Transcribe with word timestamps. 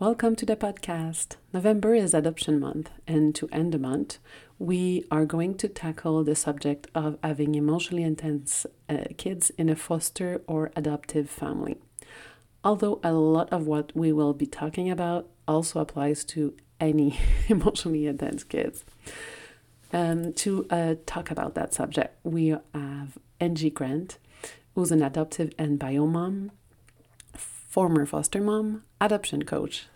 Welcome 0.00 0.34
to 0.36 0.44
the 0.44 0.56
podcast. 0.56 1.36
November 1.52 1.94
is 1.94 2.14
Adoption 2.14 2.58
Month, 2.58 2.90
and 3.06 3.32
to 3.36 3.48
end 3.52 3.72
the 3.72 3.78
month, 3.78 4.18
we 4.58 5.04
are 5.08 5.24
going 5.24 5.54
to 5.58 5.68
tackle 5.68 6.24
the 6.24 6.34
subject 6.34 6.88
of 6.96 7.16
having 7.22 7.54
emotionally 7.54 8.02
intense 8.02 8.66
uh, 8.88 9.04
kids 9.16 9.50
in 9.50 9.68
a 9.68 9.76
foster 9.76 10.42
or 10.48 10.72
adoptive 10.74 11.30
family. 11.30 11.76
Although 12.64 12.98
a 13.04 13.12
lot 13.12 13.52
of 13.52 13.68
what 13.68 13.92
we 13.94 14.10
will 14.10 14.34
be 14.34 14.46
talking 14.46 14.90
about 14.90 15.28
also 15.46 15.78
applies 15.78 16.24
to 16.24 16.54
any 16.80 17.16
emotionally 17.48 18.08
intense 18.08 18.42
kids. 18.42 18.84
Um, 19.92 20.32
to 20.32 20.66
uh, 20.70 20.96
talk 21.06 21.30
about 21.30 21.54
that 21.54 21.72
subject, 21.72 22.18
we 22.24 22.48
have 22.48 23.16
Angie 23.38 23.70
Grandt, 23.70 24.18
who's 24.74 24.90
an 24.90 25.04
adoptive 25.04 25.52
and 25.56 25.78
bio 25.78 26.04
mom 26.04 26.50
former 27.74 28.06
foster 28.06 28.40
mom, 28.40 28.84
adoption 29.00 29.42
coach, 29.42 29.88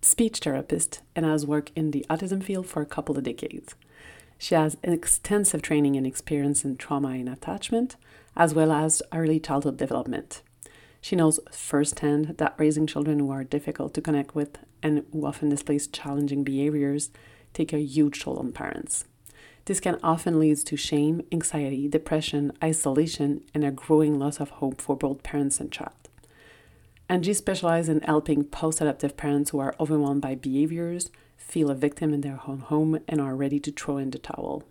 speech 0.00 0.38
therapist, 0.38 1.02
and 1.14 1.26
has 1.26 1.44
worked 1.44 1.70
in 1.76 1.90
the 1.90 2.02
autism 2.08 2.42
field 2.42 2.66
for 2.66 2.80
a 2.80 2.86
couple 2.86 3.14
of 3.14 3.24
decades. 3.24 3.74
She 4.38 4.54
has 4.54 4.78
extensive 4.82 5.60
training 5.60 5.96
and 5.96 6.06
experience 6.06 6.64
in 6.64 6.78
trauma 6.78 7.08
and 7.08 7.28
attachment, 7.28 7.96
as 8.38 8.54
well 8.54 8.72
as 8.72 9.02
early 9.12 9.38
childhood 9.38 9.76
development. 9.76 10.40
She 11.02 11.14
knows 11.14 11.38
firsthand 11.52 12.36
that 12.38 12.54
raising 12.56 12.86
children 12.86 13.18
who 13.18 13.30
are 13.30 13.44
difficult 13.44 13.92
to 13.92 14.00
connect 14.00 14.34
with 14.34 14.56
and 14.82 15.04
who 15.12 15.26
often 15.26 15.50
display 15.50 15.78
challenging 15.78 16.42
behaviors 16.42 17.10
take 17.52 17.74
a 17.74 17.80
huge 17.80 18.22
toll 18.22 18.38
on 18.38 18.52
parents. 18.52 19.04
This 19.66 19.78
can 19.78 19.98
often 20.02 20.40
lead 20.40 20.56
to 20.56 20.76
shame, 20.78 21.20
anxiety, 21.30 21.86
depression, 21.86 22.52
isolation, 22.64 23.42
and 23.52 23.62
a 23.62 23.70
growing 23.70 24.18
loss 24.18 24.40
of 24.40 24.48
hope 24.48 24.80
for 24.80 24.96
both 24.96 25.22
parents 25.22 25.60
and 25.60 25.70
child. 25.70 25.92
Angie 27.08 27.34
specializes 27.34 27.88
in 27.88 28.00
helping 28.00 28.42
post 28.42 28.80
adoptive 28.80 29.16
parents 29.16 29.50
who 29.50 29.60
are 29.60 29.76
overwhelmed 29.78 30.22
by 30.22 30.34
behaviors, 30.34 31.08
feel 31.36 31.70
a 31.70 31.74
victim 31.74 32.12
in 32.12 32.22
their 32.22 32.40
own 32.48 32.58
home, 32.58 32.98
and 33.06 33.20
are 33.20 33.36
ready 33.36 33.60
to 33.60 33.70
throw 33.70 33.96
in 33.96 34.10
the 34.10 34.18
towel. 34.18 34.64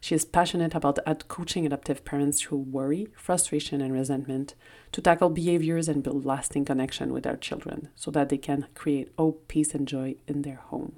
She 0.00 0.14
is 0.14 0.26
passionate 0.26 0.74
about 0.74 0.98
coaching 1.28 1.64
adoptive 1.64 2.04
parents 2.04 2.40
through 2.40 2.58
worry, 2.58 3.08
frustration, 3.16 3.80
and 3.80 3.92
resentment 3.92 4.54
to 4.92 5.00
tackle 5.00 5.30
behaviors 5.30 5.88
and 5.88 6.02
build 6.02 6.26
lasting 6.26 6.66
connection 6.66 7.12
with 7.12 7.24
their 7.24 7.36
children 7.36 7.88
so 7.96 8.10
that 8.10 8.28
they 8.28 8.38
can 8.38 8.66
create 8.74 9.10
hope, 9.18 9.48
peace, 9.48 9.74
and 9.74 9.88
joy 9.88 10.16
in 10.26 10.42
their 10.42 10.60
home. 10.66 10.96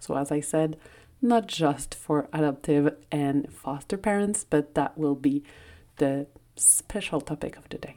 So, 0.00 0.16
as 0.16 0.32
I 0.32 0.40
said, 0.40 0.76
not 1.20 1.46
just 1.46 1.94
for 1.94 2.28
adoptive 2.32 2.96
and 3.12 3.52
foster 3.52 3.98
parents, 3.98 4.44
but 4.48 4.74
that 4.74 4.96
will 4.96 5.14
be 5.14 5.44
the 5.98 6.26
special 6.56 7.20
topic 7.20 7.56
of 7.56 7.68
the 7.68 7.78
day. 7.78 7.96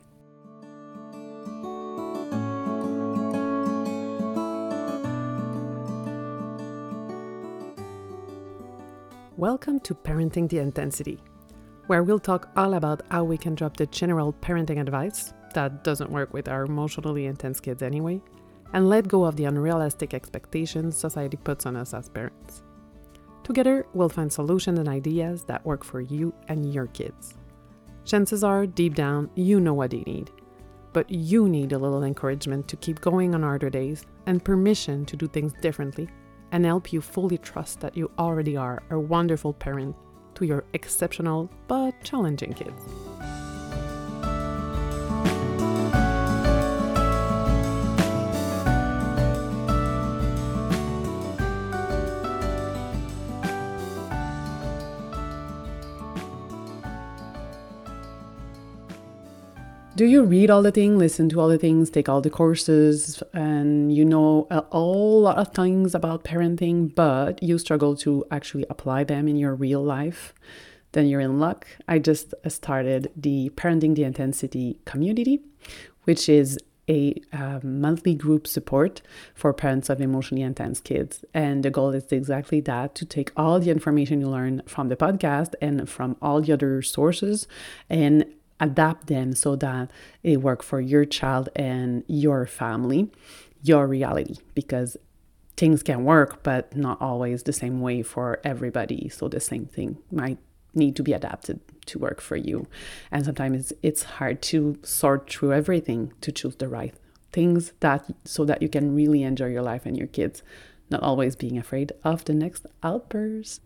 Welcome 9.39 9.79
to 9.81 9.95
Parenting 9.95 10.49
the 10.49 10.57
Intensity, 10.57 11.17
where 11.87 12.03
we'll 12.03 12.19
talk 12.19 12.49
all 12.57 12.73
about 12.73 13.03
how 13.09 13.23
we 13.23 13.37
can 13.37 13.55
drop 13.55 13.77
the 13.77 13.85
general 13.85 14.33
parenting 14.33 14.81
advice 14.81 15.33
that 15.53 15.81
doesn't 15.81 16.11
work 16.11 16.33
with 16.33 16.49
our 16.49 16.65
emotionally 16.65 17.25
intense 17.25 17.61
kids 17.61 17.81
anyway, 17.81 18.21
and 18.73 18.89
let 18.89 19.07
go 19.07 19.23
of 19.23 19.37
the 19.37 19.45
unrealistic 19.45 20.13
expectations 20.13 20.97
society 20.97 21.37
puts 21.37 21.65
on 21.65 21.77
us 21.77 21.93
as 21.93 22.09
parents. 22.09 22.63
Together, 23.43 23.85
we'll 23.93 24.09
find 24.09 24.29
solutions 24.29 24.77
and 24.77 24.89
ideas 24.89 25.45
that 25.45 25.65
work 25.65 25.85
for 25.85 26.01
you 26.01 26.33
and 26.49 26.73
your 26.73 26.87
kids. 26.87 27.35
Chances 28.03 28.43
are, 28.43 28.65
deep 28.65 28.93
down, 28.93 29.29
you 29.35 29.61
know 29.61 29.73
what 29.73 29.91
they 29.91 30.01
need. 30.01 30.31
But 30.91 31.09
you 31.09 31.47
need 31.47 31.71
a 31.71 31.77
little 31.77 32.03
encouragement 32.03 32.67
to 32.67 32.75
keep 32.75 32.99
going 32.99 33.33
on 33.33 33.43
harder 33.43 33.69
days 33.69 34.05
and 34.25 34.43
permission 34.43 35.05
to 35.05 35.15
do 35.15 35.29
things 35.29 35.53
differently 35.61 36.09
and 36.51 36.65
help 36.65 36.91
you 36.91 37.01
fully 37.01 37.37
trust 37.37 37.79
that 37.81 37.95
you 37.95 38.11
already 38.17 38.57
are 38.57 38.83
a 38.89 38.99
wonderful 38.99 39.53
parent 39.53 39.95
to 40.35 40.45
your 40.45 40.63
exceptional 40.73 41.49
but 41.67 41.93
challenging 42.03 42.53
kids. 42.53 43.08
Do 59.99 60.05
you 60.05 60.23
read 60.23 60.49
all 60.49 60.61
the 60.61 60.71
things, 60.71 60.97
listen 60.97 61.27
to 61.27 61.41
all 61.41 61.49
the 61.49 61.57
things, 61.57 61.89
take 61.89 62.07
all 62.07 62.21
the 62.21 62.29
courses, 62.29 63.21
and 63.33 63.93
you 63.93 64.05
know 64.05 64.47
a, 64.49 64.63
a 64.71 64.79
lot 64.79 65.37
of 65.37 65.53
things 65.53 65.93
about 65.93 66.23
parenting, 66.23 66.95
but 66.95 67.43
you 67.43 67.57
struggle 67.57 67.97
to 67.97 68.23
actually 68.31 68.65
apply 68.69 69.03
them 69.03 69.27
in 69.27 69.35
your 69.35 69.53
real 69.53 69.83
life? 69.83 70.33
Then 70.93 71.07
you're 71.07 71.19
in 71.19 71.37
luck. 71.41 71.67
I 71.89 71.99
just 71.99 72.33
started 72.47 73.11
the 73.13 73.51
Parenting 73.57 73.95
the 73.95 74.05
Intensity 74.05 74.79
community, 74.85 75.41
which 76.05 76.29
is 76.29 76.57
a 76.87 77.13
uh, 77.33 77.59
monthly 77.61 78.15
group 78.15 78.47
support 78.47 79.01
for 79.35 79.53
parents 79.53 79.89
of 79.89 79.99
emotionally 79.99 80.43
intense 80.43 80.79
kids. 80.79 81.25
And 81.33 81.61
the 81.61 81.69
goal 81.69 81.91
is 81.91 82.09
exactly 82.09 82.61
that 82.61 82.95
to 82.95 83.05
take 83.05 83.33
all 83.35 83.59
the 83.59 83.69
information 83.69 84.21
you 84.21 84.29
learn 84.29 84.61
from 84.65 84.87
the 84.87 84.95
podcast 84.95 85.55
and 85.61 85.89
from 85.89 86.15
all 86.21 86.39
the 86.41 86.53
other 86.53 86.81
sources 86.81 87.49
and 87.89 88.25
adapt 88.59 89.07
them 89.07 89.33
so 89.33 89.55
that 89.55 89.91
they 90.23 90.37
work 90.37 90.63
for 90.63 90.81
your 90.81 91.05
child 91.05 91.49
and 91.55 92.03
your 92.07 92.45
family, 92.45 93.11
your 93.63 93.87
reality, 93.87 94.35
because 94.53 94.97
things 95.57 95.83
can 95.83 96.03
work, 96.05 96.43
but 96.43 96.75
not 96.75 97.01
always 97.01 97.43
the 97.43 97.53
same 97.53 97.81
way 97.81 98.01
for 98.01 98.39
everybody. 98.43 99.09
So 99.09 99.27
the 99.27 99.39
same 99.39 99.65
thing 99.65 99.97
might 100.11 100.37
need 100.73 100.95
to 100.95 101.03
be 101.03 101.13
adapted 101.13 101.59
to 101.87 101.99
work 101.99 102.21
for 102.21 102.35
you. 102.35 102.67
And 103.11 103.25
sometimes 103.25 103.73
it's 103.81 104.03
hard 104.03 104.41
to 104.43 104.77
sort 104.83 105.29
through 105.29 105.53
everything 105.53 106.13
to 106.21 106.31
choose 106.31 106.55
the 106.55 106.67
right 106.67 106.93
things 107.31 107.73
that 107.79 108.05
so 108.25 108.45
that 108.45 108.61
you 108.61 108.69
can 108.69 108.95
really 108.95 109.23
enjoy 109.23 109.47
your 109.47 109.61
life 109.61 109.85
and 109.85 109.97
your 109.97 110.07
kids, 110.07 110.41
not 110.89 111.03
always 111.03 111.35
being 111.35 111.57
afraid 111.57 111.91
of 112.03 112.25
the 112.25 112.33
next 112.33 112.65
outburst. 112.83 113.61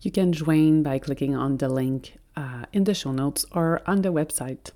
You 0.00 0.10
can 0.10 0.32
join 0.32 0.82
by 0.82 0.98
clicking 0.98 1.34
on 1.34 1.56
the 1.56 1.68
link 1.68 2.16
uh, 2.36 2.64
in 2.72 2.84
the 2.84 2.94
show 2.94 3.12
notes 3.12 3.44
or 3.52 3.80
on 3.86 4.02
the 4.02 4.12
website. 4.12 4.70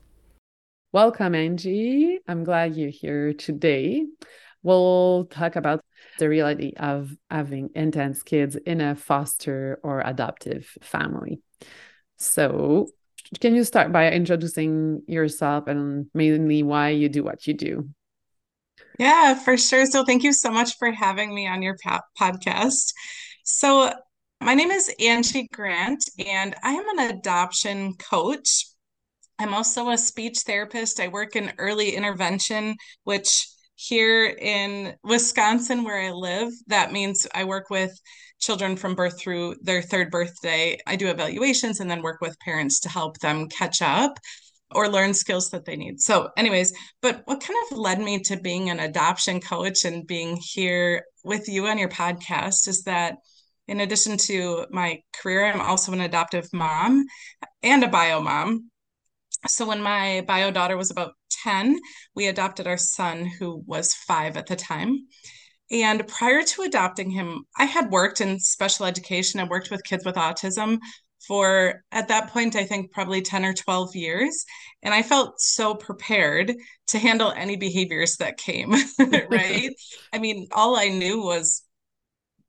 Welcome, 0.93 1.35
Angie. 1.35 2.19
I'm 2.27 2.43
glad 2.43 2.75
you're 2.75 2.91
here 2.91 3.33
today. 3.33 4.07
We'll 4.63 5.27
talk 5.31 5.57
about 5.57 5.81
the 6.19 6.29
reality 6.29 6.73
of 6.77 7.17
having 7.31 7.71
intense 7.75 8.23
kids 8.23 8.57
in 8.57 8.81
a 8.81 8.97
foster 8.97 9.79
or 9.83 10.03
adoptive 10.05 10.67
family. 10.83 11.41
So, 12.17 12.89
can 13.41 13.55
you 13.55 13.65
start 13.65 13.93
by 13.93 14.11
introducing 14.11 15.03
yourself 15.07 15.69
and 15.69 16.07
mainly 16.13 16.63
why 16.63 16.91
you 16.91 17.09
do 17.09 17.23
what 17.23 17.47
you 17.47 17.55
do? 17.55 17.89
Yeah, 18.99 19.35
for 19.35 19.57
sure. 19.57 19.87
So, 19.87 20.05
thank 20.05 20.25
you 20.25 20.33
so 20.33 20.51
much 20.51 20.77
for 20.77 20.91
having 20.91 21.35
me 21.35 21.47
on 21.47 21.63
your 21.63 21.77
podcast. 22.21 22.93
So, 23.45 23.93
my 24.41 24.55
name 24.55 24.71
is 24.71 24.91
Angie 24.99 25.49
Grandt, 25.55 26.09
and 26.19 26.55
I 26.65 26.73
am 26.73 26.99
an 26.99 27.11
adoption 27.11 27.95
coach. 27.95 28.65
I'm 29.39 29.53
also 29.53 29.91
a 29.91 29.99
speech 29.99 30.39
therapist. 30.41 30.99
I 30.99 31.09
work 31.09 31.37
in 31.37 31.53
early 31.59 31.95
intervention, 31.95 32.77
which 33.05 33.47
here 33.75 34.25
in 34.27 34.95
Wisconsin, 35.05 35.85
where 35.85 36.01
I 36.01 36.11
live, 36.11 36.53
that 36.69 36.91
means 36.91 37.27
I 37.35 37.45
work 37.45 37.69
with 37.69 37.93
children 38.41 38.77
from 38.77 38.95
birth 38.95 39.21
through 39.21 39.57
their 39.61 39.83
third 39.83 40.11
birthday. 40.11 40.79
I 40.87 40.97
do 40.97 41.09
evaluations 41.09 41.81
and 41.81 41.91
then 41.91 42.03
work 42.03 42.21
with 42.23 42.39
parents 42.41 42.81
to 42.81 42.89
help 42.89 43.19
them 43.19 43.49
catch 43.49 43.83
up 43.83 44.19
or 44.75 44.89
learn 44.89 45.13
skills 45.13 45.51
that 45.51 45.67
they 45.67 45.77
need. 45.77 46.01
So, 46.01 46.31
anyways, 46.37 46.73
but 47.03 47.23
what 47.27 47.43
kind 47.43 47.59
of 47.71 47.79
led 47.79 48.01
me 48.01 48.21
to 48.21 48.41
being 48.41 48.71
an 48.71 48.81
adoption 48.81 49.41
coach 49.41 49.85
and 49.85 50.07
being 50.07 50.39
here 50.41 51.05
with 51.25 51.49
you 51.49 51.67
on 51.67 51.77
your 51.77 51.89
podcast 51.89 52.69
is 52.69 52.83
that 52.85 53.17
in 53.71 53.81
addition 53.81 54.17
to 54.17 54.67
my 54.71 55.01
career, 55.15 55.47
I'm 55.47 55.61
also 55.61 55.93
an 55.93 56.01
adoptive 56.01 56.49
mom 56.53 57.07
and 57.63 57.85
a 57.85 57.89
bio 57.89 58.21
mom. 58.21 58.69
So 59.47 59.65
when 59.65 59.81
my 59.81 60.25
bio 60.27 60.51
daughter 60.51 60.77
was 60.77 60.91
about 60.91 61.13
10, 61.45 61.79
we 62.17 62.27
adopted 62.27 62.67
our 62.67 62.77
son, 62.77 63.31
who 63.39 63.63
was 63.67 63.95
five 63.95 64.37
at 64.37 64.49
the 64.49 64.57
time. 64.57 65.07
And 65.71 66.07
prior 66.09 66.43
to 66.43 66.63
adopting 66.63 67.11
him, 67.11 67.45
I 67.57 67.65
had 67.65 67.93
worked 67.93 68.21
in 68.21 68.41
special 68.41 68.87
education. 68.87 69.39
I 69.39 69.45
worked 69.45 69.71
with 69.71 69.85
kids 69.85 70.05
with 70.05 70.17
autism 70.17 70.81
for, 71.29 71.85
at 71.93 72.09
that 72.09 72.31
point, 72.31 72.57
I 72.57 72.65
think 72.65 72.91
probably 72.91 73.23
10 73.23 73.45
or 73.45 73.55
12 73.55 73.95
years. 73.95 74.45
And 74.83 74.93
I 74.93 75.03
felt 75.03 75.41
so 75.41 75.77
prepared 75.77 76.57
to 76.89 76.99
handle 76.99 77.31
any 77.31 77.55
behaviors 77.55 78.17
that 78.17 78.37
came, 78.37 78.73
right? 79.31 79.71
I 80.13 80.19
mean, 80.19 80.49
all 80.51 80.77
I 80.77 80.89
knew 80.89 81.23
was 81.23 81.63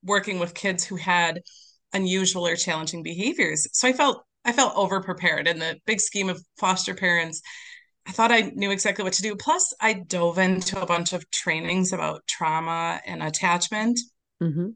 working 0.03 0.39
with 0.39 0.53
kids 0.53 0.83
who 0.83 0.95
had 0.95 1.41
unusual 1.93 2.47
or 2.47 2.55
challenging 2.55 3.03
behaviors. 3.03 3.67
So 3.73 3.87
I 3.87 3.93
felt 3.93 4.23
I 4.43 4.51
felt 4.51 4.75
over 4.75 5.01
prepared 5.01 5.47
in 5.47 5.59
the 5.59 5.77
big 5.85 6.01
scheme 6.01 6.29
of 6.29 6.43
foster 6.57 6.95
parents. 6.95 7.41
I 8.07 8.11
thought 8.11 8.31
I 8.31 8.51
knew 8.55 8.71
exactly 8.71 9.03
what 9.03 9.13
to 9.13 9.21
do. 9.21 9.35
Plus, 9.35 9.73
I 9.79 9.93
dove 9.93 10.39
into 10.39 10.81
a 10.81 10.85
bunch 10.85 11.13
of 11.13 11.29
trainings 11.29 11.93
about 11.93 12.25
trauma 12.27 12.99
and 13.05 13.21
attachment. 13.21 13.99
Mm-hmm. 14.41 14.69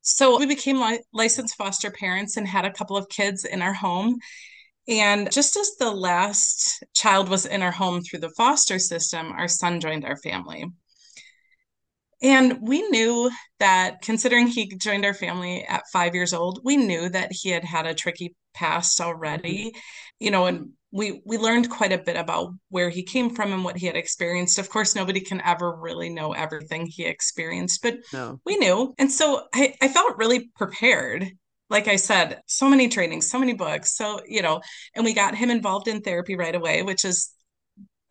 So 0.00 0.38
we 0.38 0.46
became 0.46 0.80
li- 0.80 1.02
licensed 1.12 1.56
foster 1.56 1.90
parents 1.90 2.38
and 2.38 2.48
had 2.48 2.64
a 2.64 2.72
couple 2.72 2.96
of 2.96 3.10
kids 3.10 3.44
in 3.44 3.60
our 3.60 3.74
home. 3.74 4.16
And 4.88 5.30
just 5.30 5.54
as 5.58 5.72
the 5.78 5.90
last 5.90 6.82
child 6.94 7.28
was 7.28 7.44
in 7.44 7.60
our 7.60 7.70
home 7.70 8.00
through 8.00 8.20
the 8.20 8.32
foster 8.38 8.78
system, 8.78 9.32
our 9.32 9.48
son 9.48 9.80
joined 9.80 10.06
our 10.06 10.16
family. 10.16 10.64
And 12.20 12.58
we 12.60 12.82
knew 12.88 13.30
that 13.60 14.02
considering 14.02 14.48
he 14.48 14.76
joined 14.76 15.04
our 15.04 15.14
family 15.14 15.64
at 15.64 15.84
five 15.92 16.14
years 16.14 16.32
old, 16.32 16.60
we 16.64 16.76
knew 16.76 17.08
that 17.08 17.32
he 17.32 17.50
had 17.50 17.64
had 17.64 17.86
a 17.86 17.94
tricky 17.94 18.34
past 18.54 19.00
already, 19.00 19.66
mm-hmm. 19.66 19.78
you 20.18 20.30
know, 20.30 20.46
and 20.46 20.70
we 20.90 21.20
we 21.24 21.36
learned 21.36 21.70
quite 21.70 21.92
a 21.92 21.98
bit 21.98 22.16
about 22.16 22.54
where 22.70 22.88
he 22.88 23.02
came 23.02 23.34
from 23.34 23.52
and 23.52 23.62
what 23.62 23.76
he 23.76 23.86
had 23.86 23.96
experienced. 23.96 24.58
Of 24.58 24.70
course, 24.70 24.94
nobody 24.94 25.20
can 25.20 25.40
ever 25.42 25.76
really 25.76 26.08
know 26.08 26.32
everything 26.32 26.86
he 26.86 27.04
experienced, 27.04 27.82
but 27.82 27.98
no. 28.12 28.40
we 28.46 28.56
knew. 28.56 28.94
And 28.98 29.12
so 29.12 29.42
I, 29.54 29.74
I 29.80 29.88
felt 29.88 30.16
really 30.16 30.50
prepared. 30.56 31.30
Like 31.70 31.86
I 31.86 31.96
said, 31.96 32.40
so 32.46 32.68
many 32.68 32.88
trainings, 32.88 33.30
so 33.30 33.38
many 33.38 33.52
books. 33.52 33.94
So, 33.94 34.20
you 34.26 34.40
know, 34.40 34.62
and 34.94 35.04
we 35.04 35.12
got 35.12 35.34
him 35.34 35.50
involved 35.50 35.86
in 35.86 36.00
therapy 36.00 36.34
right 36.34 36.54
away, 36.54 36.82
which 36.82 37.04
is 37.04 37.30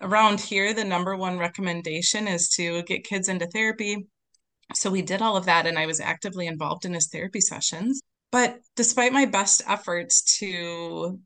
around 0.01 0.39
here, 0.39 0.73
the 0.73 0.83
number 0.83 1.15
one 1.15 1.37
recommendation 1.37 2.27
is 2.27 2.49
to 2.49 2.83
get 2.83 3.03
kids 3.03 3.29
into 3.29 3.47
therapy. 3.47 4.07
So 4.73 4.89
we 4.89 5.01
did 5.01 5.21
all 5.21 5.37
of 5.37 5.45
that, 5.45 5.65
and 5.65 5.79
I 5.79 5.85
was 5.85 5.99
actively 5.99 6.47
involved 6.47 6.85
in 6.85 6.93
his 6.93 7.07
therapy 7.07 7.41
sessions. 7.41 8.01
But 8.31 8.59
despite 8.75 9.13
my 9.13 9.25
best 9.25 9.61
efforts 9.67 10.39
to 10.39 11.19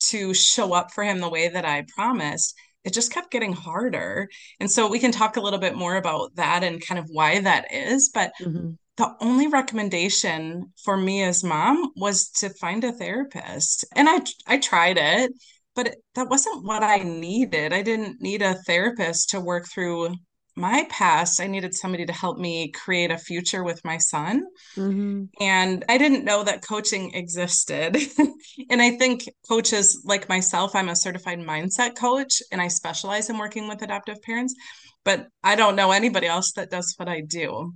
to 0.00 0.34
show 0.34 0.74
up 0.74 0.92
for 0.92 1.02
him 1.02 1.18
the 1.18 1.30
way 1.30 1.48
that 1.48 1.64
I 1.64 1.86
promised, 1.96 2.54
it 2.84 2.92
just 2.92 3.10
kept 3.10 3.30
getting 3.30 3.54
harder. 3.54 4.28
And 4.60 4.70
so 4.70 4.86
we 4.86 4.98
can 4.98 5.12
talk 5.12 5.36
a 5.36 5.40
little 5.40 5.58
bit 5.58 5.76
more 5.76 5.96
about 5.96 6.34
that 6.36 6.62
and 6.62 6.84
kind 6.84 6.98
of 6.98 7.06
why 7.10 7.40
that 7.40 7.72
is. 7.72 8.10
But 8.12 8.32
mm-hmm. 8.40 8.72
the 8.98 9.16
only 9.20 9.46
recommendation 9.46 10.72
for 10.84 10.96
me 10.98 11.22
as 11.22 11.42
mom 11.42 11.90
was 11.96 12.28
to 12.32 12.50
find 12.50 12.84
a 12.84 12.92
therapist. 12.92 13.86
And 13.96 14.08
I 14.08 14.20
I 14.46 14.58
tried 14.58 14.98
it 14.98 15.32
but 15.74 15.96
that 16.14 16.28
wasn't 16.28 16.64
what 16.64 16.82
I 16.82 16.98
needed. 16.98 17.72
I 17.72 17.82
didn't 17.82 18.20
need 18.20 18.42
a 18.42 18.54
therapist 18.66 19.30
to 19.30 19.40
work 19.40 19.66
through 19.68 20.14
my 20.56 20.86
past. 20.88 21.40
I 21.40 21.46
needed 21.46 21.74
somebody 21.74 22.06
to 22.06 22.12
help 22.12 22.38
me 22.38 22.70
create 22.70 23.10
a 23.10 23.18
future 23.18 23.64
with 23.64 23.84
my 23.84 23.98
son. 23.98 24.44
Mm-hmm. 24.76 25.24
And 25.40 25.84
I 25.88 25.98
didn't 25.98 26.24
know 26.24 26.44
that 26.44 26.66
coaching 26.66 27.12
existed. 27.14 27.96
and 28.70 28.80
I 28.80 28.92
think 28.92 29.28
coaches 29.48 30.02
like 30.04 30.28
myself, 30.28 30.76
I'm 30.76 30.88
a 30.88 30.96
certified 30.96 31.40
mindset 31.40 31.96
coach 31.96 32.40
and 32.52 32.60
I 32.60 32.68
specialize 32.68 33.30
in 33.30 33.38
working 33.38 33.68
with 33.68 33.82
adoptive 33.82 34.22
parents, 34.22 34.54
but 35.04 35.26
I 35.42 35.56
don't 35.56 35.76
know 35.76 35.90
anybody 35.90 36.28
else 36.28 36.52
that 36.52 36.70
does 36.70 36.94
what 36.98 37.08
I 37.08 37.22
do. 37.22 37.74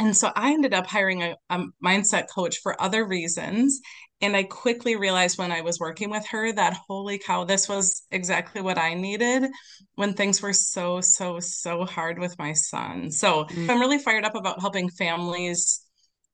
And 0.00 0.16
so 0.16 0.32
I 0.34 0.52
ended 0.52 0.72
up 0.72 0.86
hiring 0.86 1.22
a, 1.22 1.36
a, 1.50 1.62
mindset 1.84 2.26
coach 2.34 2.58
for 2.62 2.80
other 2.80 3.04
reasons. 3.04 3.80
And 4.22 4.36
I 4.36 4.42
quickly 4.42 4.96
realized 4.96 5.38
when 5.38 5.52
I 5.52 5.62
was 5.62 5.80
working 5.80 6.10
with 6.10 6.26
her 6.28 6.52
that, 6.52 6.76
holy 6.88 7.18
cow, 7.18 7.44
this 7.44 7.68
was 7.68 8.02
exactly 8.10 8.60
what 8.60 8.78
I 8.78 8.94
needed 8.94 9.50
when 9.94 10.14
things 10.14 10.42
were 10.42 10.52
so, 10.52 11.00
so, 11.00 11.40
so 11.40 11.84
hard 11.84 12.18
with 12.18 12.38
my 12.38 12.52
son. 12.52 13.10
So 13.10 13.44
mm-hmm. 13.44 13.70
I'm 13.70 13.80
really 13.80 13.98
fired 13.98 14.24
up 14.24 14.34
about 14.34 14.60
helping 14.60 14.90
families 14.90 15.82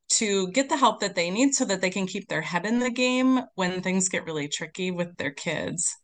to 0.08 0.48
get 0.48 0.68
the 0.68 0.76
help 0.76 1.00
that 1.00 1.14
they 1.14 1.30
need 1.30 1.54
so 1.54 1.64
that 1.64 1.80
they 1.80 1.90
can 1.90 2.06
keep 2.06 2.28
their 2.28 2.40
head 2.40 2.66
in 2.66 2.78
the 2.78 2.90
game 2.90 3.40
when 3.54 3.82
things 3.82 4.08
get 4.08 4.24
really 4.24 4.48
tricky 4.48 4.90
with 4.90 5.16
their 5.16 5.32
kids. 5.32 5.96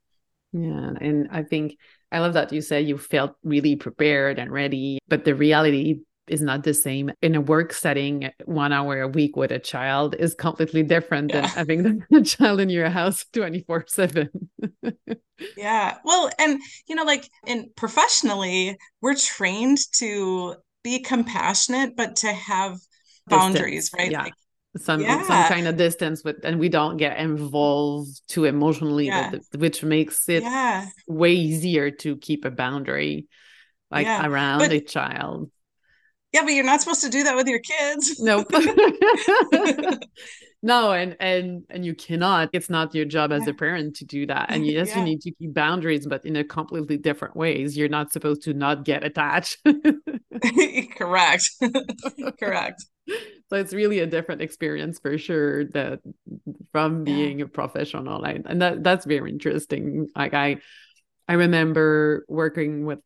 Yeah. 0.52 0.90
And 1.00 1.28
I 1.30 1.42
think 1.42 1.76
I 2.10 2.18
love 2.18 2.34
that 2.34 2.52
you 2.52 2.60
said 2.60 2.86
you 2.86 2.98
felt 2.98 3.36
really 3.42 3.76
prepared 3.76 4.38
and 4.38 4.52
ready, 4.52 4.98
but 5.08 5.24
the 5.24 5.34
reality 5.34 6.00
is 6.32 6.40
not 6.40 6.64
the 6.64 6.72
same 6.72 7.12
in 7.20 7.34
a 7.34 7.40
work 7.40 7.72
setting 7.72 8.30
one 8.46 8.72
hour 8.72 9.02
a 9.02 9.08
week 9.08 9.36
with 9.36 9.52
a 9.52 9.58
child 9.58 10.14
is 10.18 10.34
completely 10.34 10.82
different 10.82 11.30
yeah. 11.30 11.42
than 11.42 11.50
having 11.50 12.04
the 12.10 12.22
child 12.22 12.58
in 12.58 12.70
your 12.70 12.88
house 12.88 13.24
24 13.32 13.84
7 13.86 14.28
yeah 15.56 15.98
well 16.04 16.30
and 16.38 16.60
you 16.88 16.96
know 16.96 17.04
like 17.04 17.28
in 17.46 17.70
professionally 17.76 18.76
we're 19.02 19.14
trained 19.14 19.78
to 19.92 20.54
be 20.82 20.98
compassionate 20.98 21.94
but 21.96 22.16
to 22.16 22.32
have 22.32 22.78
boundaries 23.28 23.90
distance. 23.90 23.98
right 24.02 24.10
yeah. 24.10 24.22
Like, 24.24 24.34
some 24.78 25.02
yeah. 25.02 25.22
some 25.26 25.48
kind 25.48 25.68
of 25.68 25.76
distance 25.76 26.24
with 26.24 26.36
and 26.44 26.58
we 26.58 26.70
don't 26.70 26.96
get 26.96 27.18
involved 27.18 28.22
too 28.26 28.46
emotionally 28.46 29.08
yeah. 29.08 29.30
with, 29.30 29.46
which 29.56 29.84
makes 29.84 30.30
it 30.30 30.42
yeah. 30.42 30.86
way 31.06 31.34
easier 31.34 31.90
to 31.90 32.16
keep 32.16 32.46
a 32.46 32.50
boundary 32.50 33.26
like 33.90 34.06
around 34.06 34.60
but, 34.60 34.72
a 34.72 34.80
child 34.80 35.50
yeah, 36.32 36.42
but 36.42 36.52
you're 36.52 36.64
not 36.64 36.80
supposed 36.80 37.02
to 37.02 37.10
do 37.10 37.22
that 37.24 37.36
with 37.36 37.46
your 37.46 37.60
kids. 37.60 38.18
Nope. 38.22 38.46
no, 40.62 40.92
and 40.92 41.16
and 41.20 41.64
and 41.68 41.84
you 41.84 41.94
cannot. 41.94 42.50
It's 42.52 42.70
not 42.70 42.94
your 42.94 43.04
job 43.04 43.32
as 43.32 43.46
a 43.46 43.52
parent 43.52 43.96
to 43.96 44.04
do 44.04 44.26
that. 44.26 44.46
And 44.50 44.66
yes, 44.66 44.88
yeah. 44.88 44.98
you 44.98 45.04
need 45.04 45.20
to 45.22 45.32
keep 45.32 45.52
boundaries, 45.52 46.06
but 46.06 46.24
in 46.24 46.36
a 46.36 46.44
completely 46.44 46.96
different 46.96 47.36
ways. 47.36 47.76
You're 47.76 47.88
not 47.88 48.12
supposed 48.12 48.42
to 48.42 48.54
not 48.54 48.84
get 48.84 49.04
attached. 49.04 49.58
Correct. 50.96 51.50
Correct. 52.38 52.84
So 53.50 53.56
it's 53.56 53.74
really 53.74 53.98
a 53.98 54.06
different 54.06 54.40
experience 54.40 54.98
for 55.00 55.18
sure 55.18 55.64
that 55.72 56.00
from 56.70 57.04
being 57.04 57.40
yeah. 57.40 57.46
a 57.46 57.48
professional. 57.48 58.24
And 58.24 58.62
that 58.62 58.82
that's 58.82 59.04
very 59.04 59.30
interesting. 59.30 60.08
Like 60.16 60.34
I 60.34 60.58
I 61.28 61.34
remember 61.34 62.24
working 62.28 62.86
with 62.86 63.00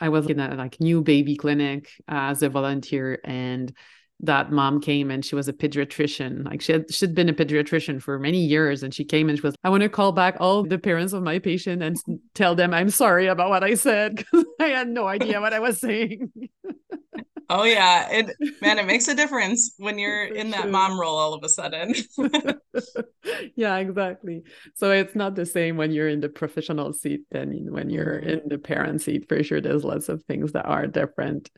I 0.00 0.08
was 0.08 0.26
in 0.26 0.40
a 0.40 0.54
like 0.54 0.80
new 0.80 1.02
baby 1.02 1.36
clinic 1.36 1.90
uh, 2.10 2.30
as 2.30 2.42
a 2.42 2.48
volunteer 2.48 3.20
and 3.24 3.72
that 4.20 4.50
mom 4.50 4.80
came 4.80 5.10
and 5.10 5.24
she 5.24 5.34
was 5.34 5.48
a 5.48 5.52
pediatrician. 5.52 6.44
Like 6.44 6.60
she 6.60 6.72
had 6.72 6.92
she'd 6.92 7.14
been 7.14 7.28
a 7.28 7.32
pediatrician 7.32 8.02
for 8.02 8.18
many 8.18 8.38
years 8.38 8.82
and 8.82 8.92
she 8.92 9.04
came 9.04 9.28
and 9.28 9.38
she 9.38 9.42
was, 9.42 9.54
I 9.62 9.70
want 9.70 9.82
to 9.84 9.88
call 9.88 10.12
back 10.12 10.36
all 10.40 10.64
the 10.64 10.78
parents 10.78 11.12
of 11.12 11.22
my 11.22 11.38
patient 11.38 11.82
and 11.82 11.96
tell 12.34 12.54
them 12.54 12.74
I'm 12.74 12.90
sorry 12.90 13.26
about 13.26 13.50
what 13.50 13.62
I 13.62 13.74
said 13.74 14.16
because 14.32 14.44
I 14.60 14.66
had 14.68 14.88
no 14.88 15.06
idea 15.06 15.40
what 15.40 15.54
I 15.54 15.60
was 15.60 15.78
saying. 15.80 16.32
Oh 17.50 17.64
yeah, 17.64 18.08
it 18.10 18.36
man, 18.60 18.78
it 18.78 18.86
makes 18.86 19.08
a 19.08 19.14
difference 19.14 19.74
when 19.78 19.98
you're 20.02 20.24
in 20.24 20.50
that 20.50 20.70
mom 20.70 21.00
role 21.00 21.16
all 21.16 21.34
of 21.34 21.42
a 21.42 21.48
sudden. 21.48 21.94
yeah, 23.56 23.76
exactly. 23.76 24.42
So 24.74 24.90
it's 24.90 25.14
not 25.14 25.34
the 25.34 25.46
same 25.46 25.76
when 25.76 25.90
you're 25.90 26.08
in 26.08 26.20
the 26.20 26.28
professional 26.28 26.92
seat 26.92 27.22
than 27.30 27.72
when 27.72 27.88
you're 27.88 28.20
mm-hmm. 28.20 28.28
in 28.28 28.40
the 28.46 28.58
parent 28.58 29.00
seat. 29.00 29.28
For 29.28 29.42
sure, 29.42 29.60
there's 29.60 29.84
lots 29.84 30.08
of 30.08 30.22
things 30.24 30.52
that 30.52 30.66
are 30.66 30.86
different. 30.86 31.50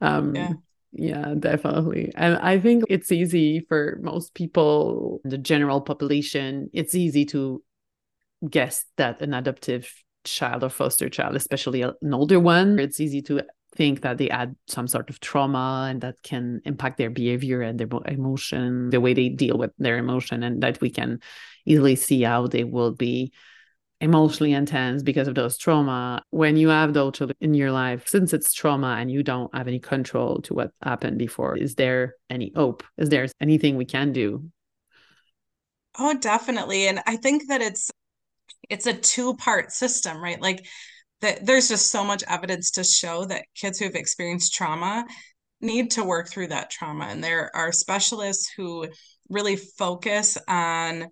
Um, 0.00 0.34
yeah. 0.34 0.52
Yeah, 0.98 1.34
definitely. 1.38 2.10
And 2.16 2.38
I 2.38 2.58
think 2.58 2.84
it's 2.88 3.12
easy 3.12 3.60
for 3.68 3.98
most 4.00 4.32
people, 4.32 5.20
the 5.24 5.36
general 5.36 5.82
population, 5.82 6.70
it's 6.72 6.94
easy 6.94 7.26
to 7.26 7.62
guess 8.48 8.86
that 8.96 9.20
an 9.20 9.34
adoptive 9.34 9.92
child 10.24 10.64
or 10.64 10.70
foster 10.70 11.10
child, 11.10 11.36
especially 11.36 11.82
an 11.82 11.94
older 12.12 12.40
one, 12.40 12.78
it's 12.78 12.98
easy 12.98 13.20
to 13.22 13.42
think 13.76 14.02
that 14.02 14.18
they 14.18 14.30
add 14.30 14.56
some 14.66 14.88
sort 14.88 15.10
of 15.10 15.20
trauma 15.20 15.88
and 15.90 16.00
that 16.00 16.22
can 16.22 16.60
impact 16.64 16.98
their 16.98 17.10
behavior 17.10 17.62
and 17.62 17.78
their 17.78 17.88
emotion, 18.06 18.90
the 18.90 19.00
way 19.00 19.14
they 19.14 19.28
deal 19.28 19.58
with 19.58 19.72
their 19.78 19.98
emotion, 19.98 20.42
and 20.42 20.62
that 20.62 20.80
we 20.80 20.90
can 20.90 21.20
easily 21.64 21.96
see 21.96 22.22
how 22.22 22.46
they 22.46 22.64
will 22.64 22.92
be 22.92 23.32
emotionally 24.00 24.52
intense 24.52 25.02
because 25.02 25.28
of 25.28 25.34
those 25.34 25.56
trauma. 25.56 26.22
When 26.30 26.56
you 26.56 26.68
have 26.68 26.92
those 26.92 27.14
children 27.14 27.36
in 27.40 27.54
your 27.54 27.72
life, 27.72 28.06
since 28.08 28.32
it's 28.32 28.52
trauma 28.52 28.96
and 28.98 29.10
you 29.10 29.22
don't 29.22 29.54
have 29.54 29.68
any 29.68 29.78
control 29.78 30.42
to 30.42 30.54
what 30.54 30.70
happened 30.82 31.18
before, 31.18 31.56
is 31.56 31.74
there 31.74 32.14
any 32.28 32.52
hope? 32.54 32.82
Is 32.98 33.08
there 33.08 33.26
anything 33.40 33.76
we 33.76 33.86
can 33.86 34.12
do? 34.12 34.50
Oh, 35.98 36.16
definitely. 36.18 36.88
And 36.88 37.00
I 37.06 37.16
think 37.16 37.48
that 37.48 37.62
it's 37.62 37.90
it's 38.68 38.86
a 38.86 38.92
two-part 38.92 39.72
system, 39.72 40.22
right? 40.22 40.40
Like 40.40 40.66
that 41.20 41.44
there's 41.46 41.68
just 41.68 41.90
so 41.90 42.04
much 42.04 42.22
evidence 42.28 42.70
to 42.72 42.84
show 42.84 43.24
that 43.24 43.46
kids 43.54 43.78
who've 43.78 43.94
experienced 43.94 44.54
trauma 44.54 45.06
need 45.60 45.90
to 45.92 46.04
work 46.04 46.28
through 46.28 46.48
that 46.48 46.70
trauma. 46.70 47.06
And 47.06 47.24
there 47.24 47.54
are 47.54 47.72
specialists 47.72 48.50
who 48.56 48.86
really 49.28 49.56
focus 49.56 50.36
on 50.46 51.06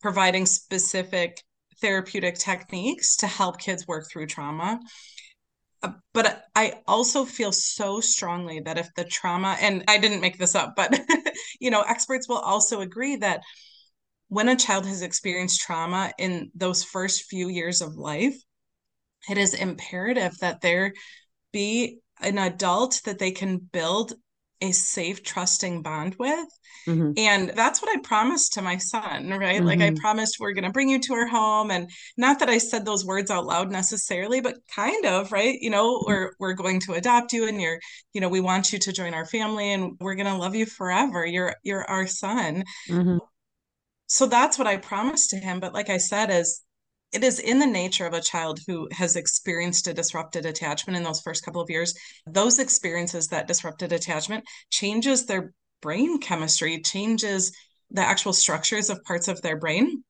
providing 0.00 0.46
specific 0.46 1.40
therapeutic 1.80 2.36
techniques 2.36 3.16
to 3.16 3.26
help 3.26 3.58
kids 3.58 3.86
work 3.86 4.08
through 4.10 4.26
trauma. 4.26 4.80
Uh, 5.82 5.90
but 6.14 6.44
i 6.54 6.74
also 6.86 7.24
feel 7.24 7.50
so 7.50 8.00
strongly 8.00 8.60
that 8.60 8.78
if 8.78 8.88
the 8.94 9.04
trauma 9.04 9.56
and 9.60 9.82
i 9.88 9.98
didn't 9.98 10.20
make 10.20 10.38
this 10.38 10.54
up 10.54 10.74
but 10.76 10.96
you 11.60 11.72
know 11.72 11.82
experts 11.82 12.28
will 12.28 12.38
also 12.38 12.82
agree 12.82 13.16
that 13.16 13.42
when 14.28 14.48
a 14.48 14.54
child 14.54 14.86
has 14.86 15.02
experienced 15.02 15.60
trauma 15.60 16.12
in 16.18 16.52
those 16.54 16.84
first 16.84 17.24
few 17.24 17.48
years 17.48 17.82
of 17.82 17.96
life 17.96 18.36
it 19.28 19.38
is 19.38 19.54
imperative 19.54 20.36
that 20.40 20.60
there 20.60 20.92
be 21.52 21.98
an 22.20 22.38
adult 22.38 23.00
that 23.04 23.18
they 23.18 23.30
can 23.30 23.58
build 23.58 24.14
a 24.62 24.70
safe, 24.70 25.22
trusting 25.24 25.82
bond 25.82 26.14
with. 26.18 26.48
Mm-hmm. 26.86 27.12
And 27.16 27.50
that's 27.50 27.82
what 27.82 27.94
I 27.94 28.00
promised 28.00 28.54
to 28.54 28.62
my 28.62 28.76
son, 28.76 29.30
right? 29.30 29.56
Mm-hmm. 29.56 29.66
Like 29.66 29.80
I 29.80 29.88
mm-hmm. 29.88 29.96
promised 29.96 30.36
we're 30.38 30.52
going 30.52 30.64
to 30.64 30.70
bring 30.70 30.88
you 30.88 31.00
to 31.00 31.14
our 31.14 31.26
home 31.26 31.70
and 31.70 31.90
not 32.16 32.38
that 32.38 32.48
I 32.48 32.58
said 32.58 32.84
those 32.84 33.04
words 33.04 33.30
out 33.30 33.44
loud 33.44 33.70
necessarily, 33.70 34.40
but 34.40 34.58
kind 34.72 35.04
of, 35.04 35.32
right? 35.32 35.58
You 35.60 35.70
know, 35.70 35.98
mm-hmm. 35.98 36.10
we're 36.10 36.32
we're 36.38 36.54
going 36.54 36.80
to 36.80 36.92
adopt 36.92 37.32
you 37.32 37.48
and 37.48 37.60
you're, 37.60 37.80
you 38.14 38.20
know, 38.20 38.28
we 38.28 38.40
want 38.40 38.72
you 38.72 38.78
to 38.78 38.92
join 38.92 39.14
our 39.14 39.26
family 39.26 39.72
and 39.72 39.92
we're 40.00 40.14
going 40.14 40.26
to 40.26 40.36
love 40.36 40.54
you 40.54 40.64
forever. 40.64 41.26
You're 41.26 41.56
you're 41.64 41.84
our 41.84 42.06
son. 42.06 42.62
Mm-hmm. 42.88 43.18
So 44.06 44.26
that's 44.26 44.58
what 44.58 44.68
I 44.68 44.76
promised 44.76 45.30
to 45.30 45.38
him, 45.38 45.58
but 45.58 45.74
like 45.74 45.90
I 45.90 45.96
said 45.96 46.30
is 46.30 46.62
it 47.12 47.22
is 47.22 47.38
in 47.38 47.58
the 47.58 47.66
nature 47.66 48.06
of 48.06 48.14
a 48.14 48.20
child 48.20 48.58
who 48.66 48.88
has 48.90 49.16
experienced 49.16 49.86
a 49.86 49.94
disrupted 49.94 50.46
attachment 50.46 50.96
in 50.96 51.02
those 51.02 51.20
first 51.20 51.44
couple 51.44 51.60
of 51.60 51.70
years 51.70 51.94
those 52.26 52.58
experiences 52.58 53.28
that 53.28 53.48
disrupted 53.48 53.92
attachment 53.92 54.44
changes 54.70 55.26
their 55.26 55.52
brain 55.80 56.18
chemistry 56.20 56.80
changes 56.80 57.52
the 57.90 58.02
actual 58.02 58.32
structures 58.32 58.90
of 58.90 59.02
parts 59.04 59.28
of 59.28 59.40
their 59.42 59.56
brain 59.56 60.02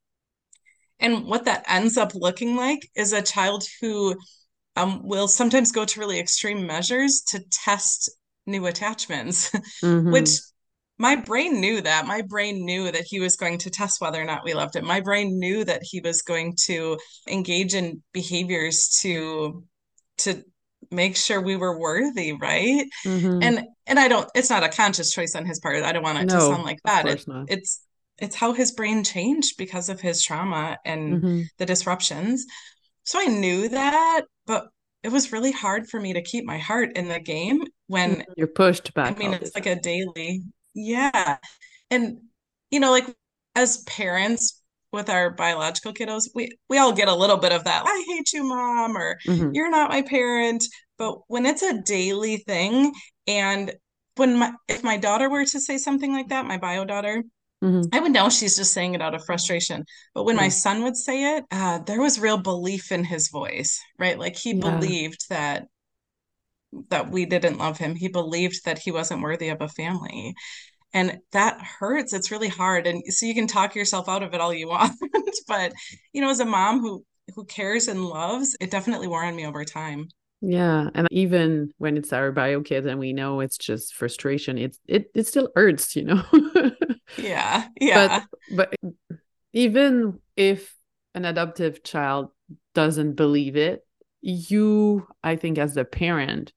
and 1.00 1.24
what 1.26 1.44
that 1.46 1.64
ends 1.68 1.96
up 1.96 2.14
looking 2.14 2.56
like 2.56 2.88
is 2.94 3.12
a 3.12 3.22
child 3.22 3.64
who 3.80 4.14
um, 4.76 5.00
will 5.02 5.28
sometimes 5.28 5.72
go 5.72 5.84
to 5.84 6.00
really 6.00 6.18
extreme 6.18 6.66
measures 6.66 7.22
to 7.28 7.42
test 7.50 8.10
new 8.46 8.66
attachments 8.66 9.50
mm-hmm. 9.82 10.10
which 10.12 10.30
my 11.02 11.16
brain 11.16 11.60
knew 11.60 11.80
that. 11.80 12.06
My 12.06 12.22
brain 12.22 12.64
knew 12.64 12.92
that 12.92 13.02
he 13.04 13.18
was 13.18 13.34
going 13.34 13.58
to 13.58 13.70
test 13.70 14.00
whether 14.00 14.22
or 14.22 14.24
not 14.24 14.44
we 14.44 14.54
loved 14.54 14.76
it 14.76 14.84
my 14.84 15.00
brain 15.00 15.36
knew 15.36 15.64
that 15.64 15.82
he 15.82 16.00
was 16.00 16.22
going 16.22 16.54
to 16.66 16.96
engage 17.28 17.74
in 17.74 18.00
behaviors 18.12 19.00
to 19.02 19.64
to 20.18 20.44
make 20.92 21.16
sure 21.16 21.40
we 21.40 21.56
were 21.56 21.76
worthy 21.76 22.34
right? 22.40 22.86
Mm-hmm. 23.04 23.42
and 23.42 23.64
and 23.88 23.98
i 23.98 24.06
don't 24.06 24.30
it's 24.36 24.48
not 24.48 24.62
a 24.62 24.68
conscious 24.68 25.12
choice 25.12 25.34
on 25.34 25.44
his 25.44 25.58
part. 25.58 25.82
I 25.82 25.90
don't 25.90 26.04
want 26.04 26.18
it 26.18 26.26
no, 26.26 26.34
to 26.34 26.40
sound 26.40 26.62
like 26.62 26.78
that. 26.84 27.06
It, 27.06 27.24
it's 27.48 27.82
it's 28.18 28.36
how 28.36 28.52
his 28.52 28.70
brain 28.70 29.02
changed 29.02 29.56
because 29.58 29.88
of 29.88 30.00
his 30.00 30.22
trauma 30.22 30.78
and 30.84 31.02
mm-hmm. 31.14 31.40
the 31.58 31.66
disruptions. 31.66 32.46
So 33.02 33.18
i 33.20 33.26
knew 33.26 33.68
that 33.68 34.22
but 34.46 34.68
it 35.02 35.10
was 35.10 35.32
really 35.32 35.50
hard 35.50 35.88
for 35.88 35.98
me 35.98 36.12
to 36.12 36.22
keep 36.22 36.44
my 36.44 36.58
heart 36.58 36.96
in 36.96 37.08
the 37.08 37.18
game 37.18 37.64
when 37.88 38.24
you're 38.36 38.46
pushed 38.46 38.94
back 38.94 39.16
i 39.16 39.18
mean 39.18 39.34
it's 39.34 39.56
like 39.56 39.66
a 39.66 39.74
daily 39.74 40.44
yeah. 40.74 41.38
And 41.90 42.18
you 42.70 42.80
know, 42.80 42.90
like 42.90 43.06
as 43.54 43.78
parents 43.84 44.62
with 44.92 45.08
our 45.08 45.30
biological 45.30 45.92
kiddos, 45.92 46.28
we 46.34 46.56
we 46.68 46.78
all 46.78 46.92
get 46.92 47.08
a 47.08 47.14
little 47.14 47.36
bit 47.36 47.52
of 47.52 47.64
that. 47.64 47.84
I 47.86 48.04
hate 48.08 48.32
you, 48.32 48.44
mom, 48.44 48.96
or 48.96 49.18
mm-hmm. 49.26 49.50
you're 49.52 49.70
not 49.70 49.90
my 49.90 50.02
parent. 50.02 50.64
But 50.98 51.18
when 51.28 51.46
it's 51.46 51.62
a 51.62 51.80
daily 51.82 52.38
thing 52.38 52.92
and 53.26 53.72
when 54.16 54.38
my 54.38 54.52
if 54.68 54.84
my 54.84 54.96
daughter 54.96 55.28
were 55.28 55.44
to 55.44 55.60
say 55.60 55.78
something 55.78 56.12
like 56.12 56.28
that, 56.28 56.46
my 56.46 56.58
bio 56.58 56.84
daughter, 56.84 57.22
Mm-hmm. 57.62 57.94
I 57.94 58.00
would 58.00 58.12
know 58.12 58.28
she's 58.28 58.56
just 58.56 58.72
saying 58.72 58.94
it 58.94 59.02
out 59.02 59.14
of 59.14 59.24
frustration. 59.24 59.84
But 60.14 60.24
when 60.24 60.34
mm-hmm. 60.34 60.44
my 60.44 60.48
son 60.48 60.82
would 60.82 60.96
say 60.96 61.36
it, 61.36 61.44
uh, 61.52 61.78
there 61.86 62.00
was 62.00 62.18
real 62.18 62.38
belief 62.38 62.90
in 62.90 63.04
his 63.04 63.28
voice, 63.28 63.80
right? 63.98 64.18
Like 64.18 64.36
he 64.36 64.52
yeah. 64.52 64.68
believed 64.68 65.28
that 65.30 65.68
that 66.88 67.10
we 67.10 67.26
didn't 67.26 67.58
love 67.58 67.78
him. 67.78 67.94
He 67.94 68.08
believed 68.08 68.64
that 68.64 68.78
he 68.78 68.92
wasn't 68.92 69.22
worthy 69.22 69.48
of 69.50 69.60
a 69.60 69.68
family. 69.68 70.34
And 70.94 71.18
that 71.32 71.60
hurts. 71.60 72.12
It's 72.12 72.30
really 72.30 72.48
hard. 72.48 72.86
And 72.86 73.02
so 73.08 73.26
you 73.26 73.34
can 73.34 73.46
talk 73.46 73.74
yourself 73.74 74.08
out 74.08 74.22
of 74.22 74.34
it 74.34 74.40
all 74.40 74.52
you 74.52 74.68
want. 74.68 74.92
but, 75.48 75.72
you 76.12 76.20
know, 76.20 76.30
as 76.30 76.40
a 76.40 76.44
mom 76.44 76.80
who 76.80 77.04
who 77.34 77.44
cares 77.44 77.88
and 77.88 78.04
loves, 78.04 78.56
it 78.60 78.70
definitely 78.70 79.08
wore 79.08 79.24
on 79.24 79.36
me 79.36 79.46
over 79.46 79.64
time. 79.64 80.08
Yeah. 80.40 80.90
And 80.94 81.06
even 81.10 81.72
when 81.78 81.96
it's 81.96 82.12
our 82.12 82.32
bio 82.32 82.62
kids 82.62 82.86
and 82.86 82.98
we 82.98 83.12
know 83.12 83.40
it's 83.40 83.56
just 83.56 83.94
frustration, 83.94 84.58
it's 84.58 84.78
it 84.88 85.10
it 85.14 85.26
still 85.26 85.50
hurts, 85.54 85.94
you 85.94 86.04
know. 86.04 86.22
yeah. 87.16 87.68
Yeah. 87.80 88.24
But 88.50 88.74
but 88.80 88.92
even 89.52 90.18
if 90.36 90.74
an 91.14 91.24
adoptive 91.24 91.84
child 91.84 92.30
doesn't 92.74 93.14
believe 93.14 93.56
it, 93.56 93.86
you, 94.20 95.06
I 95.22 95.36
think, 95.36 95.58
as 95.58 95.76
a 95.76 95.84
parent, 95.84 96.52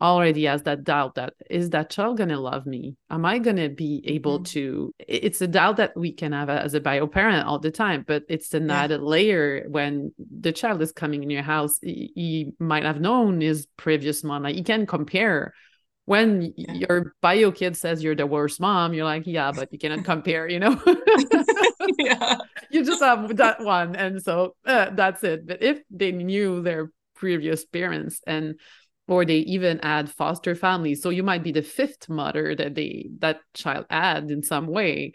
already 0.00 0.44
has 0.44 0.62
that 0.62 0.84
doubt 0.84 1.16
that 1.16 1.34
is 1.50 1.70
that 1.70 1.90
child 1.90 2.16
going 2.16 2.28
to 2.28 2.38
love 2.38 2.66
me 2.66 2.96
am 3.10 3.24
i 3.24 3.38
going 3.38 3.56
to 3.56 3.68
be 3.68 4.02
able 4.06 4.38
mm-hmm. 4.38 4.44
to 4.44 4.94
it's 4.98 5.40
a 5.40 5.46
doubt 5.46 5.76
that 5.76 5.96
we 5.96 6.12
can 6.12 6.32
have 6.32 6.48
as 6.48 6.74
a 6.74 6.80
bio 6.80 7.06
parent 7.06 7.46
all 7.46 7.58
the 7.58 7.70
time 7.70 8.04
but 8.06 8.22
it's 8.28 8.54
another 8.54 8.96
yeah. 8.96 9.00
layer 9.00 9.64
when 9.68 10.12
the 10.18 10.52
child 10.52 10.80
is 10.80 10.92
coming 10.92 11.22
in 11.22 11.30
your 11.30 11.42
house 11.42 11.78
he, 11.82 12.12
he 12.14 12.52
might 12.60 12.84
have 12.84 13.00
known 13.00 13.40
his 13.40 13.66
previous 13.76 14.22
mom 14.22 14.44
like 14.44 14.56
you 14.56 14.64
can 14.64 14.86
compare 14.86 15.52
when 16.04 16.54
yeah. 16.56 16.72
your 16.72 17.14
bio 17.20 17.50
kid 17.50 17.76
says 17.76 18.02
you're 18.02 18.14
the 18.14 18.26
worst 18.26 18.60
mom 18.60 18.94
you're 18.94 19.04
like 19.04 19.24
yeah 19.26 19.50
but 19.52 19.70
you 19.72 19.78
cannot 19.78 20.04
compare 20.04 20.48
you 20.48 20.60
know 20.60 20.80
yeah 21.98 22.38
you 22.70 22.84
just 22.84 23.02
have 23.02 23.36
that 23.36 23.60
one 23.60 23.96
and 23.96 24.22
so 24.22 24.54
uh, 24.64 24.90
that's 24.90 25.24
it 25.24 25.46
but 25.46 25.62
if 25.62 25.80
they 25.90 26.12
knew 26.12 26.62
their 26.62 26.90
previous 27.14 27.64
parents 27.66 28.20
and 28.26 28.54
or 29.08 29.24
they 29.24 29.38
even 29.38 29.80
add 29.80 30.10
foster 30.10 30.54
families. 30.54 31.02
So 31.02 31.08
you 31.10 31.22
might 31.22 31.42
be 31.42 31.52
the 31.52 31.62
fifth 31.62 32.08
mother 32.08 32.54
that 32.54 32.74
they 32.74 33.08
that 33.18 33.40
child 33.54 33.86
add 33.90 34.30
in 34.30 34.42
some 34.42 34.66
way. 34.66 35.14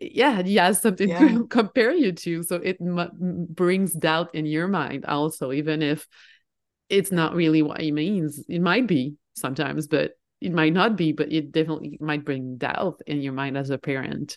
Yeah 0.00 0.42
he 0.42 0.56
has 0.56 0.80
something 0.82 1.08
yeah. 1.08 1.18
to 1.18 1.46
compare 1.46 1.92
you 1.92 2.12
to. 2.12 2.42
So 2.42 2.56
it 2.56 2.76
m- 2.80 3.46
brings 3.50 3.94
doubt 3.94 4.34
in 4.34 4.46
your 4.46 4.68
mind 4.68 5.06
also 5.06 5.52
even 5.52 5.82
if 5.82 6.06
it's 6.88 7.10
not 7.10 7.34
really 7.34 7.62
what 7.62 7.80
it 7.80 7.92
means. 7.92 8.44
It 8.48 8.60
might 8.60 8.86
be 8.86 9.14
sometimes 9.34 9.86
but 9.88 10.12
it 10.40 10.52
might 10.52 10.74
not 10.74 10.96
be 10.96 11.12
but 11.12 11.32
it 11.32 11.52
definitely 11.52 11.96
might 12.00 12.24
bring 12.24 12.58
doubt 12.58 13.00
in 13.06 13.22
your 13.22 13.32
mind 13.32 13.56
as 13.56 13.70
a 13.70 13.78
parent. 13.78 14.36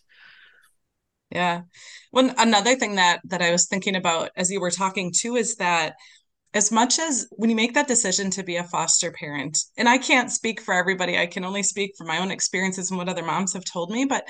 Yeah. 1.30 1.64
One 2.12 2.34
another 2.38 2.76
thing 2.76 2.96
that 2.96 3.22
that 3.26 3.42
i 3.42 3.52
was 3.52 3.68
thinking 3.68 3.96
about 3.96 4.32
as 4.36 4.50
you 4.50 4.60
were 4.60 4.72
talking 4.72 5.12
too 5.16 5.36
is 5.36 5.58
that 5.58 5.96
as 6.54 6.72
much 6.72 7.00
as 7.00 7.28
when 7.32 7.50
you 7.50 7.56
make 7.56 7.74
that 7.76 7.88
decision 7.88 8.32
to 8.32 8.44
be 8.44 8.56
a 8.56 8.64
foster 8.64 9.12
parent, 9.12 9.58
and 9.78 9.88
I 9.88 9.98
can't 9.98 10.32
speak 10.32 10.62
for 10.62 10.74
everybody, 10.74 11.18
I 11.18 11.28
can 11.28 11.46
only 11.46 11.64
speak 11.64 11.94
for 11.98 12.06
my 12.06 12.20
own 12.20 12.32
experiences 12.32 12.90
and 12.90 12.98
what 12.98 13.10
other 13.10 13.24
moms 13.24 13.54
have 13.54 13.66
told 13.66 13.92
me, 13.92 14.06
but 14.06 14.28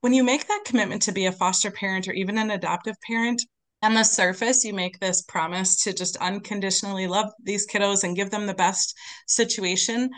when 0.00 0.12
you 0.12 0.24
make 0.24 0.48
that 0.48 0.64
commitment 0.66 1.02
to 1.02 1.12
be 1.12 1.26
a 1.26 1.32
foster 1.32 1.70
parent 1.70 2.08
or 2.08 2.12
even 2.12 2.36
an 2.36 2.50
adoptive 2.50 2.96
parent, 3.06 3.42
on 3.82 3.94
the 3.94 4.04
surface, 4.04 4.64
you 4.64 4.72
make 4.72 5.00
this 5.00 5.22
promise 5.22 5.82
to 5.82 5.92
just 5.92 6.16
unconditionally 6.18 7.08
love 7.08 7.32
these 7.42 7.66
kiddos 7.66 8.04
and 8.04 8.16
give 8.16 8.30
them 8.30 8.46
the 8.46 8.54
best 8.54 8.96
situation. 9.26 10.10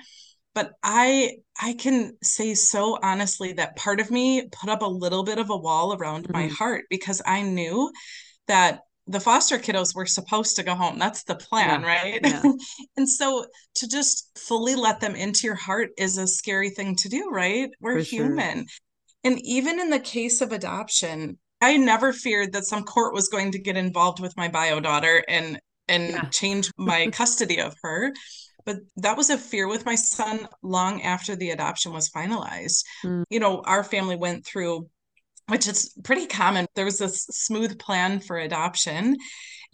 But 0.55 0.73
I 0.83 1.37
I 1.61 1.73
can 1.75 2.13
say 2.23 2.55
so 2.55 2.99
honestly 3.03 3.55
that 3.55 3.77
part 3.77 4.01
of 4.01 4.11
me 4.11 4.47
put 4.53 4.69
up 4.69 4.83
a 4.83 4.87
little 4.87 5.25
bit 5.25 5.39
of 5.39 5.51
a 5.51 5.57
wall 5.57 5.95
around 5.95 6.25
mm-hmm. 6.25 6.33
my 6.33 6.47
heart 6.49 6.85
because 6.91 7.23
I 7.27 7.43
knew 7.43 7.91
that 8.47 8.81
the 9.07 9.21
foster 9.21 9.59
kiddos 9.59 9.95
were 9.95 10.07
supposed 10.07 10.57
to 10.57 10.63
go 10.63 10.75
home. 10.75 10.99
That's 10.99 11.25
the 11.25 11.35
plan, 11.35 11.83
yeah, 11.83 11.87
right? 11.87 12.21
Yeah. 12.23 12.43
and 12.97 13.09
so 13.09 13.47
to 13.77 13.89
just 13.89 14.39
fully 14.39 14.75
let 14.75 15.01
them 15.01 15.15
into 15.15 15.47
your 15.47 15.57
heart 15.57 15.91
is 15.99 16.17
a 16.17 16.27
scary 16.27 16.71
thing 16.71 16.97
to 16.97 17.09
do, 17.09 17.29
right? 17.31 17.71
We're 17.81 17.99
For 17.99 18.05
human. 18.05 18.59
Sure. 18.59 18.65
And 19.25 19.39
even 19.45 19.81
in 19.81 19.91
the 19.91 20.01
case 20.01 20.41
of 20.41 20.53
adoption, 20.53 21.39
I 21.61 21.77
never 21.77 22.13
feared 22.13 22.53
that 22.53 22.65
some 22.65 22.85
court 22.85 23.15
was 23.15 23.29
going 23.29 23.53
to 23.53 23.59
get 23.59 23.77
involved 23.77 24.21
with 24.21 24.37
my 24.37 24.49
bio 24.49 24.81
daughter 24.81 25.25
and 25.29 25.59
and 25.89 26.11
yeah. 26.11 26.25
change 26.31 26.71
my 26.79 27.09
custody 27.13 27.61
of 27.61 27.75
her. 27.83 28.13
But 28.65 28.77
that 28.97 29.17
was 29.17 29.29
a 29.29 29.37
fear 29.37 29.69
with 29.69 29.85
my 29.85 29.95
son 29.95 30.49
long 30.63 31.03
after 31.03 31.37
the 31.37 31.51
adoption 31.51 31.93
was 31.93 32.09
finalized. 32.09 32.83
Mm. 33.05 33.25
You 33.29 33.41
know, 33.41 33.63
our 33.67 33.85
family 33.85 34.17
went 34.17 34.47
through 34.47 34.89
which 35.49 35.69
is 35.69 35.95
pretty 36.05 36.27
common. 36.27 36.67
There 36.75 36.85
was 36.85 36.99
this 36.99 37.25
smooth 37.31 37.79
plan 37.79 38.21
for 38.21 38.39
adoption. 38.39 39.17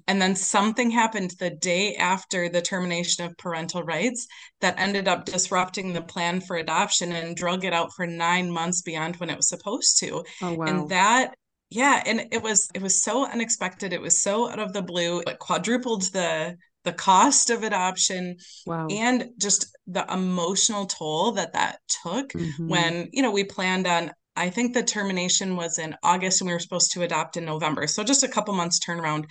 And 0.09 0.21
then 0.21 0.35
something 0.35 0.91
happened 0.91 1.35
the 1.39 1.51
day 1.51 1.95
after 1.95 2.49
the 2.49 2.63
termination 2.63 3.27
of 3.27 3.37
parental 3.37 3.83
rights 3.83 4.27
that 4.61 4.79
ended 4.79 5.07
up 5.07 5.27
disrupting 5.27 5.93
the 5.93 6.03
plan 6.03 6.41
for 6.41 6.57
adoption 6.57 7.13
and 7.13 7.37
drug 7.37 7.65
it 7.65 7.73
out 7.73 7.93
for 7.95 8.07
nine 8.07 8.51
months 8.51 8.83
beyond 8.83 9.17
when 9.17 9.31
it 9.31 9.37
was 9.37 9.49
supposed 9.49 9.99
to. 10.01 10.25
Oh, 10.43 10.55
wow. 10.55 10.67
And 10.67 10.89
that 10.89 11.35
yeah 11.71 12.03
and 12.05 12.27
it 12.33 12.43
was 12.43 12.69
it 12.75 12.83
was 12.83 13.01
so 13.03 13.25
unexpected 13.25 13.93
it 13.93 14.01
was 14.01 14.21
so 14.21 14.51
out 14.51 14.59
of 14.59 14.73
the 14.73 14.83
blue 14.83 15.21
it 15.21 15.39
quadrupled 15.39 16.03
the 16.13 16.57
the 16.85 16.93
cost 16.93 17.51
of 17.51 17.63
adoption 17.63 18.37
wow. 18.67 18.87
and 18.91 19.31
just 19.39 19.67
the 19.87 20.05
emotional 20.13 20.87
toll 20.87 21.33
that 21.33 21.53
that 21.53 21.79
took 22.03 22.31
mm-hmm. 22.33 22.69
when 22.69 23.09
you 23.13 23.23
know 23.23 23.31
we 23.31 23.45
planned 23.45 23.87
on 23.87 24.11
I 24.37 24.51
think 24.51 24.75
the 24.75 24.83
termination 24.83 25.57
was 25.57 25.79
in 25.79 25.97
August 26.03 26.41
and 26.41 26.49
we 26.49 26.55
were 26.55 26.61
supposed 26.61 26.93
to 26.93 27.03
adopt 27.03 27.37
in 27.37 27.45
November. 27.45 27.87
So 27.87 28.05
just 28.05 28.23
a 28.23 28.29
couple 28.29 28.55
months 28.55 28.79
turnaround, 28.79 29.25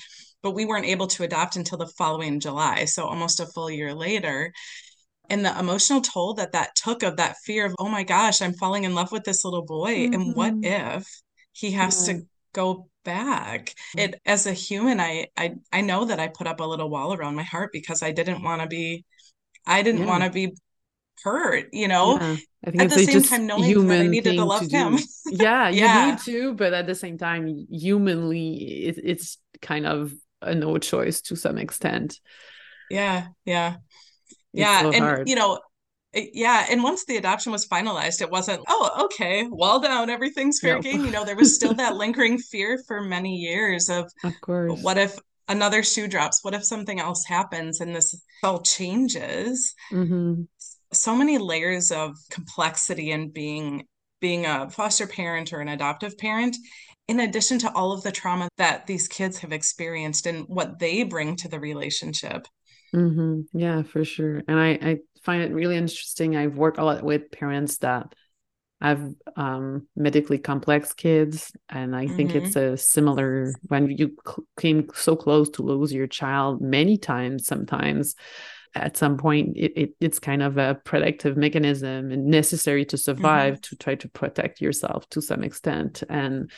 but 0.44 0.52
we 0.52 0.66
weren't 0.66 0.86
able 0.86 1.08
to 1.08 1.24
adopt 1.24 1.56
until 1.56 1.78
the 1.78 1.92
following 1.98 2.40
July. 2.40 2.86
So 2.86 3.06
almost 3.06 3.40
a 3.40 3.46
full 3.48 3.70
year 3.70 3.94
later. 3.94 4.52
And 5.30 5.46
the 5.46 5.58
emotional 5.58 6.02
toll 6.02 6.34
that 6.36 6.54
that 6.54 6.76
took 6.76 7.04
of 7.04 7.18
that 7.18 7.38
fear 7.46 7.66
of, 7.66 7.76
oh 7.80 7.90
my 7.90 8.04
gosh, 8.04 8.42
I'm 8.42 8.54
falling 8.54 8.84
in 8.84 8.96
love 8.96 9.12
with 9.12 9.24
this 9.24 9.46
little 9.46 9.64
boy. 9.64 9.96
Mm-hmm. 9.96 10.14
And 10.14 10.36
what 10.36 10.54
mm-hmm. 10.54 10.98
if 11.00 11.08
he 11.54 11.72
has 11.72 12.08
yeah. 12.08 12.16
to 12.16 12.22
go 12.54 12.90
back 13.06 13.74
it 13.98 14.20
as 14.26 14.46
a 14.46 14.54
human 14.54 15.00
I, 15.00 15.28
I 15.38 15.56
i 15.72 15.82
know 15.82 16.06
that 16.06 16.20
i 16.20 16.28
put 16.28 16.48
up 16.48 16.60
a 16.60 16.66
little 16.66 16.90
wall 16.90 17.14
around 17.14 17.36
my 17.36 17.44
heart 17.44 17.70
because 17.72 18.04
i 18.04 18.12
didn't 18.12 18.44
want 18.44 18.62
to 18.62 18.68
be 18.68 19.06
i 19.66 19.82
didn't 19.82 20.02
yeah. 20.02 20.08
want 20.08 20.24
to 20.24 20.30
be 20.30 20.52
hurt, 21.24 21.68
you 21.74 21.88
know. 21.88 22.20
Yeah. 22.20 22.36
I 22.66 22.72
think 22.72 22.84
at 22.84 22.90
the 22.90 23.06
same 23.06 23.24
time 23.24 23.48
knowing 23.48 23.64
human 23.64 23.88
that 23.88 24.04
I 24.04 24.08
needed 24.08 24.36
to 24.36 24.46
love 24.46 24.68
to 24.68 24.78
him. 24.78 25.00
yeah, 25.28 25.70
you 25.70 25.82
yeah. 25.82 26.12
need 26.12 26.20
to, 26.20 26.54
but 26.54 26.74
at 26.74 26.88
the 26.88 26.96
same 26.96 27.18
time, 27.18 27.68
humanly, 27.70 28.56
it, 28.88 28.98
it's 29.02 29.38
kind 29.62 29.86
of 29.86 30.14
a 30.42 30.54
no 30.54 30.78
choice 30.78 31.22
to 31.22 31.36
some 31.36 31.58
extent. 31.58 32.20
Yeah, 32.90 33.28
yeah, 33.46 33.76
it's 34.28 34.38
yeah, 34.54 34.82
so 34.82 34.92
and 34.92 35.04
hard. 35.04 35.30
you 35.30 35.36
know, 35.36 35.60
yeah 36.14 36.66
and 36.70 36.82
once 36.82 37.06
the 37.06 37.18
adoption 37.18 37.52
was 37.52 37.68
finalized 37.68 38.22
it 38.22 38.32
wasn't 38.32 38.60
oh 38.68 39.06
okay 39.06 39.46
wall 39.48 39.80
down 39.80 40.10
everything's 40.10 40.60
fair 40.60 40.80
game 40.80 41.06
you 41.06 41.12
know 41.12 41.24
there 41.24 41.36
was 41.36 41.54
still 41.54 41.74
that 41.74 41.96
lingering 41.98 42.38
fear 42.38 42.82
for 42.88 43.02
many 43.02 43.36
years 43.36 43.90
of 43.90 44.12
of 44.24 44.34
course 44.42 44.82
what 44.82 44.98
if 44.98 45.16
another 45.48 45.84
shoe 45.84 46.08
drops 46.08 46.44
what 46.44 46.54
if 46.54 46.66
something 46.66 47.00
else 47.00 47.24
happens 47.26 47.80
and 47.80 47.96
this 47.96 48.20
all 48.44 48.62
changes 48.62 49.76
mm-hmm. 49.92 50.42
So 50.92 51.16
many 51.16 51.38
layers 51.38 51.92
of 51.92 52.16
complexity 52.30 53.12
in 53.12 53.30
being 53.30 53.86
being 54.20 54.46
a 54.46 54.70
foster 54.70 55.08
parent 55.08 55.54
or 55.54 55.62
an 55.62 55.70
adoptive 55.70 56.18
parent 56.18 56.56
in 57.08 57.22
addition 57.22 57.58
to 57.60 57.74
all 57.74 57.92
of 57.92 58.04
the 58.04 58.12
trauma 58.12 58.48
that 58.58 58.86
these 58.86 59.08
kids 59.08 59.40
have 59.40 59.52
experienced 59.52 60.26
and 60.26 60.46
what 60.48 60.80
they 60.80 61.04
bring 61.04 61.36
to 61.36 61.48
the 61.48 61.60
relationship 61.60 62.48
mm-hmm. 62.94 63.42
yeah 63.58 63.82
for 63.84 64.04
sure 64.04 64.42
and 64.48 64.60
I, 64.60 64.70
I 64.82 64.98
find 65.24 65.44
it 65.44 65.54
really 65.54 65.78
interesting 65.78 66.36
i've 66.36 66.58
worked 66.58 66.80
a 66.80 66.84
lot 66.86 67.04
with 67.04 67.32
parents 67.32 67.78
that 67.80 68.14
have 68.82 69.04
um, 69.36 69.88
medically 69.96 70.38
complex 70.38 70.94
kids 70.94 71.52
and 71.70 71.96
i 71.96 72.06
mm-hmm. 72.06 72.16
think 72.16 72.36
it's 72.36 72.56
a 72.56 72.78
similar 72.78 73.54
when 73.68 73.90
you 73.90 74.16
came 74.60 74.88
so 74.94 75.16
close 75.16 75.50
to 75.52 75.64
lose 75.64 75.94
your 75.94 76.08
child 76.08 76.62
many 76.62 76.98
times 76.98 77.46
sometimes 77.46 78.16
at 78.76 78.98
some 78.98 79.18
point 79.18 79.58
it, 79.58 79.74
it, 79.76 79.90
it's 80.00 80.20
kind 80.20 80.44
of 80.44 80.58
a 80.58 80.76
protective 80.84 81.36
mechanism 81.36 82.12
and 82.12 82.26
necessary 82.26 82.86
to 82.86 82.98
survive 82.98 83.56
mm-hmm. 83.56 83.62
to 83.62 83.76
try 83.76 83.96
to 83.96 84.08
protect 84.10 84.62
yourself 84.62 85.08
to 85.10 85.22
some 85.22 85.44
extent 85.44 86.04
and 86.10 86.52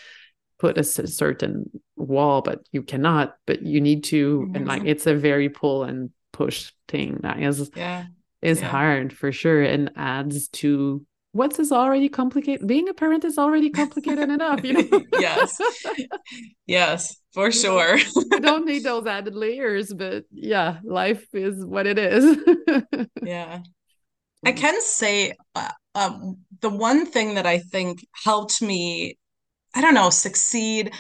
put 0.59 0.77
a 0.77 0.83
certain 0.83 1.69
wall 1.95 2.41
but 2.41 2.59
you 2.71 2.83
cannot 2.83 3.35
but 3.47 3.61
you 3.63 3.81
need 3.81 4.03
to 4.03 4.41
mm-hmm. 4.41 4.55
and 4.55 4.67
like 4.67 4.79
mm-hmm. 4.79 4.89
it's 4.89 5.07
a 5.07 5.15
very 5.15 5.49
pull 5.49 5.83
and 5.83 6.11
push 6.31 6.71
thing 6.87 7.19
that 7.23 7.39
is 7.39 7.71
yeah 7.75 8.05
is 8.41 8.59
yeah. 8.59 8.67
hard 8.67 9.13
for 9.13 9.31
sure 9.31 9.61
and 9.61 9.91
adds 9.95 10.47
to 10.49 11.05
what's 11.33 11.59
is 11.59 11.71
already 11.71 12.09
complicated 12.09 12.67
being 12.67 12.89
a 12.89 12.93
parent 12.93 13.23
is 13.23 13.37
already 13.37 13.69
complicated 13.69 14.29
enough 14.29 14.63
you 14.63 14.73
know 14.73 15.01
yes 15.19 15.59
yes 16.65 17.15
for 17.33 17.51
sure 17.51 17.97
you 18.15 18.39
don't 18.39 18.65
need 18.65 18.83
those 18.83 19.07
added 19.07 19.35
layers 19.35 19.93
but 19.93 20.25
yeah 20.31 20.79
life 20.83 21.25
is 21.33 21.65
what 21.65 21.87
it 21.87 21.97
is 21.97 22.37
yeah 23.23 23.59
i 24.45 24.51
can 24.51 24.81
say 24.81 25.33
uh, 25.55 25.69
um, 25.95 26.37
the 26.61 26.69
one 26.69 27.05
thing 27.05 27.35
that 27.35 27.45
i 27.45 27.59
think 27.59 28.05
helped 28.23 28.61
me 28.61 29.17
I 29.73 29.81
don't 29.81 29.93
know, 29.93 30.09
succeed. 30.09 30.93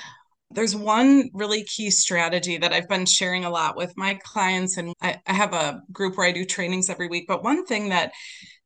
There's 0.49 0.75
one 0.75 1.29
really 1.33 1.63
key 1.63 1.89
strategy 1.91 2.57
that 2.57 2.73
I've 2.73 2.87
been 2.89 3.05
sharing 3.05 3.45
a 3.45 3.49
lot 3.49 3.77
with 3.77 3.93
my 3.95 4.19
clients, 4.23 4.77
and 4.77 4.93
I, 5.01 5.17
I 5.27 5.33
have 5.33 5.53
a 5.53 5.81
group 5.91 6.17
where 6.17 6.27
I 6.27 6.31
do 6.31 6.45
trainings 6.45 6.89
every 6.89 7.07
week. 7.07 7.25
But 7.27 7.43
one 7.43 7.65
thing 7.65 7.89
that 7.89 8.11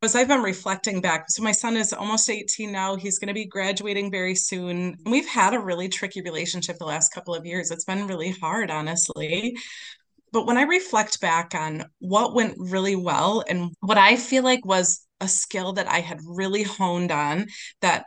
as 0.02 0.16
I've 0.16 0.28
been 0.28 0.44
reflecting 0.44 1.02
back, 1.02 1.26
so 1.30 1.42
my 1.42 1.52
son 1.52 1.76
is 1.78 1.92
almost 1.92 2.30
18 2.30 2.72
now. 2.72 2.96
He's 2.96 3.18
going 3.18 3.30
to 3.30 3.34
be 3.34 3.46
graduating 3.46 4.12
very 4.12 4.36
soon. 4.36 4.96
We've 5.06 5.28
had 5.28 5.54
a 5.54 5.60
really 5.60 5.90
tricky 5.90 6.22
relationship 6.22 6.78
the 6.78 6.86
last 6.86 7.14
couple 7.14 7.34
of 7.34 7.46
years. 7.46 7.72
It's 7.72 7.86
been 7.86 8.08
really 8.08 8.32
hard, 8.32 8.70
honestly. 8.70 9.56
But 10.32 10.46
when 10.46 10.58
I 10.58 10.64
reflect 10.64 11.22
back 11.22 11.56
on 11.56 11.86
what 12.00 12.36
went 12.36 12.56
really 12.58 12.96
well 12.96 13.44
and 13.48 13.72
what 13.80 13.98
I 13.98 14.16
feel 14.16 14.44
like 14.44 14.66
was 14.66 15.06
a 15.22 15.28
skill 15.28 15.74
that 15.74 15.88
I 15.88 16.02
had 16.02 16.20
really 16.26 16.64
honed 16.64 17.12
on 17.12 17.48
that 17.82 18.06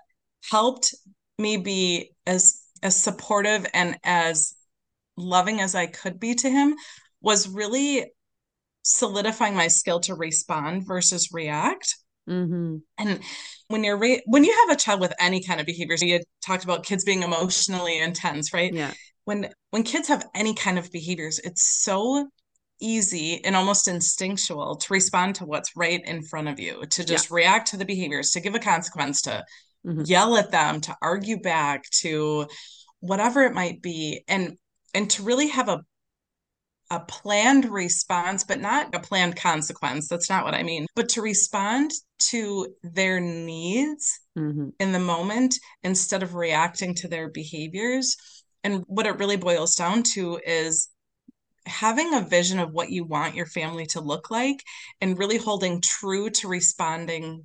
helped 0.50 0.94
me 1.38 1.56
be 1.56 2.10
as 2.26 2.62
as 2.82 2.96
supportive 2.96 3.66
and 3.74 3.96
as 4.04 4.54
loving 5.16 5.60
as 5.60 5.74
I 5.74 5.86
could 5.86 6.20
be 6.20 6.34
to 6.36 6.50
him 6.50 6.76
was 7.20 7.48
really 7.48 8.12
solidifying 8.88 9.54
my 9.54 9.68
skill 9.68 10.00
to 10.00 10.14
respond 10.14 10.86
versus 10.86 11.28
react. 11.32 11.94
Mm-hmm. 12.28 12.76
And 12.98 13.20
when 13.68 13.84
you're 13.84 13.98
re- 13.98 14.22
when 14.26 14.44
you 14.44 14.54
have 14.66 14.76
a 14.76 14.80
child 14.80 15.00
with 15.00 15.12
any 15.18 15.42
kind 15.42 15.60
of 15.60 15.66
behaviors, 15.66 16.02
you 16.02 16.20
talked 16.44 16.64
about 16.64 16.84
kids 16.84 17.04
being 17.04 17.22
emotionally 17.22 17.98
intense, 17.98 18.52
right? 18.52 18.72
Yeah. 18.72 18.92
When 19.24 19.50
when 19.70 19.82
kids 19.82 20.08
have 20.08 20.26
any 20.34 20.54
kind 20.54 20.78
of 20.78 20.90
behaviors, 20.90 21.38
it's 21.38 21.82
so 21.82 22.28
easy 22.80 23.44
and 23.44 23.56
almost 23.56 23.88
instinctual 23.88 24.76
to 24.76 24.92
respond 24.92 25.34
to 25.34 25.44
what's 25.44 25.76
right 25.76 26.02
in 26.04 26.22
front 26.22 26.48
of 26.48 26.60
you, 26.60 26.84
to 26.86 27.04
just 27.04 27.30
yeah. 27.30 27.36
react 27.36 27.68
to 27.68 27.76
the 27.76 27.84
behaviors, 27.84 28.30
to 28.30 28.40
give 28.40 28.54
a 28.54 28.60
consequence, 28.60 29.22
to 29.22 29.44
mm-hmm. 29.86 30.02
yell 30.04 30.36
at 30.36 30.50
them, 30.50 30.80
to 30.80 30.96
argue 31.02 31.40
back, 31.40 31.84
to 31.90 32.46
whatever 33.00 33.42
it 33.42 33.54
might 33.54 33.82
be. 33.82 34.22
And 34.28 34.56
and 34.94 35.10
to 35.10 35.22
really 35.22 35.48
have 35.48 35.68
a 35.68 35.82
a 36.90 37.00
planned 37.00 37.66
response, 37.66 38.44
but 38.44 38.60
not 38.60 38.94
a 38.94 39.00
planned 39.00 39.36
consequence. 39.36 40.08
That's 40.08 40.30
not 40.30 40.44
what 40.44 40.54
I 40.54 40.62
mean. 40.62 40.86
But 40.94 41.10
to 41.10 41.22
respond 41.22 41.90
to 42.30 42.74
their 42.82 43.20
needs 43.20 44.20
mm-hmm. 44.36 44.70
in 44.80 44.92
the 44.92 44.98
moment 44.98 45.58
instead 45.82 46.22
of 46.22 46.34
reacting 46.34 46.94
to 46.96 47.08
their 47.08 47.28
behaviors. 47.28 48.16
And 48.64 48.84
what 48.86 49.06
it 49.06 49.18
really 49.18 49.36
boils 49.36 49.74
down 49.74 50.02
to 50.14 50.40
is 50.44 50.88
having 51.66 52.14
a 52.14 52.22
vision 52.22 52.58
of 52.58 52.72
what 52.72 52.90
you 52.90 53.04
want 53.04 53.34
your 53.34 53.46
family 53.46 53.86
to 53.86 54.00
look 54.00 54.30
like 54.30 54.62
and 55.00 55.18
really 55.18 55.36
holding 55.36 55.82
true 55.82 56.30
to 56.30 56.48
responding 56.48 57.44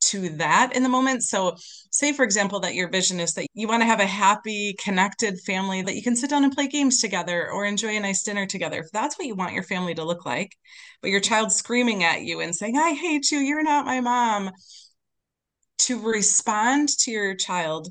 to 0.00 0.30
that 0.30 0.74
in 0.74 0.82
the 0.82 0.88
moment. 0.88 1.22
So, 1.22 1.56
say, 1.90 2.12
for 2.12 2.24
example, 2.24 2.60
that 2.60 2.74
your 2.74 2.88
vision 2.88 3.20
is 3.20 3.34
that 3.34 3.46
you 3.54 3.68
want 3.68 3.82
to 3.82 3.86
have 3.86 4.00
a 4.00 4.06
happy, 4.06 4.74
connected 4.82 5.38
family 5.40 5.82
that 5.82 5.94
you 5.94 6.02
can 6.02 6.16
sit 6.16 6.30
down 6.30 6.44
and 6.44 6.52
play 6.52 6.68
games 6.68 7.00
together 7.00 7.50
or 7.50 7.64
enjoy 7.64 7.96
a 7.96 8.00
nice 8.00 8.22
dinner 8.22 8.46
together. 8.46 8.80
If 8.80 8.90
that's 8.92 9.18
what 9.18 9.26
you 9.26 9.34
want 9.34 9.54
your 9.54 9.62
family 9.62 9.94
to 9.94 10.04
look 10.04 10.24
like, 10.24 10.56
but 11.02 11.10
your 11.10 11.20
child's 11.20 11.56
screaming 11.56 12.04
at 12.04 12.22
you 12.22 12.40
and 12.40 12.54
saying, 12.54 12.76
I 12.76 12.92
hate 12.92 13.30
you, 13.30 13.38
you're 13.38 13.62
not 13.62 13.86
my 13.86 14.00
mom, 14.00 14.50
to 15.80 16.00
respond 16.00 16.88
to 17.00 17.10
your 17.10 17.34
child 17.34 17.88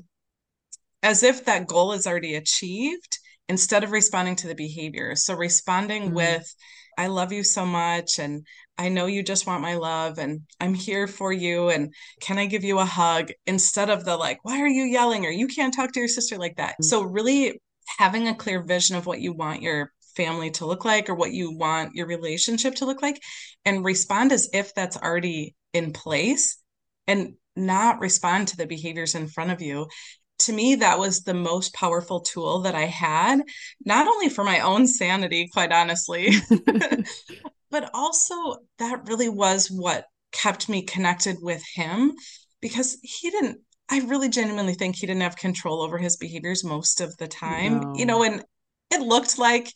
as 1.02 1.22
if 1.22 1.44
that 1.44 1.66
goal 1.66 1.92
is 1.92 2.06
already 2.06 2.34
achieved 2.34 3.18
instead 3.48 3.82
of 3.84 3.90
responding 3.90 4.36
to 4.36 4.48
the 4.48 4.54
behavior. 4.54 5.14
So, 5.16 5.34
responding 5.34 6.06
mm-hmm. 6.06 6.14
with, 6.14 6.54
I 6.98 7.06
love 7.06 7.32
you 7.32 7.42
so 7.42 7.64
much 7.64 8.18
and 8.18 8.44
I 8.80 8.88
know 8.88 9.04
you 9.04 9.22
just 9.22 9.46
want 9.46 9.60
my 9.60 9.74
love 9.74 10.18
and 10.18 10.40
I'm 10.58 10.72
here 10.72 11.06
for 11.06 11.34
you 11.34 11.68
and 11.68 11.92
can 12.22 12.38
I 12.38 12.46
give 12.46 12.64
you 12.64 12.78
a 12.78 12.84
hug 12.86 13.30
instead 13.46 13.90
of 13.90 14.06
the 14.06 14.16
like 14.16 14.38
why 14.42 14.58
are 14.62 14.66
you 14.66 14.84
yelling 14.84 15.26
or 15.26 15.30
you 15.30 15.48
can't 15.48 15.74
talk 15.74 15.92
to 15.92 16.00
your 16.00 16.08
sister 16.08 16.38
like 16.38 16.56
that. 16.56 16.72
Mm-hmm. 16.72 16.84
So 16.84 17.02
really 17.02 17.60
having 17.98 18.26
a 18.26 18.34
clear 18.34 18.62
vision 18.62 18.96
of 18.96 19.04
what 19.04 19.20
you 19.20 19.34
want 19.34 19.60
your 19.60 19.92
family 20.16 20.50
to 20.52 20.64
look 20.64 20.86
like 20.86 21.10
or 21.10 21.14
what 21.14 21.30
you 21.30 21.54
want 21.54 21.94
your 21.94 22.06
relationship 22.06 22.74
to 22.76 22.86
look 22.86 23.02
like 23.02 23.20
and 23.66 23.84
respond 23.84 24.32
as 24.32 24.48
if 24.54 24.74
that's 24.74 24.96
already 24.96 25.54
in 25.74 25.92
place 25.92 26.56
and 27.06 27.34
not 27.56 28.00
respond 28.00 28.48
to 28.48 28.56
the 28.56 28.66
behaviors 28.66 29.14
in 29.14 29.28
front 29.28 29.50
of 29.50 29.60
you 29.60 29.86
to 30.38 30.54
me 30.54 30.76
that 30.76 30.98
was 30.98 31.22
the 31.22 31.34
most 31.34 31.74
powerful 31.74 32.20
tool 32.20 32.60
that 32.60 32.74
i 32.74 32.86
had 32.86 33.40
not 33.84 34.06
only 34.06 34.28
for 34.28 34.42
my 34.42 34.60
own 34.60 34.86
sanity 34.86 35.48
quite 35.52 35.72
honestly 35.72 36.30
but 37.70 37.90
also 37.94 38.56
that 38.78 39.08
really 39.08 39.28
was 39.28 39.70
what 39.70 40.06
kept 40.32 40.68
me 40.68 40.82
connected 40.82 41.36
with 41.40 41.62
him 41.74 42.12
because 42.60 42.98
he 43.02 43.30
didn't 43.30 43.58
i 43.90 44.00
really 44.00 44.28
genuinely 44.28 44.74
think 44.74 44.96
he 44.96 45.06
didn't 45.06 45.22
have 45.22 45.36
control 45.36 45.82
over 45.82 45.98
his 45.98 46.16
behaviors 46.16 46.64
most 46.64 47.00
of 47.00 47.16
the 47.16 47.28
time 47.28 47.80
no. 47.80 47.94
you 47.96 48.06
know 48.06 48.22
and 48.22 48.44
it 48.90 49.00
looked 49.00 49.38
like 49.38 49.72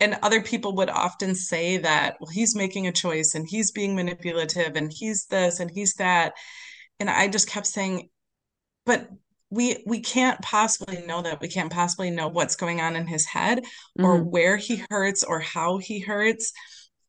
and 0.00 0.18
other 0.22 0.42
people 0.42 0.74
would 0.74 0.90
often 0.90 1.34
say 1.34 1.76
that 1.76 2.16
well 2.20 2.30
he's 2.30 2.56
making 2.56 2.86
a 2.86 2.92
choice 2.92 3.34
and 3.34 3.46
he's 3.48 3.70
being 3.70 3.94
manipulative 3.94 4.74
and 4.74 4.92
he's 4.92 5.26
this 5.26 5.60
and 5.60 5.70
he's 5.70 5.94
that 5.94 6.32
and 6.98 7.08
i 7.08 7.28
just 7.28 7.48
kept 7.48 7.66
saying 7.66 8.08
but 8.84 9.08
we 9.50 9.82
we 9.86 10.00
can't 10.00 10.40
possibly 10.42 11.04
know 11.06 11.22
that 11.22 11.40
we 11.40 11.48
can't 11.48 11.72
possibly 11.72 12.10
know 12.10 12.28
what's 12.28 12.56
going 12.56 12.80
on 12.80 12.96
in 12.96 13.06
his 13.06 13.24
head 13.24 13.58
mm-hmm. 13.60 14.04
or 14.04 14.22
where 14.22 14.56
he 14.56 14.82
hurts 14.90 15.22
or 15.22 15.38
how 15.38 15.78
he 15.78 16.00
hurts 16.00 16.52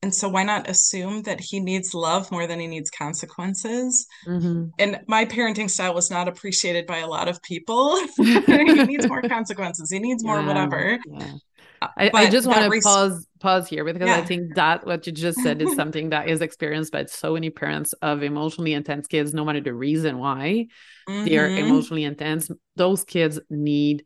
and 0.05 0.13
so 0.13 0.29
why 0.29 0.43
not 0.43 0.69
assume 0.69 1.23
that 1.23 1.41
he 1.41 1.59
needs 1.59 1.95
love 1.95 2.31
more 2.31 2.45
than 2.45 2.59
he 2.59 2.67
needs 2.67 2.91
consequences 2.91 4.05
mm-hmm. 4.27 4.65
and 4.77 4.99
my 5.07 5.25
parenting 5.25 5.67
style 5.67 5.95
was 5.95 6.11
not 6.11 6.27
appreciated 6.27 6.85
by 6.85 6.99
a 6.99 7.07
lot 7.07 7.27
of 7.27 7.41
people 7.41 7.99
he 8.17 8.83
needs 8.85 9.07
more 9.07 9.23
consequences 9.23 9.89
he 9.91 9.97
needs 9.97 10.23
more 10.23 10.39
yeah, 10.39 10.47
whatever 10.47 10.99
yeah. 11.07 11.33
I, 11.81 12.09
I, 12.13 12.29
just 12.29 12.47
want 12.47 12.63
to 12.63 12.69
res- 12.69 12.83
pause 12.83 13.27
pause 13.39 13.67
here 13.67 13.83
because 13.83 14.07
yeah. 14.07 14.15
I 14.15 14.21
think 14.21 14.55
that 14.55 14.85
what 14.85 15.05
you 15.05 15.11
just 15.11 15.39
said 15.39 15.61
is 15.61 15.75
something 15.75 16.09
that 16.09 16.29
is 16.29 16.41
experienced 16.41 16.91
by 16.91 17.05
so 17.05 17.33
many 17.33 17.49
parents 17.49 17.93
of 18.01 18.23
emotionally 18.23 18.73
intense 18.73 19.07
kids, 19.07 19.33
no 19.33 19.45
matter 19.45 19.61
the 19.61 19.73
reason 19.73 20.17
why 20.17 20.67
mm-hmm. 21.07 21.25
they 21.25 21.37
are 21.37 21.47
mm-hmm. 21.47 21.65
emotionally 21.65 22.05
intense. 22.05 22.49
Those 22.75 23.03
kids 23.03 23.39
need 23.49 24.03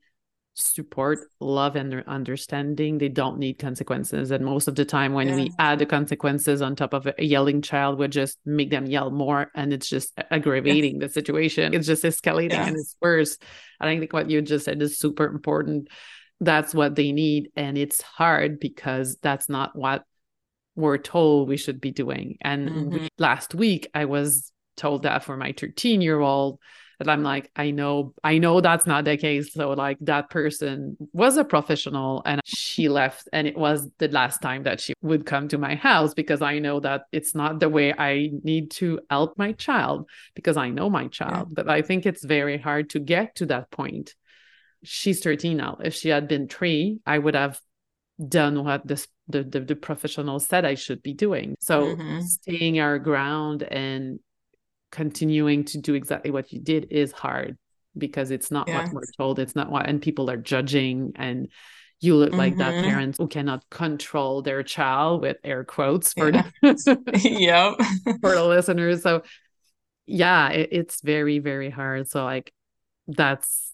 support, 0.60 1.20
love, 1.40 1.76
and 1.76 2.04
understanding. 2.08 2.98
They 2.98 3.10
don't 3.10 3.40
need 3.40 3.60
consequences. 3.60 4.32
And 4.32 4.46
most 4.46 4.68
of 4.68 4.76
the 4.76 4.86
time, 4.86 5.14
when 5.14 5.30
yeah. 5.30 5.36
we 5.36 5.52
add 5.60 5.80
the 5.80 5.86
consequences 5.86 6.62
on 6.62 6.76
top 6.76 6.94
of 6.94 7.08
a 7.08 7.24
yelling 7.24 7.62
child, 7.62 8.00
we 8.00 8.08
just 8.08 8.38
make 8.46 8.70
them 8.70 8.86
yell 8.86 9.12
more. 9.12 9.52
And 9.56 9.74
it's 9.74 9.90
just 9.90 10.14
aggravating 10.32 11.00
the 11.00 11.10
situation. 11.10 11.74
It's 11.74 11.88
just 11.88 12.04
escalating 12.04 12.52
yeah. 12.52 12.68
and 12.68 12.78
it's 12.78 12.96
worse. 13.02 13.38
And 13.80 13.90
I 13.90 13.98
think 13.98 14.14
what 14.14 14.30
you 14.30 14.42
just 14.42 14.66
said 14.66 14.82
is 14.82 15.00
super 15.00 15.26
important. 15.26 15.90
That's 16.40 16.74
what 16.74 16.96
they 16.96 17.12
need. 17.12 17.52
And 17.56 17.78
it's 17.78 18.02
hard 18.02 18.60
because 18.60 19.18
that's 19.22 19.50
not 19.50 19.76
what 19.76 20.04
we're 20.76 20.98
told 20.98 21.50
we 21.50 21.58
should 21.58 21.82
be 21.82 21.92
doing. 21.92 22.38
And 22.42 22.70
mm-hmm. 22.70 23.08
last 23.18 23.54
week, 23.54 23.90
I 23.94 24.06
was 24.06 24.52
told 24.78 25.04
that 25.04 25.24
for 25.24 25.36
my 25.36 25.54
13 25.58 26.02
year 26.02 26.20
old 26.20 26.60
that 27.00 27.10
I'm 27.10 27.24
like, 27.24 27.50
I 27.56 27.72
know, 27.72 28.14
I 28.24 28.38
know 28.38 28.60
that's 28.60 28.86
not 28.86 29.06
the 29.06 29.18
case. 29.18 29.54
So 29.54 29.72
like 29.72 29.98
that 30.02 30.30
person 30.30 30.98
was 31.14 31.38
a 31.38 31.46
professional 31.46 32.22
and 32.26 32.42
she 32.44 32.90
left 32.90 33.30
and 33.32 33.48
it 33.48 33.58
was 33.58 33.90
the 34.00 34.10
last 34.10 34.42
time 34.42 34.64
that 34.64 34.82
she 34.82 34.94
would 35.02 35.26
come 35.26 35.48
to 35.48 35.58
my 35.58 35.76
house 35.76 36.14
because 36.14 36.42
I 36.42 36.60
know 36.60 36.82
that 36.82 37.04
it's 37.12 37.34
not 37.34 37.60
the 37.60 37.70
way 37.70 37.94
I 37.94 38.32
need 38.44 38.72
to 38.72 39.00
help 39.10 39.38
my 39.38 39.54
child 39.54 40.10
because 40.36 40.58
I 40.58 40.70
know 40.70 40.90
my 40.90 41.08
child. 41.08 41.48
Yeah. 41.50 41.54
But 41.56 41.70
I 41.70 41.82
think 41.82 42.06
it's 42.06 42.24
very 42.24 42.58
hard 42.58 42.90
to 42.92 43.00
get 43.00 43.36
to 43.36 43.46
that 43.48 43.72
point. 43.72 44.14
She's 44.84 45.22
13 45.22 45.58
now. 45.58 45.78
If 45.82 45.96
she 45.96 46.10
had 46.10 46.28
been 46.28 46.48
three, 46.50 47.00
I 47.06 47.18
would 47.18 47.36
have 47.36 47.60
done 48.28 48.64
what 48.66 48.86
this 48.86 49.08
the, 49.30 49.44
the, 49.44 49.60
the 49.62 49.76
professional 49.76 50.40
said 50.40 50.66
I 50.66 50.76
should 50.76 51.02
be 51.02 51.14
doing. 51.14 51.56
So 51.60 51.96
mm-hmm. 51.96 52.22
staying 52.22 52.80
our 52.80 53.00
ground 53.00 53.64
and 53.64 54.20
continuing 54.92 55.64
to 55.66 55.78
do 55.78 55.94
exactly 55.94 56.32
what 56.32 56.52
you 56.52 56.60
did 56.60 56.88
is 56.92 57.12
hard 57.12 57.58
because 57.98 58.32
it's 58.32 58.52
not 58.52 58.70
what 58.70 58.92
we're 58.94 59.02
told 59.18 59.40
it's 59.40 59.56
not 59.56 59.72
what 59.72 59.88
and 59.88 60.02
people 60.02 60.30
are 60.30 60.38
judging 60.38 61.12
and 61.16 61.50
you 62.02 62.16
look 62.16 62.32
like 62.34 62.54
mm-hmm. 62.54 62.60
that 62.60 62.84
parent 62.84 63.18
who 63.18 63.28
cannot 63.28 63.68
control 63.70 64.42
their 64.42 64.64
child 64.64 65.22
with 65.22 65.38
air 65.44 65.64
quotes 65.64 66.14
for 66.14 66.32
yeah. 66.32 66.44
the 66.62 67.20
yep. 67.24 68.18
for 68.22 68.36
the 68.36 68.44
listeners 68.44 69.04
so 69.04 69.22
yeah 70.06 70.50
it, 70.50 70.70
it's 70.72 71.02
very 71.02 71.40
very 71.40 71.70
hard 71.70 72.08
so 72.08 72.24
like 72.24 72.54
that's 73.08 73.74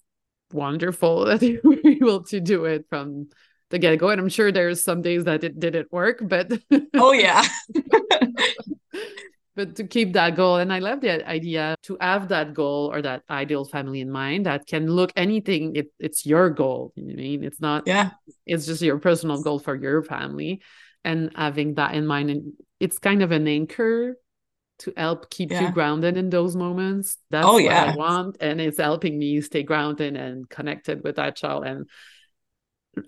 wonderful 0.52 1.24
that 1.26 1.42
you 1.42 1.60
were 1.62 1.78
able 1.84 2.22
to 2.24 2.40
do 2.40 2.64
it 2.64 2.86
from 2.88 3.28
the 3.70 3.78
get-go 3.78 4.08
and 4.08 4.20
i'm 4.20 4.28
sure 4.28 4.50
there's 4.50 4.82
some 4.82 5.02
days 5.02 5.24
that 5.24 5.44
it 5.44 5.58
didn't 5.58 5.92
work 5.92 6.20
but 6.22 6.50
oh 6.94 7.12
yeah 7.12 7.44
but 9.56 9.74
to 9.74 9.84
keep 9.84 10.12
that 10.12 10.36
goal 10.36 10.56
and 10.56 10.72
i 10.72 10.78
love 10.78 11.00
the 11.00 11.26
idea 11.28 11.74
to 11.82 11.96
have 12.00 12.28
that 12.28 12.54
goal 12.54 12.92
or 12.92 13.02
that 13.02 13.22
ideal 13.28 13.64
family 13.64 14.00
in 14.00 14.10
mind 14.10 14.46
that 14.46 14.66
can 14.66 14.86
look 14.86 15.12
anything 15.16 15.74
it, 15.74 15.86
it's 15.98 16.24
your 16.24 16.50
goal 16.50 16.92
you 16.94 17.04
know 17.04 17.12
I 17.12 17.16
mean 17.16 17.44
it's 17.44 17.60
not 17.60 17.84
yeah 17.86 18.10
it's 18.46 18.66
just 18.66 18.82
your 18.82 18.98
personal 18.98 19.42
goal 19.42 19.58
for 19.58 19.74
your 19.74 20.02
family 20.02 20.62
and 21.04 21.32
having 21.34 21.74
that 21.74 21.94
in 21.94 22.06
mind 22.06 22.30
and 22.30 22.52
it's 22.78 22.98
kind 22.98 23.22
of 23.22 23.32
an 23.32 23.48
anchor 23.48 24.16
to 24.78 24.92
help 24.94 25.30
keep 25.30 25.50
yeah. 25.50 25.62
you 25.62 25.72
grounded 25.72 26.18
in 26.18 26.28
those 26.28 26.54
moments 26.54 27.16
that's 27.30 27.46
oh, 27.46 27.56
yeah. 27.56 27.86
what 27.86 27.94
i 27.94 27.96
want 27.96 28.36
and 28.40 28.60
it's 28.60 28.78
helping 28.78 29.18
me 29.18 29.40
stay 29.40 29.62
grounded 29.62 30.16
and 30.16 30.48
connected 30.50 31.02
with 31.02 31.16
that 31.16 31.34
child 31.34 31.64
and 31.64 31.88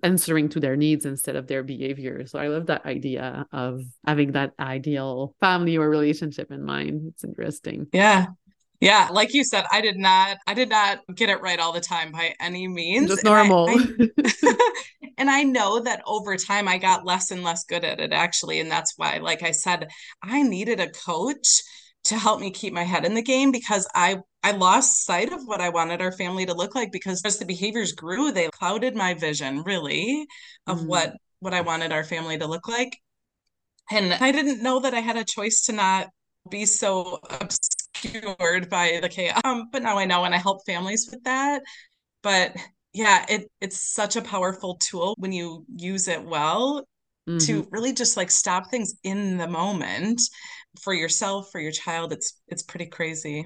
answering 0.03 0.49
to 0.51 0.61
their 0.61 0.77
needs 0.77 1.07
instead 1.07 1.37
of 1.37 1.47
their 1.47 1.63
behavior. 1.63 2.27
So 2.27 2.39
I 2.39 2.49
love 2.49 2.67
that 2.67 2.85
idea 2.85 3.47
of 3.53 3.83
having 4.07 4.33
that 4.33 4.53
ideal 4.59 5.35
family 5.41 5.77
or 5.77 5.89
relationship 5.89 6.51
in 6.51 6.65
mind. 6.65 7.03
It's 7.09 7.25
interesting. 7.25 7.87
Yeah. 7.93 8.27
Yeah, 8.81 9.09
like 9.11 9.35
you 9.35 9.43
said, 9.43 9.65
I 9.73 9.81
did 9.81 9.97
not 9.97 10.39
I 10.47 10.55
did 10.55 10.69
not 10.69 11.01
get 11.13 11.31
it 11.31 11.41
right 11.41 11.59
all 11.59 11.73
the 11.73 11.81
time 11.81 12.13
by 12.13 12.35
any 12.39 12.69
means. 12.69 13.09
Just 13.09 13.25
normal. 13.25 13.69
And 13.69 14.13
I, 14.25 14.55
and 15.19 15.31
I 15.31 15.43
know 15.43 15.81
that 15.81 16.03
over 16.07 16.37
time 16.37 16.69
I 16.69 16.79
got 16.79 17.05
less 17.05 17.33
and 17.33 17.43
less 17.43 17.65
good 17.65 17.85
at 17.85 17.99
it 17.99 18.13
actually 18.13 18.61
and 18.61 18.71
that's 18.71 18.95
why 18.97 19.19
like 19.19 19.43
I 19.43 19.51
said 19.51 19.89
I 20.23 20.45
needed 20.45 20.79
a 20.79 20.91
coach 20.91 21.63
to 22.05 22.17
help 22.17 22.41
me 22.41 22.53
keep 22.53 22.73
my 22.73 22.85
head 22.85 23.05
in 23.05 23.15
the 23.15 23.23
game 23.23 23.51
because 23.51 23.89
I 23.97 24.19
I 24.43 24.53
lost 24.53 25.05
sight 25.05 25.33
of 25.33 25.47
what 25.47 25.61
I 25.61 25.69
wanted 25.69 26.01
our 26.01 26.13
family 26.13 26.47
to 26.47 26.55
look 26.55 26.75
like 26.75 26.93
because 26.93 27.23
as 27.25 27.39
the 27.39 27.45
behaviors 27.45 27.93
grew, 27.93 28.31
they 28.31 28.49
clouded 28.49 28.95
my 28.95 29.15
vision 29.15 29.63
really 29.63 30.27
of 30.67 30.81
mm. 30.81 30.87
what 30.87 31.15
what 31.41 31.55
I 31.55 31.61
wanted 31.61 31.93
our 31.93 32.05
family 32.05 32.39
to 32.39 32.47
look 32.47 32.69
like. 32.69 32.99
And 33.91 34.13
I 34.15 34.33
didn't 34.33 34.63
know 34.63 34.81
that 34.81 34.95
I 34.95 35.01
had 35.01 35.17
a 35.17 35.25
choice 35.25 35.63
to 35.63 35.73
not 35.73 36.09
be 36.51 36.67
so 36.67 37.21
obscured 37.41 38.69
by 38.69 38.99
the 39.01 39.09
chaos. 39.09 39.41
Um, 39.45 39.69
but 39.73 39.83
now 39.83 39.99
I 39.99 40.05
know 40.05 40.25
and 40.25 40.35
I 40.35 40.39
help 40.39 40.65
families 40.67 41.09
with 41.11 41.23
that. 41.25 41.63
But 42.23 42.57
yeah, 42.93 43.25
it 43.29 43.51
it's 43.61 43.79
such 43.79 44.17
a 44.17 44.23
powerful 44.23 44.77
tool 44.77 45.15
when 45.19 45.33
you 45.33 45.65
use 45.77 46.09
it 46.09 46.25
well 46.25 46.87
mm-hmm. 47.29 47.39
to 47.39 47.69
really 47.71 47.93
just 47.93 48.17
like 48.17 48.31
stop 48.31 48.71
things 48.71 48.95
in 49.03 49.37
the 49.37 49.49
moment 49.49 50.21
for 50.81 50.95
yourself 50.95 51.51
for 51.51 51.61
your 51.61 51.73
child 51.73 52.13
it's 52.13 52.41
it's 52.49 52.63
pretty 52.63 52.87
crazy 52.87 53.45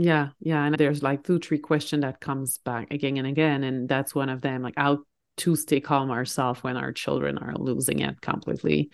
yeah 0.00 0.28
yeah 0.40 0.64
and 0.64 0.76
there's 0.76 1.02
like 1.02 1.22
two 1.22 1.38
three 1.38 1.58
question 1.58 2.00
that 2.00 2.20
comes 2.20 2.58
back 2.58 2.90
again 2.90 3.16
and 3.16 3.26
again 3.26 3.64
and 3.64 3.88
that's 3.88 4.14
one 4.14 4.28
of 4.28 4.40
them 4.40 4.62
like 4.62 4.74
how 4.76 4.98
to 5.36 5.56
stay 5.56 5.80
calm 5.80 6.10
ourselves 6.10 6.62
when 6.62 6.76
our 6.76 6.92
children 6.92 7.38
are 7.38 7.54
losing 7.56 8.00
it 8.00 8.20
completely 8.20 8.90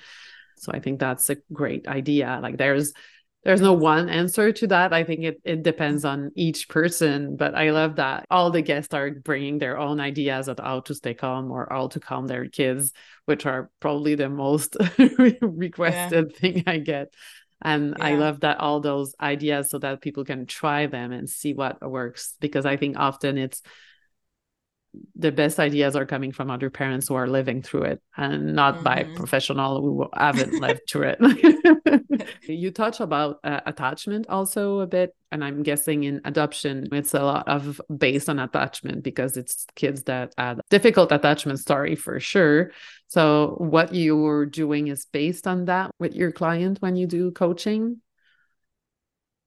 so 0.56 0.72
i 0.72 0.78
think 0.78 0.98
that's 0.98 1.30
a 1.30 1.36
great 1.52 1.86
idea 1.86 2.38
like 2.42 2.56
there's 2.56 2.92
there's 3.46 3.60
no 3.60 3.74
one 3.74 4.08
answer 4.08 4.50
to 4.50 4.66
that. 4.66 4.92
I 4.92 5.04
think 5.04 5.22
it, 5.22 5.40
it 5.44 5.62
depends 5.62 6.04
on 6.04 6.32
each 6.34 6.68
person, 6.68 7.36
but 7.36 7.54
I 7.54 7.70
love 7.70 7.94
that 7.94 8.26
all 8.28 8.50
the 8.50 8.60
guests 8.60 8.92
are 8.92 9.12
bringing 9.12 9.58
their 9.58 9.78
own 9.78 10.00
ideas 10.00 10.48
of 10.48 10.58
how 10.58 10.80
to 10.80 10.94
stay 10.96 11.14
calm 11.14 11.52
or 11.52 11.68
how 11.70 11.86
to 11.86 12.00
calm 12.00 12.26
their 12.26 12.48
kids, 12.48 12.92
which 13.26 13.46
are 13.46 13.70
probably 13.78 14.16
the 14.16 14.28
most 14.28 14.76
requested 15.40 16.32
yeah. 16.32 16.38
thing 16.40 16.64
I 16.66 16.78
get. 16.78 17.14
And 17.62 17.94
yeah. 17.98 18.04
I 18.04 18.14
love 18.14 18.40
that 18.40 18.60
all 18.60 18.80
those 18.80 19.14
ideas 19.20 19.70
so 19.70 19.78
that 19.78 20.00
people 20.00 20.24
can 20.24 20.46
try 20.46 20.86
them 20.86 21.12
and 21.12 21.28
see 21.28 21.54
what 21.54 21.80
works 21.88 22.34
because 22.40 22.66
I 22.66 22.76
think 22.76 22.98
often 22.98 23.38
it's 23.38 23.62
the 25.14 25.32
best 25.32 25.58
ideas 25.58 25.96
are 25.96 26.06
coming 26.06 26.32
from 26.32 26.50
other 26.50 26.70
parents 26.70 27.08
who 27.08 27.14
are 27.14 27.26
living 27.26 27.62
through 27.62 27.82
it 27.82 28.02
and 28.16 28.54
not 28.54 28.74
mm-hmm. 28.74 28.84
by 28.84 29.06
professional 29.16 29.80
who 29.80 30.08
haven't 30.14 30.52
lived 30.60 30.82
through 30.88 31.14
it. 31.16 31.18
You 32.48 32.70
touch 32.70 33.00
about 33.00 33.38
uh, 33.44 33.60
attachment 33.66 34.26
also 34.28 34.80
a 34.80 34.86
bit 34.86 35.14
and 35.32 35.44
i'm 35.44 35.62
guessing 35.62 36.04
in 36.04 36.20
adoption 36.24 36.88
it's 36.92 37.14
a 37.14 37.22
lot 37.22 37.48
of 37.48 37.80
based 37.96 38.28
on 38.28 38.38
attachment 38.38 39.02
because 39.02 39.36
it's 39.36 39.66
kids 39.74 40.04
that 40.04 40.32
had 40.38 40.60
difficult 40.70 41.12
attachment 41.12 41.58
story 41.58 41.96
for 41.96 42.20
sure. 42.20 42.70
So 43.08 43.56
what 43.58 43.94
you're 43.94 44.46
doing 44.46 44.88
is 44.88 45.06
based 45.06 45.46
on 45.46 45.66
that 45.66 45.90
with 45.98 46.14
your 46.14 46.32
client 46.32 46.78
when 46.80 46.96
you 46.96 47.06
do 47.06 47.30
coaching 47.30 48.00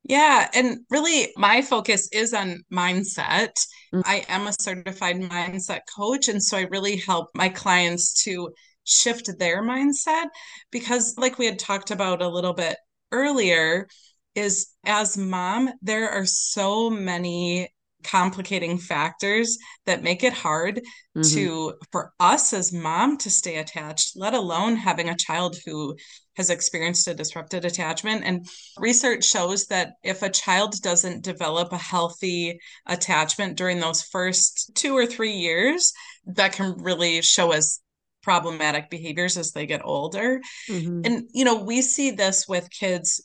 yeah. 0.03 0.47
And 0.53 0.79
really, 0.89 1.31
my 1.37 1.61
focus 1.61 2.09
is 2.11 2.33
on 2.33 2.63
mindset. 2.71 3.53
Mm-hmm. 3.93 4.01
I 4.05 4.25
am 4.27 4.47
a 4.47 4.53
certified 4.59 5.17
mindset 5.17 5.81
coach. 5.95 6.27
And 6.27 6.41
so 6.41 6.57
I 6.57 6.61
really 6.71 6.97
help 6.97 7.29
my 7.33 7.49
clients 7.49 8.23
to 8.23 8.49
shift 8.85 9.29
their 9.37 9.61
mindset 9.61 10.25
because, 10.71 11.15
like 11.17 11.37
we 11.37 11.45
had 11.45 11.59
talked 11.59 11.91
about 11.91 12.21
a 12.21 12.27
little 12.27 12.53
bit 12.53 12.77
earlier, 13.11 13.87
is 14.35 14.69
as 14.85 15.17
mom, 15.17 15.71
there 15.81 16.09
are 16.09 16.25
so 16.25 16.89
many 16.89 17.69
complicating 18.03 18.77
factors 18.77 19.57
that 19.85 20.03
make 20.03 20.23
it 20.23 20.33
hard 20.33 20.75
mm-hmm. 20.77 21.21
to 21.21 21.73
for 21.91 22.13
us 22.19 22.53
as 22.53 22.71
mom 22.71 23.17
to 23.17 23.29
stay 23.29 23.57
attached 23.57 24.13
let 24.15 24.33
alone 24.33 24.75
having 24.75 25.09
a 25.09 25.15
child 25.15 25.57
who 25.65 25.95
has 26.35 26.49
experienced 26.49 27.07
a 27.07 27.13
disrupted 27.13 27.65
attachment 27.65 28.23
and 28.23 28.47
research 28.77 29.25
shows 29.25 29.67
that 29.67 29.93
if 30.03 30.21
a 30.21 30.29
child 30.29 30.73
doesn't 30.81 31.23
develop 31.23 31.73
a 31.73 31.77
healthy 31.77 32.57
attachment 32.85 33.57
during 33.57 33.79
those 33.79 34.01
first 34.01 34.71
2 34.75 34.95
or 34.95 35.05
3 35.05 35.31
years 35.31 35.91
that 36.25 36.53
can 36.53 36.75
really 36.77 37.21
show 37.21 37.51
as 37.51 37.81
problematic 38.23 38.89
behaviors 38.89 39.37
as 39.37 39.51
they 39.51 39.65
get 39.65 39.81
older 39.83 40.39
mm-hmm. 40.69 41.01
and 41.03 41.23
you 41.33 41.43
know 41.43 41.61
we 41.63 41.81
see 41.81 42.11
this 42.11 42.47
with 42.47 42.69
kids 42.69 43.21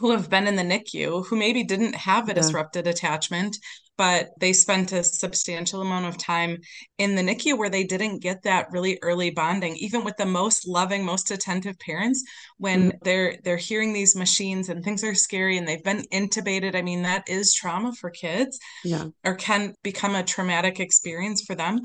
who 0.00 0.10
have 0.10 0.28
been 0.28 0.46
in 0.46 0.56
the 0.56 0.62
NICU 0.62 1.26
who 1.26 1.36
maybe 1.36 1.62
didn't 1.62 1.94
have 1.94 2.24
a 2.24 2.28
yeah. 2.28 2.34
disrupted 2.34 2.86
attachment, 2.86 3.56
but 3.96 4.30
they 4.40 4.52
spent 4.52 4.92
a 4.92 5.04
substantial 5.04 5.80
amount 5.80 6.06
of 6.06 6.18
time 6.18 6.58
in 6.98 7.14
the 7.14 7.22
NICU 7.22 7.56
where 7.56 7.70
they 7.70 7.84
didn't 7.84 8.22
get 8.22 8.42
that 8.42 8.70
really 8.70 8.98
early 9.02 9.30
bonding, 9.30 9.76
even 9.76 10.04
with 10.04 10.16
the 10.16 10.26
most 10.26 10.66
loving, 10.66 11.04
most 11.04 11.30
attentive 11.30 11.78
parents. 11.78 12.22
When 12.58 12.88
mm-hmm. 12.88 12.98
they're 13.02 13.38
they're 13.44 13.56
hearing 13.56 13.92
these 13.92 14.16
machines 14.16 14.68
and 14.68 14.84
things 14.84 15.04
are 15.04 15.14
scary 15.14 15.58
and 15.58 15.66
they've 15.66 15.82
been 15.82 16.04
intubated, 16.12 16.74
I 16.74 16.82
mean 16.82 17.02
that 17.02 17.28
is 17.28 17.54
trauma 17.54 17.92
for 17.92 18.10
kids, 18.10 18.58
yeah, 18.84 19.06
or 19.24 19.34
can 19.34 19.74
become 19.82 20.14
a 20.14 20.24
traumatic 20.24 20.80
experience 20.80 21.42
for 21.42 21.54
them. 21.54 21.80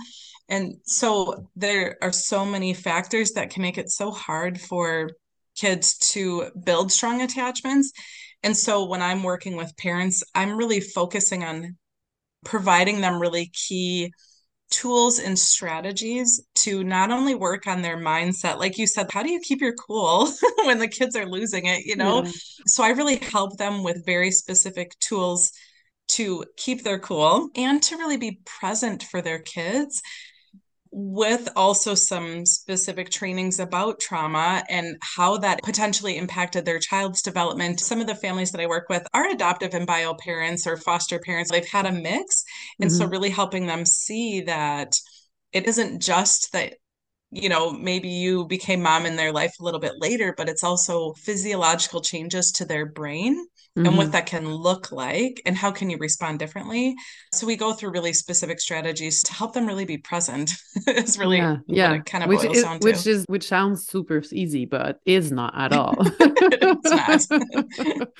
And 0.50 0.76
so 0.84 1.48
there 1.56 1.98
are 2.02 2.12
so 2.12 2.44
many 2.44 2.74
factors 2.74 3.34
that 3.34 3.52
can 3.52 3.62
make 3.62 3.78
it 3.78 3.92
so 3.92 4.10
hard 4.10 4.60
for 4.60 5.12
kids 5.56 5.98
to 6.14 6.50
build 6.64 6.92
strong 6.92 7.22
attachments. 7.22 7.92
And 8.42 8.56
so 8.56 8.86
when 8.86 9.02
I'm 9.02 9.24
working 9.24 9.56
with 9.56 9.76
parents, 9.78 10.24
I'm 10.34 10.58
really 10.58 10.80
focusing 10.80 11.44
on 11.44 11.78
providing 12.46 13.02
them 13.02 13.20
really 13.20 13.52
key 13.54 14.12
tools 14.70 15.18
and 15.20 15.38
strategies 15.38 16.42
to 16.54 16.84
not 16.84 17.12
only 17.12 17.34
work 17.34 17.66
on 17.66 17.82
their 17.82 17.98
mindset 17.98 18.60
like 18.60 18.78
you 18.78 18.86
said 18.86 19.08
how 19.12 19.24
do 19.24 19.32
you 19.32 19.40
keep 19.40 19.62
your 19.62 19.74
cool 19.74 20.32
when 20.66 20.78
the 20.78 20.88
kids 20.88 21.16
are 21.16 21.26
losing 21.26 21.66
it 21.66 21.86
you 21.86 21.96
know 21.96 22.24
yeah. 22.24 22.32
so 22.68 22.84
i 22.84 22.90
really 22.90 23.16
help 23.16 23.58
them 23.58 23.84
with 23.84 24.06
very 24.06 24.30
specific 24.30 24.98
tools 25.00 25.52
to 26.08 26.46
keep 26.56 26.84
their 26.84 27.00
cool 27.00 27.50
and 27.56 27.82
to 27.82 27.98
really 27.98 28.18
be 28.18 28.40
present 28.46 29.04
for 29.04 29.22
their 29.22 29.40
kids 29.40 30.02
with 30.92 31.50
also 31.56 31.94
some 31.94 32.46
specific 32.46 33.10
trainings 33.10 33.60
about 33.60 34.00
trauma 34.00 34.64
and 34.70 34.98
how 35.02 35.38
that 35.38 35.62
potentially 35.64 36.18
impacted 36.18 36.66
their 36.66 36.80
child's 36.80 37.22
development. 37.22 37.80
Some 37.80 38.02
of 38.02 38.08
the 38.08 38.16
families 38.16 38.52
that 38.52 38.62
I 38.62 38.68
work 38.68 38.90
with 38.90 39.06
are 39.14 39.30
adoptive 39.30 39.74
and 39.74 39.86
bio 39.86 40.16
parents 40.16 40.66
or 40.66 40.78
foster 40.78 41.20
parents. 41.20 41.52
They've 41.52 41.66
had 41.66 41.86
a 41.86 41.92
mix. 41.92 42.44
And 42.80 42.90
mm-hmm. 42.90 42.98
so, 42.98 43.08
really 43.08 43.30
helping 43.30 43.68
them 43.68 43.86
see 43.86 44.42
that 44.42 44.96
it 45.52 45.68
isn't 45.68 46.02
just 46.02 46.52
that 46.54 46.76
you 47.32 47.48
know, 47.48 47.72
maybe 47.72 48.10
you 48.10 48.46
became 48.48 48.82
mom 48.82 49.06
in 49.06 49.16
their 49.16 49.32
life 49.32 49.54
a 49.60 49.64
little 49.64 49.80
bit 49.80 49.94
later, 50.00 50.34
but 50.36 50.50
it's 50.50 50.64
also 50.64 51.14
physiological 51.14 52.02
changes 52.02 52.52
to 52.54 52.66
their 52.66 52.88
brain 52.88 53.46
mm-hmm. 53.80 53.88
and 53.88 53.98
what 53.98 54.04
mm-hmm. 54.06 54.12
that 54.12 54.26
can 54.26 54.50
look 54.50 54.92
like 54.92 55.42
and 55.46 55.56
how 55.56 55.72
can 55.72 55.90
you 55.90 55.98
respond 55.98 56.40
differently. 56.40 56.96
So 57.34 57.48
we 57.48 57.56
go 57.56 57.74
through 57.74 57.92
really 57.92 58.14
specific 58.14 58.60
strategies 58.60 59.24
to 59.24 59.34
help 59.34 59.54
them 59.54 59.66
really 59.66 59.86
be 59.86 59.98
present. 59.98 60.52
it's 60.88 61.18
really 61.18 61.38
yeah, 61.38 61.58
yeah. 61.68 61.98
kind 62.00 62.24
of 62.24 62.30
which 62.30 62.44
is, 62.44 62.66
which 62.82 63.08
is 63.08 63.26
which 63.28 63.48
sounds 63.48 63.88
super 63.88 64.22
easy, 64.32 64.66
but 64.66 65.00
is 65.06 65.32
not 65.32 65.54
at 65.58 65.74
all. 65.74 65.96
it's 66.20 67.30
not. 67.30 68.10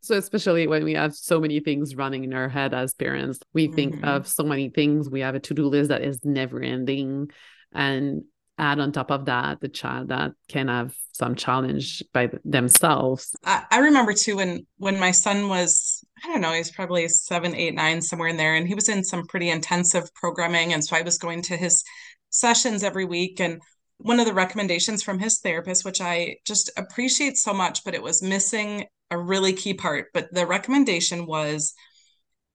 So, 0.00 0.16
especially 0.16 0.66
when 0.66 0.84
we 0.84 0.94
have 0.94 1.14
so 1.14 1.38
many 1.38 1.60
things 1.60 1.94
running 1.94 2.24
in 2.24 2.32
our 2.32 2.48
head 2.48 2.72
as 2.72 2.94
parents, 2.94 3.40
we 3.52 3.66
think 3.66 3.96
mm-hmm. 3.96 4.06
of 4.06 4.26
so 4.26 4.42
many 4.42 4.70
things. 4.70 5.10
We 5.10 5.20
have 5.20 5.34
a 5.34 5.40
to 5.40 5.52
do 5.52 5.66
list 5.66 5.90
that 5.90 6.00
is 6.00 6.24
never 6.24 6.62
ending. 6.62 7.28
And 7.74 8.22
add 8.58 8.80
on 8.80 8.92
top 8.92 9.10
of 9.10 9.26
that 9.26 9.60
the 9.60 9.68
child 9.68 10.08
that 10.08 10.32
can 10.48 10.68
have 10.68 10.94
some 11.12 11.34
challenge 11.34 12.02
by 12.12 12.30
themselves. 12.44 13.34
I, 13.44 13.64
I, 13.70 13.78
remember 13.78 14.12
too 14.12 14.36
when 14.36 14.66
when 14.76 14.98
my 15.00 15.10
son 15.10 15.48
was 15.48 16.04
i 16.24 16.28
don't 16.28 16.40
know 16.40 16.52
he's 16.52 16.70
probably 16.70 17.08
seven 17.08 17.54
eight 17.54 17.74
nine 17.74 18.00
somewhere 18.00 18.28
in 18.28 18.36
there 18.36 18.54
and 18.54 18.68
he 18.68 18.74
was 18.74 18.88
in 18.88 19.02
some 19.02 19.26
pretty 19.26 19.50
intensive 19.50 20.12
programming 20.14 20.72
and 20.72 20.84
so 20.84 20.96
i 20.96 21.02
was 21.02 21.18
going 21.18 21.42
to 21.42 21.56
his 21.56 21.82
sessions 22.30 22.84
every 22.84 23.04
week 23.04 23.40
and 23.40 23.60
one 23.98 24.20
of 24.20 24.26
the 24.26 24.34
recommendations 24.34 25.02
from 25.02 25.18
his 25.18 25.40
therapist 25.40 25.84
which 25.84 26.00
i 26.00 26.36
just 26.44 26.70
appreciate 26.76 27.36
so 27.36 27.52
much 27.52 27.84
but 27.84 27.94
it 27.94 28.02
was 28.02 28.22
missing 28.22 28.84
a 29.10 29.18
really 29.18 29.52
key 29.52 29.74
part 29.74 30.06
but 30.14 30.32
the 30.32 30.46
recommendation 30.46 31.26
was 31.26 31.74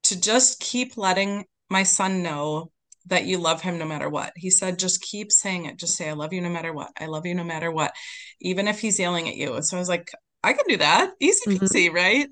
to 0.04 0.20
just 0.20 0.60
keep 0.60 0.96
letting 0.96 1.44
my 1.70 1.84
son 1.84 2.22
know 2.24 2.72
that 3.08 3.26
you 3.26 3.38
love 3.38 3.62
him 3.62 3.78
no 3.78 3.86
matter 3.86 4.10
what. 4.10 4.34
He 4.36 4.50
said, 4.50 4.80
just 4.80 5.02
keep 5.02 5.32
saying 5.32 5.66
it. 5.66 5.78
Just 5.78 5.96
say, 5.96 6.10
I 6.10 6.14
love 6.14 6.34
you 6.34 6.42
no 6.42 6.50
matter 6.50 6.74
what. 6.74 6.92
I 7.00 7.08
love 7.08 7.26
you 7.26 7.36
no 7.36 7.44
matter 7.44 7.72
what, 7.72 7.94
even 8.40 8.68
if 8.68 8.80
he's 8.80 9.00
yelling 9.00 9.28
at 9.28 9.36
you. 9.36 9.62
So 9.62 9.78
I 9.78 9.80
was 9.80 9.90
like, 9.90 10.12
I 10.44 10.54
can 10.54 10.66
do 10.68 10.78
that. 10.78 11.12
Easy 11.20 11.42
mm-hmm. 11.48 11.64
peasy, 11.64 11.88
mm-hmm. 11.88 11.96
right? 11.96 12.28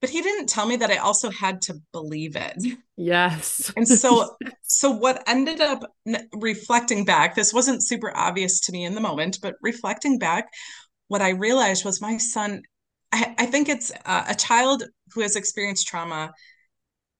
But 0.00 0.10
he 0.10 0.22
didn't 0.22 0.48
tell 0.48 0.66
me 0.66 0.76
that 0.76 0.90
I 0.90 0.96
also 0.96 1.30
had 1.30 1.62
to 1.62 1.80
believe 1.92 2.36
it. 2.36 2.62
Yes. 2.96 3.72
and 3.76 3.86
so, 3.88 4.36
so 4.62 4.90
what 4.90 5.22
ended 5.26 5.60
up 5.60 5.90
reflecting 6.34 7.04
back, 7.04 7.34
this 7.34 7.54
wasn't 7.54 7.86
super 7.86 8.14
obvious 8.14 8.60
to 8.60 8.72
me 8.72 8.84
in 8.84 8.94
the 8.94 9.00
moment, 9.00 9.38
but 9.40 9.54
reflecting 9.62 10.18
back, 10.18 10.48
what 11.08 11.22
I 11.22 11.30
realized 11.30 11.84
was 11.84 12.00
my 12.00 12.16
son, 12.18 12.62
I, 13.12 13.34
I 13.38 13.46
think 13.46 13.68
it's 13.68 13.92
uh, 14.04 14.24
a 14.28 14.34
child 14.34 14.84
who 15.14 15.20
has 15.20 15.36
experienced 15.36 15.86
trauma 15.86 16.32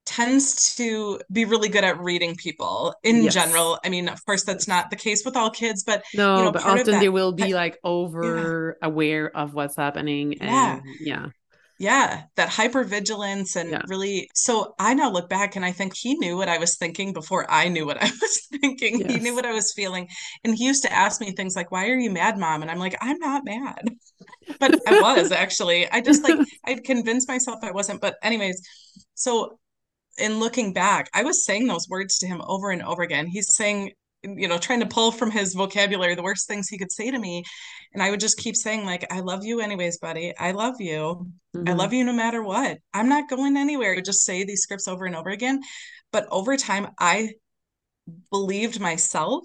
tends 0.06 0.76
to 0.76 1.20
be 1.30 1.44
really 1.44 1.68
good 1.68 1.84
at 1.84 2.00
reading 2.00 2.36
people 2.36 2.94
in 3.02 3.24
yes. 3.24 3.34
general. 3.34 3.78
I 3.84 3.88
mean, 3.88 4.08
of 4.08 4.24
course, 4.24 4.44
that's 4.44 4.66
not 4.66 4.88
the 4.90 4.96
case 4.96 5.24
with 5.24 5.36
all 5.36 5.50
kids, 5.50 5.82
but 5.82 6.04
no, 6.14 6.38
you 6.38 6.44
know, 6.44 6.52
but 6.52 6.64
often 6.64 6.92
that, 6.92 7.00
they 7.00 7.08
will 7.08 7.32
be 7.32 7.54
like 7.54 7.78
over 7.84 8.78
yeah. 8.80 8.86
aware 8.86 9.36
of 9.36 9.52
what's 9.52 9.76
happening. 9.76 10.38
And 10.40 10.50
yeah. 10.50 10.80
yeah. 11.00 11.26
Yeah, 11.78 12.22
that 12.36 12.48
hypervigilance 12.48 13.54
and 13.54 13.70
yeah. 13.72 13.82
really. 13.86 14.30
So 14.34 14.74
I 14.78 14.94
now 14.94 15.10
look 15.10 15.28
back 15.28 15.56
and 15.56 15.64
I 15.64 15.72
think 15.72 15.94
he 15.94 16.14
knew 16.14 16.34
what 16.34 16.48
I 16.48 16.56
was 16.56 16.78
thinking 16.78 17.12
before 17.12 17.44
I 17.50 17.68
knew 17.68 17.84
what 17.84 17.98
I 18.02 18.06
was 18.06 18.48
thinking. 18.60 19.00
Yes. 19.00 19.12
He 19.12 19.20
knew 19.20 19.34
what 19.34 19.44
I 19.44 19.52
was 19.52 19.74
feeling. 19.74 20.08
And 20.42 20.54
he 20.54 20.64
used 20.64 20.84
to 20.84 20.92
ask 20.92 21.20
me 21.20 21.32
things 21.32 21.54
like, 21.54 21.70
Why 21.70 21.90
are 21.90 21.98
you 21.98 22.10
mad, 22.10 22.38
mom? 22.38 22.62
And 22.62 22.70
I'm 22.70 22.78
like, 22.78 22.96
I'm 23.02 23.18
not 23.18 23.44
mad. 23.44 23.90
but 24.58 24.74
I 24.88 25.00
was 25.00 25.32
actually. 25.32 25.90
I 25.90 26.00
just 26.00 26.22
like, 26.22 26.38
I'd 26.64 26.82
convinced 26.82 27.28
myself 27.28 27.58
I 27.62 27.72
wasn't. 27.72 28.00
But, 28.00 28.16
anyways, 28.22 28.62
so 29.14 29.58
in 30.18 30.38
looking 30.38 30.72
back, 30.72 31.08
I 31.12 31.22
was 31.22 31.44
saying 31.44 31.66
those 31.66 31.88
words 31.88 32.18
to 32.18 32.26
him 32.26 32.42
over 32.46 32.70
and 32.70 32.82
over 32.82 33.02
again. 33.02 33.26
He's 33.26 33.54
saying, 33.54 33.92
you 34.22 34.48
know, 34.48 34.58
trying 34.58 34.80
to 34.80 34.86
pull 34.86 35.12
from 35.12 35.30
his 35.30 35.54
vocabulary 35.54 36.14
the 36.14 36.22
worst 36.22 36.48
things 36.48 36.68
he 36.68 36.78
could 36.78 36.90
say 36.90 37.10
to 37.10 37.18
me. 37.18 37.44
And 37.92 38.02
I 38.02 38.10
would 38.10 38.20
just 38.20 38.38
keep 38.38 38.56
saying, 38.56 38.84
like, 38.84 39.06
I 39.10 39.20
love 39.20 39.44
you 39.44 39.60
anyways, 39.60 39.98
buddy. 39.98 40.36
I 40.36 40.52
love 40.52 40.76
you. 40.80 41.28
Mm-hmm. 41.56 41.68
I 41.68 41.72
love 41.72 41.92
you 41.92 42.04
no 42.04 42.12
matter 42.12 42.42
what. 42.42 42.78
I'm 42.92 43.08
not 43.08 43.28
going 43.28 43.56
anywhere. 43.56 43.92
I 43.92 43.96
would 43.96 44.04
just 44.04 44.24
say 44.24 44.44
these 44.44 44.62
scripts 44.62 44.88
over 44.88 45.04
and 45.04 45.16
over 45.16 45.30
again. 45.30 45.60
But 46.12 46.26
over 46.30 46.56
time, 46.56 46.88
I 46.98 47.34
believed 48.30 48.80
myself 48.80 49.44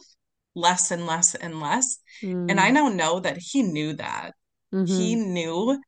less 0.55 0.91
and 0.91 1.05
less 1.05 1.35
and 1.35 1.59
less. 1.59 1.97
Mm-hmm. 2.23 2.49
And 2.49 2.59
I 2.59 2.69
mm. 2.69 2.73
now 2.73 2.89
know 2.89 3.19
that 3.19 3.37
he 3.37 3.63
knew 3.63 3.93
that. 3.93 4.31
Mm-hmm. 4.73 4.85
He 4.85 5.15
knew 5.15 5.79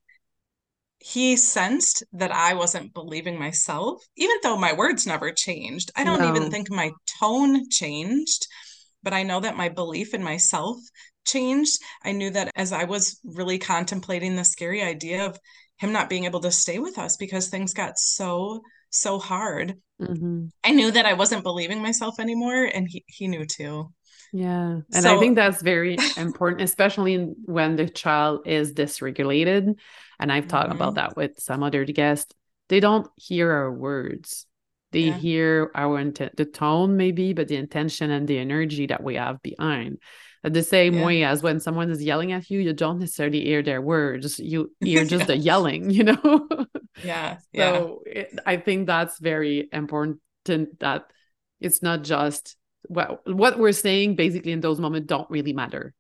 he 1.06 1.36
sensed 1.36 2.02
that 2.14 2.32
I 2.32 2.54
wasn't 2.54 2.94
believing 2.94 3.38
myself, 3.38 4.02
even 4.16 4.38
though 4.42 4.56
my 4.56 4.72
words 4.72 5.06
never 5.06 5.34
changed. 5.34 5.92
I 5.98 6.06
don't 6.06 6.22
no. 6.22 6.30
even 6.30 6.50
think 6.50 6.72
my 6.72 6.92
tone 7.20 7.70
changed, 7.70 8.48
but 9.04 9.12
I 9.12 9.24
know 9.24 9.42
that 9.42 9.58
my 9.58 9.68
belief 9.68 10.14
in 10.14 10.24
myself 10.24 10.78
changed. 11.26 11.82
I 12.06 12.14
knew 12.14 12.30
that 12.30 12.52
as 12.56 12.72
I 12.72 12.86
was 12.86 13.20
really 13.26 13.60
contemplating 13.60 14.38
the 14.38 14.46
scary 14.46 14.82
idea 14.82 15.26
of 15.26 15.38
him 15.76 15.92
not 15.92 16.10
being 16.10 16.24
able 16.24 16.40
to 16.40 16.52
stay 16.52 16.80
with 16.80 16.98
us 16.98 17.18
because 17.18 17.50
things 17.50 17.74
got 17.74 18.00
so, 18.00 18.62
so 18.90 19.20
hard, 19.20 19.76
mm-hmm. 20.02 20.46
I 20.64 20.72
knew 20.72 20.90
that 20.90 21.06
I 21.06 21.16
wasn't 21.16 21.44
believing 21.44 21.82
myself 21.82 22.18
anymore. 22.18 22.64
And 22.64 22.88
he, 22.90 23.04
he 23.08 23.28
knew 23.28 23.46
too. 23.46 23.92
Yeah. 24.34 24.80
And 24.92 25.04
so, 25.04 25.16
I 25.16 25.20
think 25.20 25.36
that's 25.36 25.62
very 25.62 25.96
important, 26.18 26.64
especially 26.64 27.34
when 27.46 27.76
the 27.76 27.88
child 27.88 28.42
is 28.48 28.74
dysregulated 28.74 29.76
and 30.20 30.32
I've 30.32 30.48
talked 30.48 30.70
mm-hmm. 30.70 30.76
about 30.76 30.96
that 30.96 31.16
with 31.16 31.40
some 31.40 31.64
other 31.64 31.86
guests, 31.86 32.34
they 32.70 32.80
don't 32.80 33.08
hear 33.16 33.52
our 33.52 33.72
words. 33.72 34.48
They 34.92 35.02
yeah. 35.02 35.18
hear 35.18 35.72
our 35.76 36.00
intent, 36.00 36.36
the 36.36 36.46
tone 36.46 36.98
maybe, 36.98 37.34
but 37.34 37.48
the 37.48 37.58
intention 37.58 38.10
and 38.10 38.28
the 38.28 38.40
energy 38.40 38.88
that 38.88 39.04
we 39.04 39.16
have 39.16 39.42
behind. 39.42 40.00
The 40.44 40.64
same 40.64 40.96
yeah. 40.96 41.06
way 41.06 41.24
as 41.24 41.42
when 41.42 41.60
someone 41.60 41.90
is 41.90 42.04
yelling 42.04 42.32
at 42.32 42.50
you, 42.50 42.60
you 42.60 42.74
don't 42.74 43.00
necessarily 43.00 43.44
hear 43.44 43.64
their 43.64 43.82
words. 43.82 44.40
You 44.40 44.72
hear 44.80 45.06
just 45.14 45.28
the 45.28 45.38
yelling, 45.38 45.90
you 45.90 46.04
know? 46.04 46.48
yeah. 47.04 47.38
So 47.56 48.02
it, 48.06 48.38
I 48.46 48.58
think 48.58 48.88
that's 48.88 49.20
very 49.20 49.70
important 49.72 50.20
that 50.80 51.06
it's 51.60 51.82
not 51.82 52.04
just 52.04 52.56
well, 52.90 53.20
what 53.26 53.58
we're 53.58 53.72
saying 53.72 54.16
basically 54.16 54.52
in 54.52 54.62
those 54.62 54.80
moments 54.80 55.08
don't 55.08 55.30
really 55.30 55.54
matter 55.54 55.94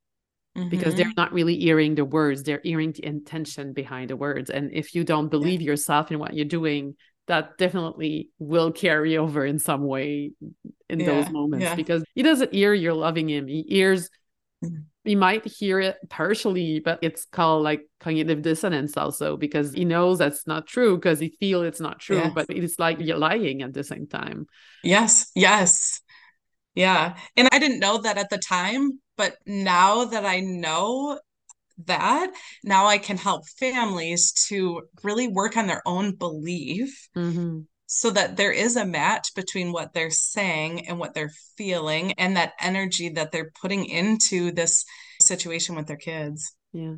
mm-hmm. 0.58 0.69
because 0.69 0.96
they're 0.96 1.06
mm-hmm. 1.06 1.22
not 1.22 1.34
really 1.34 1.58
hearing 1.58 1.96
the 1.96 2.06
words 2.06 2.43
they're 2.43 2.62
hearing 2.63 2.91
the 2.91 3.06
intention 3.06 3.74
behind 3.74 4.10
the 4.10 4.15
words 4.15 4.50
and 4.50 4.72
if 4.74 4.96
you 4.96 5.04
don't 5.04 5.30
believe 5.30 5.62
yeah. 5.62 5.67
yourself 5.67 6.12
in 6.12 6.19
what 6.19 6.34
you're 6.34 6.46
doing 6.46 6.96
that 7.28 7.58
definitely 7.58 8.30
will 8.39 8.72
carry 8.72 9.17
over 9.24 9.46
in 9.46 9.60
some 9.60 9.86
way 9.86 10.32
in 10.89 11.00
yeah. 11.00 11.06
those 11.06 11.30
moments 11.30 11.63
yeah. 11.63 11.76
because 11.76 12.04
he 12.15 12.24
doesn't 12.24 12.54
hear 12.54 12.74
you're 12.74 12.93
loving 12.93 13.30
him 13.30 13.48
he 13.48 13.63
hears 13.67 14.10
mm-hmm. 14.63 14.82
he 15.04 15.15
might 15.15 15.46
hear 15.46 15.80
it 15.80 15.98
partially 16.10 16.80
but 16.80 17.00
it's 17.02 17.26
called 17.26 17.63
like 17.63 17.82
cognitive 18.00 18.41
dissonance 18.41 18.98
also 18.98 19.38
because 19.38 19.74
he 19.74 19.86
knows 19.86 20.19
that's 20.19 20.46
not 20.46 20.67
true 20.67 20.96
because 20.96 21.19
he 21.19 21.36
feel 21.39 21.63
it's 21.63 21.80
not 21.80 22.00
true 22.00 22.17
yes. 22.17 22.32
but 22.34 22.50
it's 22.50 22.78
like 22.78 23.00
you're 23.00 23.17
lying 23.17 23.62
at 23.62 23.74
the 23.74 23.84
same 23.84 24.08
time 24.08 24.46
yes 24.84 25.32
yes 25.36 26.02
yeah 26.76 27.16
and 27.38 27.48
i 27.52 27.60
didn't 27.60 27.80
know 27.80 27.98
that 28.00 28.18
at 28.18 28.30
the 28.30 28.38
time 28.38 29.00
but 29.18 29.38
now 29.46 30.06
that 30.06 30.26
I 30.26 30.40
know 30.40 31.20
that, 31.86 32.32
now 32.64 32.86
I 32.86 32.98
can 32.98 33.18
help 33.18 33.48
families 33.60 34.32
to 34.48 34.84
really 35.04 35.28
work 35.28 35.58
on 35.58 35.68
their 35.68 35.82
own 35.86 36.16
belief. 36.16 37.08
Mm-hmm. 37.16 37.62
So 37.86 38.10
that 38.10 38.38
there 38.38 38.52
is 38.52 38.76
a 38.76 38.88
match 38.88 39.36
between 39.36 39.72
what 39.72 39.94
they're 39.94 40.10
saying 40.10 40.88
and 40.88 40.98
what 40.98 41.14
they're 41.14 41.34
feeling, 41.58 42.14
and 42.14 42.38
that 42.38 42.54
energy 42.60 43.10
that 43.10 43.32
they're 43.32 43.52
putting 43.62 43.86
into 43.86 44.52
this 44.52 44.84
situation 45.22 45.76
with 45.76 45.86
their 45.86 45.98
kids. 45.98 46.56
Yeah 46.72 46.96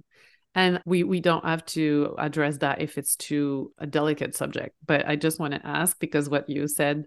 and 0.57 0.79
we 0.85 1.03
we 1.03 1.19
don't 1.19 1.43
have 1.43 1.65
to 1.65 2.15
address 2.17 2.59
that 2.59 2.79
if 2.79 2.97
it's 2.97 3.17
too 3.17 3.73
a 3.77 3.85
delicate 3.85 4.33
subject 4.33 4.73
but 4.87 5.05
i 5.05 5.17
just 5.17 5.37
want 5.37 5.53
to 5.53 5.67
ask 5.67 5.99
because 5.99 6.29
what 6.29 6.49
you 6.49 6.65
said 6.65 7.03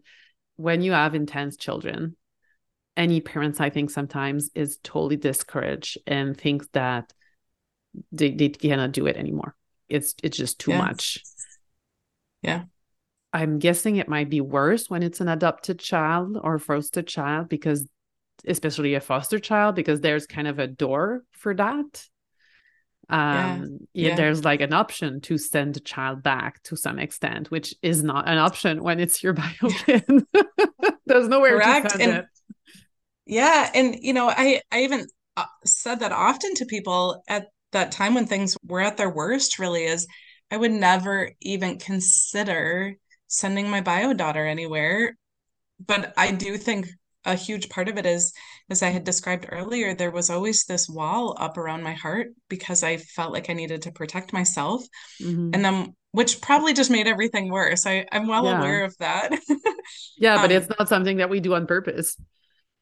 when 0.56 0.82
you 0.82 0.92
have 0.92 1.14
intense 1.14 1.56
children 1.56 2.14
any 2.98 3.22
parents 3.22 3.60
i 3.60 3.70
think 3.70 3.88
sometimes 3.88 4.50
is 4.54 4.78
totally 4.82 5.16
discouraged 5.16 5.96
and 6.06 6.36
thinks 6.36 6.66
that 6.74 7.14
they, 8.12 8.30
they 8.30 8.48
cannot 8.50 8.92
do 8.92 9.06
it 9.06 9.16
anymore. 9.16 9.54
It's 9.88 10.14
it's 10.22 10.36
just 10.36 10.58
too 10.58 10.72
much. 10.72 11.22
Yeah. 12.42 12.64
I'm 13.32 13.58
guessing 13.58 13.96
it 13.96 14.08
might 14.08 14.30
be 14.30 14.40
worse 14.40 14.88
when 14.88 15.02
it's 15.02 15.20
an 15.20 15.28
adopted 15.28 15.78
child 15.78 16.38
or 16.42 16.58
foster 16.58 17.02
child 17.02 17.48
because 17.48 17.86
especially 18.46 18.94
a 18.94 19.00
foster 19.00 19.38
child 19.38 19.74
because 19.74 20.00
there's 20.00 20.26
kind 20.26 20.46
of 20.46 20.58
a 20.58 20.66
door 20.66 21.24
for 21.32 21.54
that. 21.54 22.06
Um 23.10 23.78
yeah, 23.94 24.10
yeah, 24.10 24.16
there's 24.16 24.44
like 24.44 24.60
an 24.60 24.74
option 24.74 25.22
to 25.22 25.38
send 25.38 25.74
the 25.74 25.80
child 25.80 26.22
back 26.22 26.62
to 26.64 26.76
some 26.76 26.98
extent 26.98 27.50
which 27.50 27.74
is 27.80 28.02
not 28.02 28.28
an 28.28 28.36
option 28.36 28.82
when 28.82 29.00
it's 29.00 29.22
your 29.22 29.32
bio 29.42 29.70
kid 29.86 30.04
there's 31.06 31.26
nowhere 31.26 31.58
Correct. 31.58 31.88
to 31.88 31.90
send 31.96 32.02
and, 32.02 32.18
it 32.18 32.26
yeah 33.28 33.70
and 33.74 33.96
you 34.00 34.12
know 34.12 34.28
i 34.28 34.60
i 34.72 34.82
even 34.82 35.06
uh, 35.36 35.44
said 35.64 36.00
that 36.00 36.12
often 36.12 36.54
to 36.54 36.64
people 36.64 37.22
at 37.28 37.46
that 37.72 37.92
time 37.92 38.14
when 38.14 38.26
things 38.26 38.56
were 38.66 38.80
at 38.80 38.96
their 38.96 39.10
worst 39.10 39.58
really 39.58 39.84
is 39.84 40.06
i 40.50 40.56
would 40.56 40.72
never 40.72 41.30
even 41.40 41.78
consider 41.78 42.96
sending 43.28 43.68
my 43.70 43.80
bio 43.80 44.12
daughter 44.12 44.44
anywhere. 44.44 45.16
But 45.86 46.12
i 46.16 46.32
do 46.32 46.56
think 46.56 46.88
a 47.24 47.34
huge 47.34 47.68
part 47.68 47.88
of 47.88 47.98
it 47.98 48.06
is 48.06 48.32
as 48.70 48.82
i 48.82 48.88
had 48.88 49.04
described 49.04 49.46
earlier 49.50 49.92
there 49.92 50.10
was 50.10 50.30
always 50.30 50.64
this 50.64 50.88
wall 50.88 51.36
up 51.38 51.58
around 51.58 51.82
my 51.82 51.92
heart 51.92 52.28
because 52.48 52.82
i 52.82 52.96
felt 52.96 53.32
like 53.32 53.50
i 53.50 53.52
needed 53.52 53.82
to 53.82 53.92
protect 53.92 54.32
myself. 54.32 54.82
Mm-hmm. 55.22 55.50
and 55.52 55.64
then 55.64 55.94
which 56.12 56.40
probably 56.40 56.72
just 56.72 56.90
made 56.90 57.06
everything 57.06 57.50
worse. 57.50 57.86
I 57.86 58.06
i'm 58.10 58.26
well 58.26 58.44
yeah. 58.44 58.58
aware 58.58 58.84
of 58.84 58.96
that. 58.98 59.38
Yeah 60.18 60.36
but 60.36 60.50
um, 60.50 60.56
it's 60.56 60.68
not 60.78 60.88
something 60.88 61.18
that 61.18 61.30
we 61.30 61.40
do 61.40 61.54
on 61.54 61.66
purpose 61.66 62.16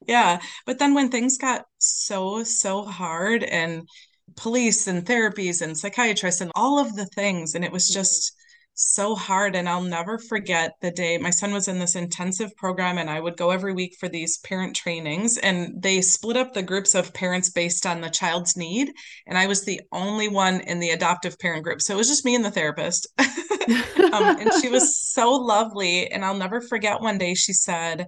yeah 0.07 0.39
but 0.65 0.79
then 0.79 0.95
when 0.95 1.11
things 1.11 1.39
got 1.39 1.65
so 1.79 2.43
so 2.43 2.85
hard 2.85 3.43
and 3.43 3.89
police 4.37 4.87
and 4.87 5.07
therapies 5.07 5.63
and 5.63 5.77
psychiatrists 5.77 6.41
and 6.41 6.51
all 6.55 6.79
of 6.79 6.95
the 6.97 7.07
things 7.07 7.55
and 7.55 7.65
it 7.65 7.73
was 7.73 7.89
mm-hmm. 7.89 8.01
just 8.01 8.37
so 8.77 9.15
hard. 9.15 9.57
And 9.57 9.69
I'll 9.69 9.83
never 9.83 10.19
forget 10.19 10.75
the 10.81 10.91
day 10.91 11.19
my 11.19 11.31
son 11.31 11.53
was 11.53 11.67
in 11.67 11.79
this 11.79 11.97
intensive 11.97 12.55
program, 12.57 12.99
and 12.99 13.11
I 13.11 13.21
would 13.21 13.37
go 13.37 13.51
every 13.51 13.73
week 13.73 13.97
for 13.99 14.09
these 14.09 14.39
parent 14.39 14.77
trainings. 14.77 15.39
And 15.39 15.83
they 15.83 16.03
split 16.03 16.37
up 16.37 16.53
the 16.53 16.63
groups 16.63 16.95
of 16.95 17.13
parents 17.15 17.51
based 17.51 17.87
on 17.87 18.01
the 18.01 18.11
child's 18.11 18.57
need. 18.57 18.93
And 19.27 19.37
I 19.37 19.47
was 19.47 19.65
the 19.65 19.81
only 19.93 20.29
one 20.29 20.61
in 20.61 20.79
the 20.79 20.91
adoptive 20.91 21.39
parent 21.39 21.65
group. 21.65 21.81
So 21.81 21.95
it 21.95 21.97
was 21.97 22.09
just 22.09 22.25
me 22.25 22.35
and 22.35 22.45
the 22.45 22.51
therapist. 22.51 23.09
um, 23.19 24.39
and 24.39 24.51
she 24.61 24.69
was 24.69 24.99
so 25.13 25.33
lovely. 25.33 26.11
And 26.13 26.25
I'll 26.25 26.35
never 26.35 26.61
forget 26.61 27.01
one 27.01 27.19
day 27.19 27.35
she 27.35 27.55
said, 27.55 28.07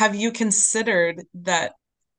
Have 0.00 0.14
you 0.14 0.32
considered 0.32 1.22
that 1.34 1.72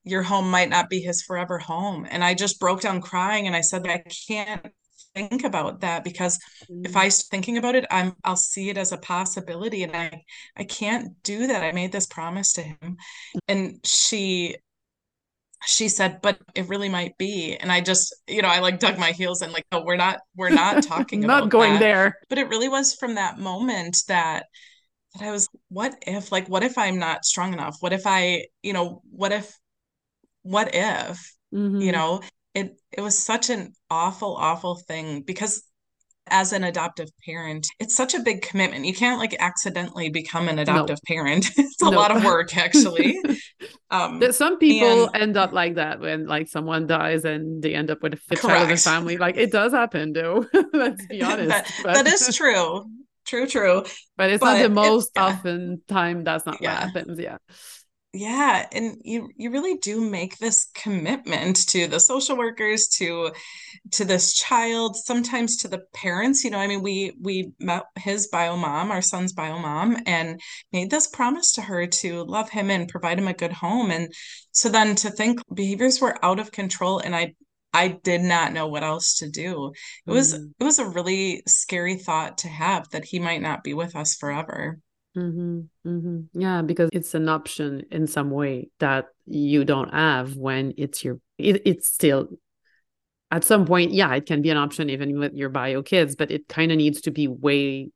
your 0.03 0.23
home 0.23 0.49
might 0.49 0.69
not 0.69 0.89
be 0.89 0.99
his 0.99 1.21
forever 1.21 1.59
home. 1.59 2.07
And 2.09 2.23
I 2.23 2.33
just 2.33 2.59
broke 2.59 2.81
down 2.81 3.01
crying 3.01 3.47
and 3.47 3.55
I 3.55 3.61
said, 3.61 3.87
I 3.87 4.03
can't 4.27 4.65
think 5.13 5.43
about 5.43 5.81
that 5.81 6.03
because 6.03 6.39
mm. 6.69 6.85
if 6.85 6.95
I 6.95 7.09
start 7.09 7.29
thinking 7.31 7.57
about 7.57 7.75
it, 7.75 7.85
I'm 7.91 8.15
I'll 8.23 8.35
see 8.35 8.69
it 8.69 8.77
as 8.77 8.91
a 8.91 8.97
possibility 8.97 9.83
and 9.83 9.95
I 9.95 10.23
I 10.55 10.63
can't 10.63 11.21
do 11.23 11.47
that. 11.47 11.63
I 11.63 11.71
made 11.71 11.91
this 11.91 12.07
promise 12.07 12.53
to 12.53 12.61
him. 12.61 12.97
And 13.47 13.79
she 13.83 14.57
she 15.65 15.89
said, 15.89 16.21
but 16.21 16.39
it 16.55 16.67
really 16.69 16.89
might 16.89 17.17
be. 17.19 17.55
And 17.55 17.71
I 17.71 17.81
just, 17.81 18.15
you 18.27 18.41
know, 18.41 18.47
I 18.47 18.59
like 18.59 18.79
dug 18.79 18.97
my 18.97 19.11
heels 19.11 19.43
and 19.43 19.53
like, 19.53 19.65
oh, 19.71 19.83
we're 19.85 19.95
not, 19.95 20.19
we're 20.35 20.49
not 20.49 20.81
talking 20.81 21.21
not 21.21 21.49
going 21.49 21.73
that. 21.73 21.79
there. 21.79 22.17
But 22.29 22.39
it 22.39 22.49
really 22.49 22.67
was 22.67 22.95
from 22.95 23.13
that 23.15 23.37
moment 23.37 23.97
that 24.07 24.47
that 25.13 25.23
I 25.23 25.31
was, 25.31 25.47
what 25.69 25.95
if, 26.05 26.31
like, 26.31 26.47
what 26.47 26.63
if 26.63 26.77
I'm 26.77 26.99
not 26.99 27.25
strong 27.25 27.53
enough? 27.53 27.77
What 27.79 27.93
if 27.93 28.03
I, 28.05 28.45
you 28.63 28.73
know, 28.73 29.01
what 29.09 29.31
if, 29.31 29.57
what 30.43 30.73
if, 30.73 31.35
mm-hmm. 31.53 31.81
you 31.81 31.91
know, 31.91 32.21
it 32.53 32.77
it 32.91 33.01
was 33.01 33.17
such 33.17 33.49
an 33.49 33.73
awful 33.89 34.35
awful 34.35 34.75
thing 34.75 35.21
because 35.21 35.63
as 36.27 36.53
an 36.53 36.63
adoptive 36.63 37.09
parent 37.25 37.65
it's 37.79 37.95
such 37.95 38.13
a 38.13 38.19
big 38.19 38.41
commitment 38.41 38.85
you 38.85 38.93
can't 38.93 39.19
like 39.19 39.35
accidentally 39.39 40.09
become 40.09 40.47
an 40.47 40.59
adoptive 40.59 40.99
no. 41.09 41.15
parent 41.15 41.49
it's 41.57 41.81
a 41.81 41.85
no. 41.85 41.91
lot 41.91 42.15
of 42.15 42.23
work 42.23 42.55
actually 42.55 43.19
um 43.91 44.21
some 44.31 44.57
people 44.59 45.07
and, 45.07 45.23
end 45.23 45.37
up 45.37 45.51
like 45.51 45.75
that 45.75 45.99
when 45.99 46.27
like 46.27 46.47
someone 46.47 46.85
dies 46.87 47.25
and 47.25 47.61
they 47.61 47.73
end 47.73 47.89
up 47.89 48.01
with 48.03 48.13
a 48.13 48.17
fifth 48.17 48.41
child 48.41 48.63
in 48.63 48.69
the 48.69 48.77
family 48.77 49.17
like 49.17 49.35
it 49.35 49.51
does 49.51 49.71
happen 49.71 50.13
though 50.13 50.45
let's 50.73 51.05
be 51.07 51.21
honest 51.23 51.49
that, 51.49 51.71
that 51.83 52.07
is 52.07 52.35
true 52.35 52.85
true 53.31 53.47
true. 53.47 53.83
But 54.17 54.29
it's 54.29 54.41
but 54.41 54.53
not 54.53 54.61
the 54.61 54.69
most 54.69 55.17
often 55.17 55.81
time 55.87 56.23
that's 56.23 56.45
not 56.45 56.61
yeah. 56.61 56.73
what 56.73 56.83
happens 56.83 57.19
yeah. 57.19 57.37
Yeah 58.13 58.67
and 58.73 58.97
you 59.03 59.29
you 59.37 59.51
really 59.51 59.77
do 59.77 60.01
make 60.01 60.37
this 60.37 60.67
commitment 60.75 61.55
to 61.69 61.87
the 61.87 61.99
social 61.99 62.37
workers 62.37 62.89
to 62.97 63.31
to 63.91 64.03
this 64.03 64.33
child 64.33 64.97
sometimes 64.97 65.55
to 65.57 65.69
the 65.69 65.83
parents 65.93 66.43
you 66.43 66.51
know 66.51 66.59
i 66.59 66.67
mean 66.67 66.81
we 66.81 67.13
we 67.21 67.53
met 67.57 67.83
his 67.97 68.27
bio 68.27 68.57
mom 68.57 68.91
our 68.91 69.01
son's 69.01 69.31
bio 69.31 69.59
mom 69.59 69.95
and 70.05 70.41
made 70.73 70.91
this 70.91 71.07
promise 71.07 71.53
to 71.53 71.61
her 71.61 71.87
to 71.87 72.23
love 72.25 72.49
him 72.49 72.69
and 72.69 72.89
provide 72.89 73.17
him 73.17 73.29
a 73.29 73.33
good 73.33 73.53
home. 73.53 73.91
And 73.91 74.13
so 74.51 74.67
then 74.67 74.95
to 74.95 75.09
think 75.09 75.39
behaviors 75.53 76.01
were 76.01 76.17
out 76.23 76.39
of 76.39 76.51
control 76.51 76.99
and 76.99 77.15
i 77.15 77.33
I 77.73 77.89
did 77.89 78.21
not 78.21 78.53
know 78.53 78.67
what 78.67 78.83
else 78.83 79.15
to 79.19 79.29
do. 79.29 79.71
It 80.05 80.11
was 80.11 80.33
mm. 80.33 80.51
it 80.59 80.63
was 80.63 80.79
a 80.79 80.89
really 80.89 81.43
scary 81.47 81.97
thought 81.97 82.39
to 82.39 82.47
have 82.47 82.89
that 82.89 83.05
he 83.05 83.19
might 83.19 83.41
not 83.41 83.63
be 83.63 83.73
with 83.73 83.95
us 83.95 84.15
forever. 84.15 84.79
Mm-hmm, 85.17 85.59
mm-hmm. 85.85 86.39
Yeah, 86.39 86.61
because 86.61 86.89
it's 86.93 87.13
an 87.13 87.27
option 87.27 87.83
in 87.91 88.07
some 88.07 88.29
way 88.29 88.69
that 88.79 89.07
you 89.25 89.65
don't 89.65 89.93
have 89.93 90.35
when 90.35 90.73
it's 90.77 91.03
your. 91.03 91.19
It, 91.37 91.61
it's 91.65 91.87
still 91.87 92.29
at 93.31 93.45
some 93.45 93.65
point, 93.65 93.93
yeah, 93.93 94.13
it 94.13 94.25
can 94.25 94.41
be 94.41 94.49
an 94.49 94.57
option 94.57 94.89
even 94.89 95.17
with 95.17 95.33
your 95.33 95.49
bio 95.49 95.81
kids, 95.81 96.15
but 96.15 96.31
it 96.31 96.49
kind 96.49 96.71
of 96.71 96.77
needs 96.77 97.01
to 97.01 97.11
be 97.11 97.27
way 97.27 97.89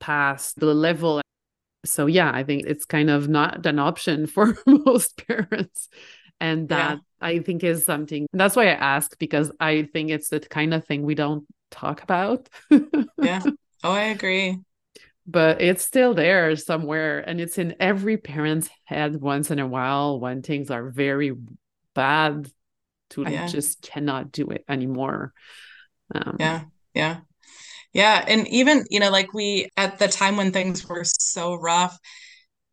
past 0.00 0.58
the 0.58 0.74
level. 0.74 1.22
So 1.84 2.06
yeah, 2.06 2.32
I 2.34 2.42
think 2.42 2.64
it's 2.66 2.84
kind 2.84 3.08
of 3.08 3.28
not 3.28 3.64
an 3.64 3.78
option 3.78 4.26
for 4.26 4.58
most 4.66 5.24
parents, 5.26 5.88
and 6.40 6.68
that 6.68 6.98
yeah. 6.98 7.26
I 7.26 7.38
think 7.40 7.64
is 7.64 7.84
something. 7.84 8.26
That's 8.32 8.56
why 8.56 8.66
I 8.66 8.74
ask 8.74 9.18
because 9.18 9.50
I 9.60 9.88
think 9.92 10.10
it's 10.10 10.28
the 10.28 10.40
kind 10.40 10.74
of 10.74 10.84
thing 10.84 11.02
we 11.02 11.14
don't 11.14 11.44
talk 11.70 12.02
about. 12.02 12.48
yeah. 13.18 13.42
Oh, 13.84 13.92
I 13.92 14.04
agree 14.04 14.58
but 15.26 15.60
it's 15.60 15.84
still 15.84 16.14
there 16.14 16.54
somewhere 16.56 17.18
and 17.18 17.40
it's 17.40 17.58
in 17.58 17.74
every 17.80 18.16
parent's 18.16 18.70
head 18.84 19.20
once 19.20 19.50
in 19.50 19.58
a 19.58 19.66
while 19.66 20.20
when 20.20 20.42
things 20.42 20.70
are 20.70 20.88
very 20.88 21.32
bad 21.94 22.48
to 23.10 23.22
yeah. 23.22 23.46
just 23.46 23.82
cannot 23.82 24.30
do 24.30 24.48
it 24.48 24.64
anymore 24.68 25.32
um, 26.14 26.36
yeah 26.38 26.62
yeah 26.94 27.16
yeah 27.92 28.24
and 28.26 28.46
even 28.48 28.84
you 28.88 29.00
know 29.00 29.10
like 29.10 29.34
we 29.34 29.68
at 29.76 29.98
the 29.98 30.08
time 30.08 30.36
when 30.36 30.52
things 30.52 30.86
were 30.88 31.04
so 31.04 31.54
rough 31.54 31.98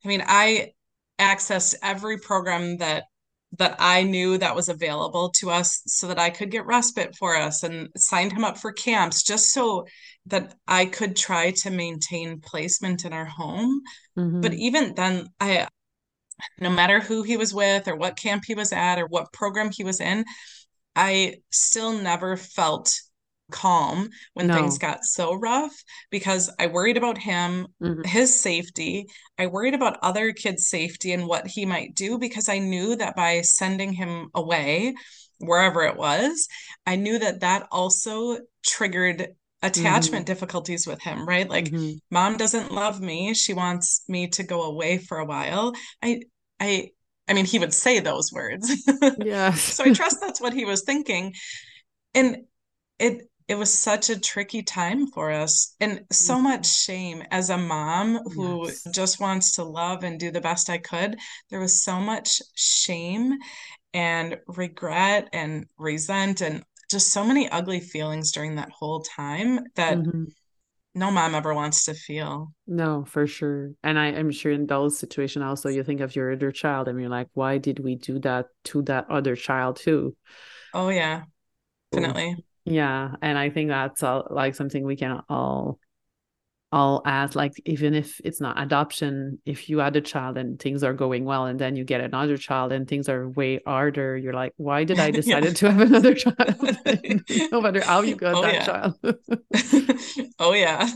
i 0.05 0.07
mean 0.07 0.23
i 0.25 0.71
accessed 1.19 1.75
every 1.81 2.19
program 2.19 2.77
that 2.77 3.05
that 3.59 3.75
I 3.79 4.03
knew 4.03 4.37
that 4.37 4.55
was 4.55 4.69
available 4.69 5.29
to 5.37 5.51
us 5.51 5.81
so 5.85 6.07
that 6.07 6.19
I 6.19 6.29
could 6.29 6.49
get 6.49 6.65
respite 6.65 7.15
for 7.15 7.35
us 7.35 7.63
and 7.63 7.89
signed 7.95 8.31
him 8.31 8.43
up 8.43 8.57
for 8.57 8.71
camps 8.71 9.23
just 9.23 9.53
so 9.53 9.85
that 10.25 10.55
I 10.67 10.85
could 10.85 11.15
try 11.15 11.51
to 11.51 11.69
maintain 11.69 12.39
placement 12.39 13.05
in 13.05 13.13
our 13.13 13.25
home. 13.25 13.81
Mm-hmm. 14.17 14.41
But 14.41 14.53
even 14.53 14.95
then, 14.95 15.27
I, 15.39 15.67
no 16.59 16.69
matter 16.69 16.99
who 16.99 17.21
he 17.23 17.37
was 17.37 17.53
with 17.53 17.87
or 17.87 17.95
what 17.95 18.17
camp 18.17 18.43
he 18.47 18.55
was 18.55 18.71
at 18.71 18.99
or 18.99 19.05
what 19.05 19.33
program 19.33 19.69
he 19.71 19.83
was 19.83 20.01
in, 20.01 20.25
I 20.95 21.35
still 21.51 21.93
never 21.93 22.37
felt 22.37 22.93
calm 23.51 24.09
when 24.33 24.47
no. 24.47 24.55
things 24.55 24.77
got 24.77 25.03
so 25.03 25.35
rough 25.35 25.73
because 26.09 26.49
I 26.59 26.67
worried 26.67 26.97
about 26.97 27.17
him, 27.17 27.67
mm-hmm. 27.81 28.03
his 28.03 28.39
safety. 28.39 29.07
I 29.37 29.47
worried 29.47 29.73
about 29.73 29.99
other 30.01 30.33
kids' 30.33 30.67
safety 30.67 31.11
and 31.11 31.27
what 31.27 31.47
he 31.47 31.65
might 31.65 31.95
do 31.95 32.17
because 32.17 32.49
I 32.49 32.59
knew 32.59 32.95
that 32.95 33.15
by 33.15 33.41
sending 33.41 33.93
him 33.93 34.29
away, 34.33 34.95
wherever 35.39 35.83
it 35.83 35.97
was, 35.97 36.47
I 36.85 36.95
knew 36.95 37.19
that 37.19 37.41
that 37.41 37.67
also 37.71 38.37
triggered 38.65 39.27
attachment 39.61 40.25
mm-hmm. 40.25 40.33
difficulties 40.33 40.85
with 40.85 41.01
him, 41.01 41.25
right? 41.25 41.49
Like 41.49 41.65
mm-hmm. 41.65 41.93
mom 42.11 42.37
doesn't 42.37 42.71
love 42.71 43.01
me. 43.01 43.33
She 43.33 43.53
wants 43.53 44.03
me 44.07 44.27
to 44.29 44.43
go 44.43 44.63
away 44.63 44.97
for 44.97 45.17
a 45.17 45.25
while. 45.25 45.73
I 46.01 46.21
I 46.59 46.89
I 47.27 47.33
mean 47.33 47.45
he 47.45 47.59
would 47.59 47.73
say 47.73 47.99
those 47.99 48.31
words. 48.31 48.71
Yeah. 49.23 49.53
so 49.53 49.85
I 49.85 49.93
trust 49.93 50.19
that's 50.21 50.41
what 50.41 50.53
he 50.53 50.65
was 50.65 50.83
thinking. 50.83 51.33
And 52.13 52.43
it 52.99 53.23
it 53.47 53.55
was 53.55 53.73
such 53.73 54.09
a 54.09 54.19
tricky 54.19 54.63
time 54.63 55.07
for 55.07 55.31
us 55.31 55.75
and 55.79 56.01
so 56.11 56.35
mm-hmm. 56.35 56.43
much 56.43 56.65
shame 56.65 57.23
as 57.31 57.49
a 57.49 57.57
mom 57.57 58.19
who 58.35 58.67
yes. 58.67 58.85
just 58.91 59.19
wants 59.19 59.55
to 59.55 59.63
love 59.63 60.03
and 60.03 60.19
do 60.19 60.31
the 60.31 60.41
best 60.41 60.69
I 60.69 60.77
could. 60.77 61.17
There 61.49 61.59
was 61.59 61.83
so 61.83 61.99
much 61.99 62.41
shame 62.55 63.37
and 63.93 64.39
regret 64.47 65.29
and 65.33 65.65
resent 65.77 66.41
and 66.41 66.63
just 66.89 67.11
so 67.11 67.23
many 67.23 67.49
ugly 67.49 67.79
feelings 67.79 68.31
during 68.31 68.55
that 68.55 68.71
whole 68.71 69.01
time 69.01 69.59
that 69.75 69.97
mm-hmm. 69.97 70.25
no 70.95 71.11
mom 71.11 71.35
ever 71.35 71.53
wants 71.53 71.85
to 71.85 71.93
feel. 71.93 72.53
No, 72.67 73.03
for 73.05 73.27
sure. 73.27 73.71
And 73.83 73.99
I 73.99 74.07
am 74.07 74.31
sure 74.31 74.51
in 74.51 74.67
those 74.67 74.97
situations 74.97 75.43
also 75.43 75.69
you 75.69 75.83
think 75.83 76.01
of 76.01 76.15
your 76.15 76.31
other 76.31 76.51
child 76.51 76.87
and 76.87 76.99
you're 76.99 77.09
like, 77.09 77.27
why 77.33 77.57
did 77.57 77.79
we 77.79 77.95
do 77.95 78.19
that 78.19 78.47
to 78.65 78.81
that 78.83 79.09
other 79.09 79.35
child 79.35 79.77
too? 79.77 80.15
Oh 80.73 80.89
yeah. 80.89 81.23
Definitely. 81.91 82.43
Yeah. 82.65 83.11
And 83.21 83.37
I 83.37 83.49
think 83.49 83.69
that's 83.69 84.03
all, 84.03 84.27
like 84.29 84.55
something 84.55 84.85
we 84.85 84.95
can 84.95 85.21
all 85.29 85.79
I'll 86.73 87.03
ask, 87.05 87.35
like, 87.35 87.53
even 87.65 87.93
if 87.93 88.19
it's 88.25 88.41
not 88.41 88.59
adoption, 88.59 89.37
if 89.45 89.69
you 89.69 89.77
had 89.77 89.95
a 89.95 90.01
child 90.01 90.39
and 90.39 90.59
things 90.59 90.83
are 90.83 90.93
going 90.93 91.23
well, 91.23 91.45
and 91.45 91.59
then 91.59 91.75
you 91.75 91.83
get 91.83 92.01
another 92.01 92.35
child 92.35 92.71
and 92.71 92.87
things 92.87 93.07
are 93.07 93.29
way 93.29 93.59
harder, 93.63 94.17
you're 94.17 94.33
like, 94.33 94.53
why 94.57 94.83
did 94.83 94.97
I 94.97 95.11
decide 95.11 95.43
yeah. 95.45 95.51
to 95.51 95.71
have 95.71 95.81
another 95.81 96.15
child? 96.15 96.55
no 97.51 97.61
matter 97.61 97.83
how 97.83 98.01
you 98.01 98.15
got 98.15 98.33
oh, 98.33 98.41
that 98.41 98.53
yeah. 98.55 98.65
child. 98.65 100.33
oh, 100.39 100.53
yeah. 100.55 100.89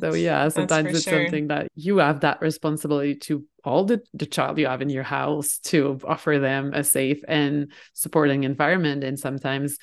So, 0.00 0.12
yeah, 0.12 0.48
sometimes 0.50 0.90
it's 0.90 1.04
sure. 1.04 1.22
something 1.22 1.46
that 1.46 1.68
you 1.76 1.96
have 1.96 2.20
that 2.20 2.42
responsibility 2.42 3.14
to 3.20 3.42
all 3.64 3.86
the, 3.86 4.02
the 4.12 4.26
child 4.26 4.58
you 4.58 4.66
have 4.66 4.82
in 4.82 4.90
your 4.90 5.02
house 5.02 5.60
to 5.60 5.98
offer 6.06 6.40
them 6.40 6.74
a 6.74 6.84
safe 6.84 7.22
and 7.26 7.72
supporting 7.94 8.44
environment. 8.44 9.02
And 9.02 9.18
sometimes 9.18 9.78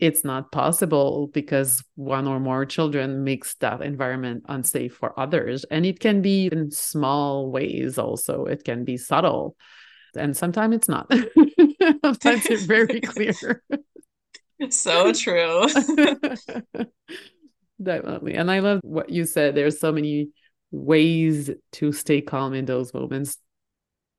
it's 0.00 0.24
not 0.24 0.50
possible 0.50 1.28
because 1.32 1.84
one 1.94 2.26
or 2.26 2.40
more 2.40 2.64
children 2.64 3.22
makes 3.22 3.54
that 3.56 3.82
environment 3.82 4.44
unsafe 4.48 4.94
for 4.94 5.18
others. 5.20 5.64
And 5.70 5.84
it 5.84 6.00
can 6.00 6.22
be 6.22 6.48
in 6.50 6.70
small 6.70 7.50
ways 7.50 7.98
also. 7.98 8.46
It 8.46 8.64
can 8.64 8.84
be 8.84 8.96
subtle. 8.96 9.56
And 10.16 10.36
sometimes 10.36 10.74
it's 10.76 10.88
not. 10.88 11.12
Sometimes 12.04 12.46
it's 12.46 12.64
very 12.64 13.00
clear. 13.02 13.62
So 14.70 15.12
true. 15.12 15.66
Definitely. 17.82 18.34
And 18.34 18.50
i 18.50 18.58
love 18.58 18.80
what 18.82 19.10
you 19.10 19.24
said. 19.24 19.54
There's 19.54 19.80
so 19.80 19.92
many 19.92 20.30
ways 20.70 21.50
to 21.72 21.92
stay 21.92 22.20
calm 22.20 22.54
in 22.54 22.64
those 22.64 22.92
moments. 22.92 23.38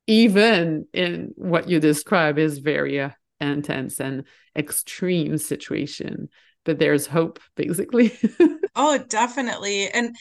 Even 0.07 0.88
in 0.93 1.34
what 1.36 1.69
you 1.69 1.79
describe 1.79 2.38
is 2.39 2.59
very 2.59 2.99
uh, 2.99 3.09
intense 3.42 4.00
and 4.00 4.24
extreme 4.56 5.38
situation 5.38 6.30
but 6.64 6.78
there's 6.78 7.08
hope 7.08 7.39
basically. 7.56 8.18
Oh 8.76 8.98
definitely. 8.98 9.89
And 9.89 10.16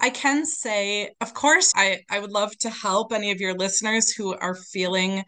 i 0.00 0.10
can 0.10 0.44
say 0.44 1.10
of 1.20 1.32
course 1.34 1.72
i 1.76 2.00
i 2.10 2.18
would 2.18 2.32
love 2.32 2.50
to 2.58 2.68
help 2.68 3.12
any 3.12 3.30
of 3.30 3.40
your 3.40 3.54
listeners 3.54 4.10
who 4.10 4.34
are 4.34 4.56
feeling 4.56 5.22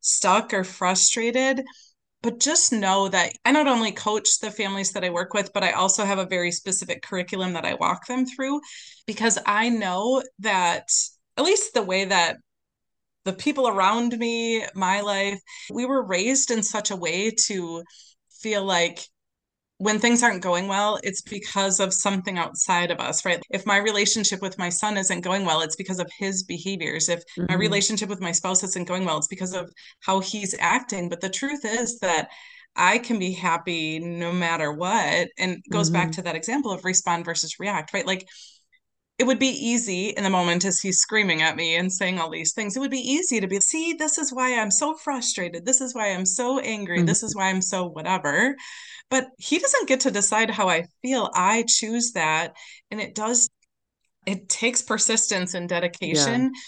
stuck 0.00 0.54
or 0.54 0.64
frustrated 0.64 1.62
but 2.22 2.38
just 2.38 2.72
know 2.72 3.08
that 3.08 3.32
I 3.44 3.52
not 3.52 3.66
only 3.66 3.92
coach 3.92 4.40
the 4.40 4.50
families 4.50 4.92
that 4.92 5.04
I 5.04 5.10
work 5.10 5.32
with, 5.32 5.52
but 5.54 5.64
I 5.64 5.72
also 5.72 6.04
have 6.04 6.18
a 6.18 6.26
very 6.26 6.52
specific 6.52 7.02
curriculum 7.02 7.54
that 7.54 7.64
I 7.64 7.74
walk 7.74 8.06
them 8.06 8.26
through 8.26 8.60
because 9.06 9.38
I 9.46 9.70
know 9.70 10.22
that 10.40 10.90
at 11.38 11.44
least 11.44 11.72
the 11.72 11.82
way 11.82 12.04
that 12.04 12.36
the 13.24 13.32
people 13.32 13.68
around 13.68 14.16
me, 14.18 14.64
my 14.74 15.00
life, 15.00 15.38
we 15.70 15.86
were 15.86 16.02
raised 16.02 16.50
in 16.50 16.62
such 16.62 16.90
a 16.90 16.96
way 16.96 17.30
to 17.46 17.82
feel 18.40 18.64
like 18.64 19.00
when 19.80 19.98
things 19.98 20.22
aren't 20.22 20.42
going 20.42 20.68
well, 20.68 21.00
it's 21.02 21.22
because 21.22 21.80
of 21.80 21.94
something 21.94 22.36
outside 22.36 22.90
of 22.90 23.00
us, 23.00 23.24
right? 23.24 23.42
If 23.48 23.64
my 23.64 23.78
relationship 23.78 24.42
with 24.42 24.58
my 24.58 24.68
son 24.68 24.98
isn't 24.98 25.22
going 25.22 25.46
well, 25.46 25.62
it's 25.62 25.76
because 25.76 25.98
of 25.98 26.10
his 26.18 26.42
behaviors. 26.42 27.08
If 27.08 27.20
mm-hmm. 27.20 27.46
my 27.48 27.54
relationship 27.54 28.10
with 28.10 28.20
my 28.20 28.30
spouse 28.30 28.62
isn't 28.62 28.86
going 28.86 29.06
well, 29.06 29.16
it's 29.16 29.26
because 29.26 29.54
of 29.54 29.72
how 30.00 30.20
he's 30.20 30.54
acting. 30.58 31.08
But 31.08 31.22
the 31.22 31.30
truth 31.30 31.64
is 31.64 31.98
that 32.00 32.28
I 32.76 32.98
can 32.98 33.18
be 33.18 33.32
happy 33.32 33.98
no 34.00 34.32
matter 34.32 34.70
what. 34.70 35.28
And 35.38 35.62
goes 35.70 35.88
mm-hmm. 35.88 35.94
back 35.94 36.12
to 36.12 36.22
that 36.22 36.36
example 36.36 36.72
of 36.72 36.84
respond 36.84 37.24
versus 37.24 37.58
react, 37.58 37.94
right? 37.94 38.06
Like 38.06 38.28
it 39.20 39.26
would 39.26 39.38
be 39.38 39.48
easy 39.48 40.08
in 40.16 40.24
the 40.24 40.30
moment 40.30 40.64
as 40.64 40.80
he's 40.80 41.00
screaming 41.00 41.42
at 41.42 41.54
me 41.54 41.76
and 41.76 41.92
saying 41.92 42.18
all 42.18 42.30
these 42.30 42.54
things. 42.54 42.74
It 42.74 42.80
would 42.80 42.90
be 42.90 43.06
easy 43.06 43.38
to 43.38 43.46
be, 43.46 43.60
see, 43.60 43.92
this 43.92 44.16
is 44.16 44.32
why 44.32 44.58
I'm 44.58 44.70
so 44.70 44.94
frustrated. 44.94 45.66
This 45.66 45.82
is 45.82 45.94
why 45.94 46.12
I'm 46.12 46.24
so 46.24 46.58
angry. 46.60 46.96
Mm-hmm. 46.96 47.06
This 47.06 47.22
is 47.22 47.36
why 47.36 47.50
I'm 47.50 47.60
so 47.60 47.84
whatever. 47.84 48.56
But 49.10 49.28
he 49.36 49.58
doesn't 49.58 49.88
get 49.88 50.00
to 50.00 50.10
decide 50.10 50.48
how 50.48 50.70
I 50.70 50.86
feel. 51.02 51.28
I 51.34 51.66
choose 51.68 52.12
that. 52.12 52.54
And 52.90 52.98
it 52.98 53.14
does, 53.14 53.50
it 54.24 54.48
takes 54.48 54.80
persistence 54.80 55.52
and 55.52 55.68
dedication. 55.68 56.44
Yeah. 56.44 56.60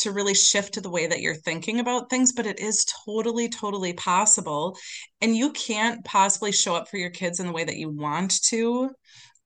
To 0.00 0.12
really 0.12 0.34
shift 0.34 0.74
to 0.74 0.82
the 0.82 0.90
way 0.90 1.06
that 1.06 1.22
you're 1.22 1.34
thinking 1.34 1.80
about 1.80 2.10
things, 2.10 2.34
but 2.34 2.44
it 2.44 2.60
is 2.60 2.84
totally, 3.06 3.48
totally 3.48 3.94
possible. 3.94 4.76
And 5.22 5.34
you 5.34 5.52
can't 5.52 6.04
possibly 6.04 6.52
show 6.52 6.74
up 6.74 6.88
for 6.88 6.98
your 6.98 7.08
kids 7.08 7.40
in 7.40 7.46
the 7.46 7.52
way 7.52 7.64
that 7.64 7.78
you 7.78 7.88
want 7.88 8.42
to 8.50 8.90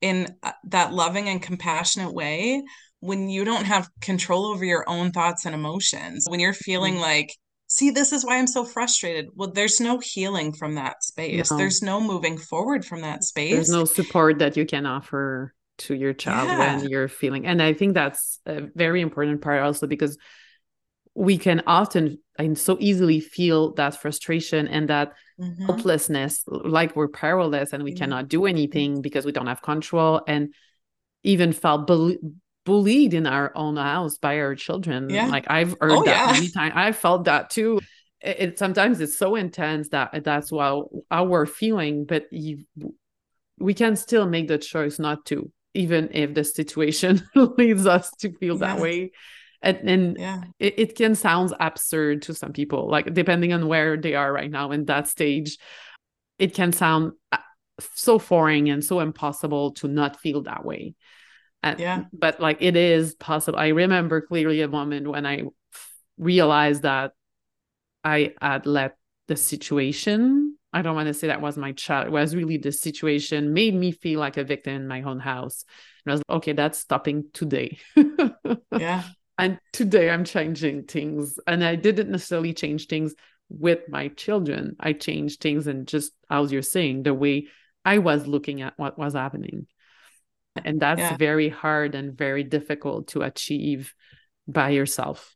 in 0.01 0.35
uh, 0.43 0.53
that 0.65 0.93
loving 0.93 1.29
and 1.29 1.43
compassionate 1.43 2.13
way 2.13 2.63
when 3.01 3.29
you 3.31 3.45
don't 3.45 3.65
have 3.65 3.89
control 4.01 4.47
over 4.47 4.65
your 4.65 4.89
own 4.89 5.11
thoughts 5.11 5.47
and 5.47 5.55
emotions 5.55 6.27
when 6.29 6.41
you're 6.41 6.53
feeling 6.53 6.95
mm-hmm. 6.95 7.03
like 7.03 7.35
see 7.67 7.91
this 7.91 8.13
is 8.13 8.25
why 8.25 8.39
i'm 8.39 8.47
so 8.47 8.65
frustrated 8.65 9.29
well 9.35 9.51
there's 9.51 9.81
no 9.81 9.99
healing 9.99 10.53
from 10.53 10.75
that 10.75 11.03
space 11.03 11.51
no. 11.51 11.57
there's 11.57 11.83
no 11.83 12.01
moving 12.01 12.37
forward 12.37 12.85
from 12.85 13.01
that 13.01 13.25
space 13.25 13.55
there's 13.55 13.71
no 13.71 13.85
support 13.85 14.39
that 14.39 14.57
you 14.57 14.67
can 14.67 14.87
offer 14.87 15.55
to 15.79 15.95
your 15.95 16.13
child 16.13 16.49
yeah. 16.49 16.59
when 16.77 16.89
you're 16.89 17.09
feeling 17.09 17.47
and 17.47 17.63
i 17.63 17.73
think 17.73 17.95
that's 17.95 18.41
a 18.47 18.63
very 18.75 19.01
important 19.01 19.41
part 19.41 19.63
also 19.63 19.87
because 19.87 20.19
we 21.15 21.39
can 21.39 21.63
often 21.67 22.19
and 22.39 22.57
so 22.57 22.77
easily 22.81 23.21
feel 23.21 23.75
that 23.75 24.01
frustration 24.01 24.69
and 24.69 24.89
that 24.89 25.13
mm-hmm. 25.41 25.65
helplessness 25.65 26.45
like 26.47 26.95
we're 26.95 27.09
powerless 27.09 27.73
and 27.73 27.83
we 27.83 27.91
mm-hmm. 27.91 27.99
cannot 27.99 28.29
do 28.29 28.47
anything 28.47 29.01
because 29.01 29.25
we 29.25 29.33
don't 29.33 29.47
have 29.47 29.63
control 29.63 30.23
and 30.27 30.53
even 31.23 31.53
felt 31.53 31.87
bu- 31.87 32.19
bullied 32.65 33.15
in 33.15 33.27
our 33.27 33.53
own 33.55 33.77
house 33.77 34.19
by 34.19 34.39
our 34.39 34.55
children 34.55 35.09
yeah. 35.09 35.27
like 35.27 35.47
i've 35.49 35.75
heard 35.81 35.93
oh, 35.93 36.05
that 36.05 36.27
yeah. 36.27 36.33
many 36.33 36.49
times 36.49 36.73
i 36.77 36.93
felt 36.93 37.25
that 37.25 37.51
too 37.51 37.81
it, 38.21 38.37
it, 38.39 38.59
sometimes 38.59 39.01
it's 39.01 39.17
so 39.17 39.35
intense 39.35 39.89
that 39.89 40.23
that's 40.25 40.53
what 40.53 40.89
we're 41.27 41.47
feeling 41.47 42.05
but 42.05 42.27
you, 42.31 42.65
we 43.59 43.75
can 43.75 43.97
still 43.97 44.27
make 44.27 44.49
the 44.49 44.59
choice 44.59 44.99
not 44.99 45.25
to 45.27 45.51
even 45.73 46.11
if 46.13 46.35
the 46.35 46.45
situation 46.45 47.23
leads 47.35 47.87
us 47.87 48.11
to 48.19 48.33
feel 48.39 48.59
yeah. 48.59 48.75
that 48.75 48.81
way 48.81 49.11
and, 49.63 49.91
and 49.91 50.17
yeah. 50.19 50.41
it, 50.59 50.79
it 50.79 50.97
can 50.97 51.15
sound 51.15 51.55
absurd 51.61 52.23
to 52.23 52.35
some 52.35 52.53
people 52.53 52.89
like 52.89 53.13
depending 53.13 53.53
on 53.53 53.69
where 53.69 53.97
they 53.97 54.15
are 54.15 54.33
right 54.33 54.51
now 54.51 54.71
in 54.71 54.87
that 54.87 55.07
stage 55.07 55.59
it 56.41 56.55
can 56.55 56.73
sound 56.73 57.13
uh, 57.31 57.39
so 57.95 58.19
foreign 58.19 58.67
and 58.69 58.85
so 58.85 59.01
impossible 59.01 59.73
to 59.73 59.89
not 59.89 60.19
feel 60.19 60.43
that 60.43 60.65
way. 60.65 60.95
And, 61.63 61.79
yeah. 61.79 62.05
but 62.13 62.41
like 62.41 62.59
it 62.61 62.75
is 62.75 63.15
possible. 63.15 63.59
I 63.59 63.69
remember 63.69 64.23
clearly 64.23 64.63
a 64.63 64.69
moment 64.69 65.07
when 65.07 65.27
i 65.27 65.43
realized 66.17 66.83
that 66.83 67.13
i 68.05 68.35
had 68.41 68.67
let 68.67 68.97
the 69.29 69.37
situation. 69.37 70.57
I 70.73 70.83
don't 70.83 70.95
want 70.95 71.09
to 71.09 71.15
say 71.15 71.27
that 71.27 71.41
was 71.41 71.57
my 71.57 71.73
child 71.73 72.07
it 72.07 72.13
was 72.13 72.35
really 72.35 72.57
the 72.57 72.73
situation 72.73 73.53
made 73.53 73.75
me 73.75 73.93
feel 73.93 74.21
like 74.21 74.37
a 74.37 74.45
victim 74.45 74.75
in 74.75 74.89
my 74.89 75.03
own 75.03 75.19
house. 75.19 75.65
And 76.05 76.13
i 76.13 76.15
was 76.15 76.23
like 76.29 76.37
okay 76.39 76.53
that's 76.53 76.79
stopping 76.79 77.27
today. 77.33 77.79
Yeah 78.73 79.03
and 79.41 79.59
today 79.73 80.11
i'm 80.11 80.25
changing 80.25 80.85
things 80.85 81.39
and 81.47 81.65
i 81.65 81.75
didn't 81.75 82.11
necessarily 82.11 82.53
change 82.53 82.87
things 82.87 83.15
with 83.49 83.81
my 83.89 84.09
children 84.09 84.77
i 84.81 84.93
changed 84.93 85.41
things 85.41 85.67
and 85.67 85.87
just 85.87 86.13
as 86.31 86.53
you're 86.53 86.63
saying 86.63 87.03
the 87.03 87.15
way 87.15 87.47
i 87.85 87.99
was 87.99 88.27
looking 88.27 88.63
at 88.63 88.75
what 88.77 88.99
was 88.99 89.15
happening 89.15 89.67
and 90.65 90.81
that's 90.81 91.01
yeah. 91.01 91.17
very 91.17 91.49
hard 91.49 91.95
and 91.95 92.17
very 92.17 92.45
difficult 92.45 93.09
to 93.09 93.23
achieve 93.23 93.95
by 94.47 94.71
yourself 94.71 95.35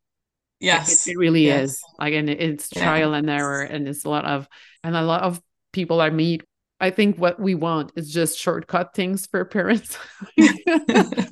yes 0.60 1.06
it, 1.06 1.12
it 1.12 1.18
really 1.18 1.46
yes. 1.46 1.70
is 1.70 1.82
like 1.98 2.14
and 2.14 2.30
it's 2.30 2.68
trial 2.68 3.12
yeah. 3.12 3.18
and 3.18 3.30
error 3.30 3.62
and 3.62 3.88
it's 3.88 4.04
a 4.04 4.10
lot 4.10 4.24
of 4.24 4.48
and 4.82 4.96
a 4.96 5.02
lot 5.02 5.22
of 5.22 5.40
people 5.72 6.00
i 6.00 6.10
meet 6.10 6.44
I 6.80 6.90
think 6.90 7.18
what 7.18 7.38
we 7.38 7.54
want 7.54 7.92
is 7.96 8.12
just 8.12 8.38
shortcut 8.38 8.94
things 8.94 9.26
for 9.26 9.44
parents. 9.44 9.96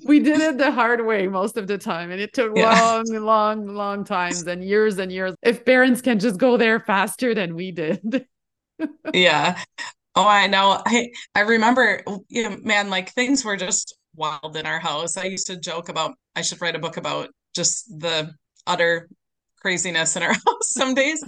we 0.04 0.20
did 0.20 0.40
it 0.40 0.58
the 0.58 0.70
hard 0.72 1.04
way 1.04 1.26
most 1.26 1.56
of 1.56 1.66
the 1.66 1.78
time, 1.78 2.10
and 2.10 2.20
it 2.20 2.32
took 2.32 2.56
yeah. 2.56 2.80
long, 2.80 3.04
long, 3.06 3.66
long 3.66 4.04
times 4.04 4.46
and 4.46 4.64
years 4.64 4.98
and 4.98 5.10
years. 5.10 5.34
If 5.42 5.64
parents 5.64 6.00
can 6.00 6.18
just 6.18 6.38
go 6.38 6.56
there 6.56 6.80
faster 6.80 7.34
than 7.34 7.54
we 7.54 7.72
did. 7.72 8.26
yeah. 9.14 9.60
Oh, 10.14 10.26
I 10.26 10.46
know. 10.46 10.80
I 10.86 11.10
I 11.34 11.40
remember, 11.40 12.02
you 12.28 12.48
know, 12.48 12.56
man, 12.62 12.88
like 12.88 13.12
things 13.12 13.44
were 13.44 13.56
just 13.56 13.96
wild 14.14 14.56
in 14.56 14.66
our 14.66 14.78
house. 14.78 15.16
I 15.16 15.24
used 15.24 15.46
to 15.48 15.56
joke 15.56 15.88
about 15.88 16.14
I 16.36 16.42
should 16.42 16.60
write 16.60 16.76
a 16.76 16.80
book 16.80 16.98
about 16.98 17.30
just 17.54 17.86
the 17.98 18.32
utter 18.66 19.08
craziness 19.60 20.16
in 20.16 20.22
our 20.22 20.32
house 20.32 20.70
some 20.70 20.94
days 20.94 21.22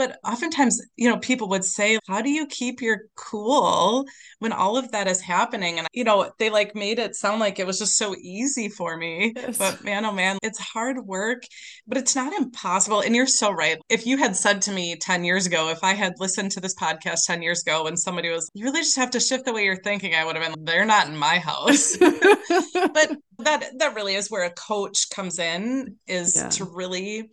but 0.00 0.18
oftentimes, 0.24 0.80
you 0.96 1.10
know, 1.10 1.18
people 1.18 1.50
would 1.50 1.62
say, 1.62 1.98
How 2.08 2.22
do 2.22 2.30
you 2.30 2.46
keep 2.46 2.80
your 2.80 3.02
cool 3.16 4.06
when 4.38 4.50
all 4.50 4.78
of 4.78 4.90
that 4.92 5.06
is 5.06 5.20
happening? 5.20 5.78
And, 5.78 5.86
you 5.92 6.04
know, 6.04 6.32
they 6.38 6.48
like 6.48 6.74
made 6.74 6.98
it 6.98 7.14
sound 7.14 7.38
like 7.38 7.58
it 7.58 7.66
was 7.66 7.78
just 7.78 7.98
so 7.98 8.16
easy 8.16 8.70
for 8.70 8.96
me. 8.96 9.34
Yes. 9.36 9.58
But 9.58 9.84
man, 9.84 10.06
oh 10.06 10.12
man, 10.12 10.38
it's 10.42 10.58
hard 10.58 11.04
work, 11.04 11.42
but 11.86 11.98
it's 11.98 12.16
not 12.16 12.32
impossible. 12.32 13.00
And 13.00 13.14
you're 13.14 13.26
so 13.26 13.50
right. 13.50 13.76
If 13.90 14.06
you 14.06 14.16
had 14.16 14.34
said 14.34 14.62
to 14.62 14.72
me 14.72 14.96
10 14.96 15.22
years 15.22 15.44
ago, 15.44 15.68
if 15.68 15.84
I 15.84 15.92
had 15.92 16.14
listened 16.18 16.52
to 16.52 16.60
this 16.60 16.74
podcast 16.76 17.26
10 17.26 17.42
years 17.42 17.60
ago 17.60 17.86
and 17.86 17.98
somebody 17.98 18.30
was, 18.30 18.50
You 18.54 18.64
really 18.64 18.80
just 18.80 18.96
have 18.96 19.10
to 19.10 19.20
shift 19.20 19.44
the 19.44 19.52
way 19.52 19.66
you're 19.66 19.82
thinking, 19.82 20.14
I 20.14 20.24
would 20.24 20.34
have 20.34 20.54
been, 20.54 20.64
They're 20.64 20.86
not 20.86 21.08
in 21.08 21.16
my 21.16 21.38
house. 21.38 21.94
but 21.98 23.16
that 23.40 23.70
that 23.78 23.94
really 23.94 24.14
is 24.14 24.30
where 24.30 24.44
a 24.44 24.50
coach 24.50 25.10
comes 25.10 25.38
in 25.38 25.96
is 26.06 26.36
yeah. 26.36 26.48
to 26.48 26.64
really 26.64 27.30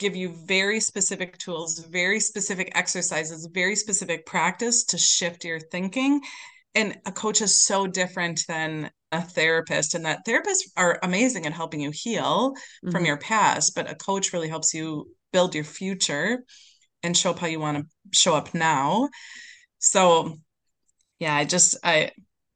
give 0.00 0.16
you 0.16 0.34
very 0.46 0.80
specific 0.80 1.38
tools, 1.38 1.78
very 1.78 2.18
specific 2.18 2.72
exercises, 2.74 3.48
very 3.54 3.76
specific 3.76 4.26
practice 4.26 4.82
to 4.86 4.98
shift 4.98 5.44
your 5.44 5.60
thinking 5.60 6.20
and 6.74 6.98
a 7.06 7.12
coach 7.12 7.40
is 7.40 7.60
so 7.60 7.86
different 7.86 8.44
than 8.46 8.90
a 9.12 9.20
therapist 9.20 9.94
and 9.94 10.04
that 10.04 10.24
therapists 10.26 10.70
are 10.76 10.98
amazing 11.02 11.46
at 11.46 11.52
helping 11.52 11.80
you 11.80 11.90
heal 11.92 12.52
mm-hmm. 12.52 12.90
from 12.90 13.04
your 13.04 13.16
past 13.16 13.74
but 13.74 13.90
a 13.90 13.94
coach 13.94 14.32
really 14.32 14.48
helps 14.48 14.72
you 14.72 15.08
build 15.32 15.54
your 15.54 15.64
future 15.64 16.44
and 17.02 17.16
show 17.16 17.30
up 17.30 17.38
how 17.38 17.46
you 17.46 17.58
want 17.58 17.78
to 17.78 17.84
show 18.18 18.34
up 18.34 18.54
now 18.54 19.08
so 19.78 20.36
yeah 21.18 21.34
i 21.34 21.44
just 21.44 21.76
i 21.82 22.10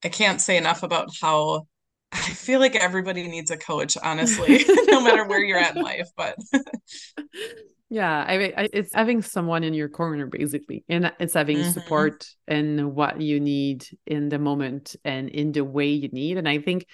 i 0.04 0.08
can't 0.08 0.40
say 0.40 0.56
enough 0.56 0.82
about 0.82 1.08
how 1.20 1.66
i 2.14 2.30
feel 2.30 2.60
like 2.60 2.74
everybody 2.76 3.26
needs 3.28 3.50
a 3.50 3.56
coach 3.56 3.96
honestly 4.02 4.64
no 4.86 5.02
matter 5.02 5.26
where 5.26 5.44
you're 5.44 5.58
at 5.58 5.76
in 5.76 5.82
life 5.82 6.08
but 6.16 6.36
yeah 7.90 8.24
I, 8.26 8.52
I, 8.56 8.68
it's 8.72 8.94
having 8.94 9.22
someone 9.22 9.62
in 9.62 9.74
your 9.74 9.88
corner 9.88 10.26
basically 10.26 10.84
and 10.88 11.12
it's 11.18 11.34
having 11.34 11.58
mm-hmm. 11.58 11.70
support 11.70 12.26
in 12.48 12.94
what 12.94 13.20
you 13.20 13.40
need 13.40 13.86
in 14.06 14.28
the 14.28 14.38
moment 14.38 14.96
and 15.04 15.28
in 15.28 15.52
the 15.52 15.64
way 15.64 15.88
you 15.88 16.08
need 16.08 16.38
and 16.38 16.48
i 16.48 16.58
think 16.58 16.86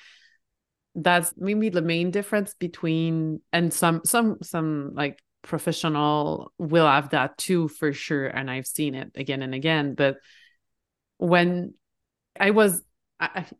that's 0.95 1.33
maybe 1.37 1.68
the 1.68 1.83
main 1.83 2.11
difference 2.11 2.55
between 2.55 3.41
and 3.53 3.73
some 3.73 4.01
some 4.05 4.39
some 4.43 4.93
like 4.95 5.23
professional 5.43 6.53
will 6.59 6.87
have 6.87 7.11
that 7.11 7.39
too 7.39 7.68
for 7.68 7.93
sure 7.93 8.27
and 8.27 8.51
i've 8.51 8.66
seen 8.66 8.95
it 8.95 9.11
again 9.14 9.43
and 9.43 9.55
again 9.55 9.95
but 9.95 10.16
when 11.18 11.73
i 12.39 12.51
was 12.51 12.83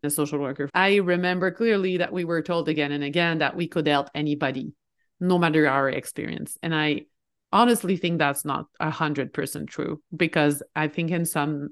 a 0.03 0.09
social 0.09 0.39
worker. 0.39 0.69
I 0.73 0.97
remember 0.97 1.51
clearly 1.51 1.97
that 1.97 2.11
we 2.11 2.25
were 2.25 2.41
told 2.41 2.67
again 2.69 2.91
and 2.91 3.03
again 3.03 3.39
that 3.39 3.55
we 3.55 3.67
could 3.67 3.87
help 3.87 4.09
anybody 4.15 4.73
no 5.19 5.37
matter 5.37 5.67
our 5.67 5.89
experience. 5.89 6.57
And 6.63 6.73
i 6.73 7.05
honestly 7.53 7.97
think 7.97 8.17
that's 8.17 8.45
not 8.45 8.65
a 8.79 8.89
hundred 8.89 9.33
percent 9.33 9.69
true 9.69 10.01
because 10.15 10.63
I 10.75 10.87
think 10.87 11.11
in 11.11 11.25
some 11.25 11.69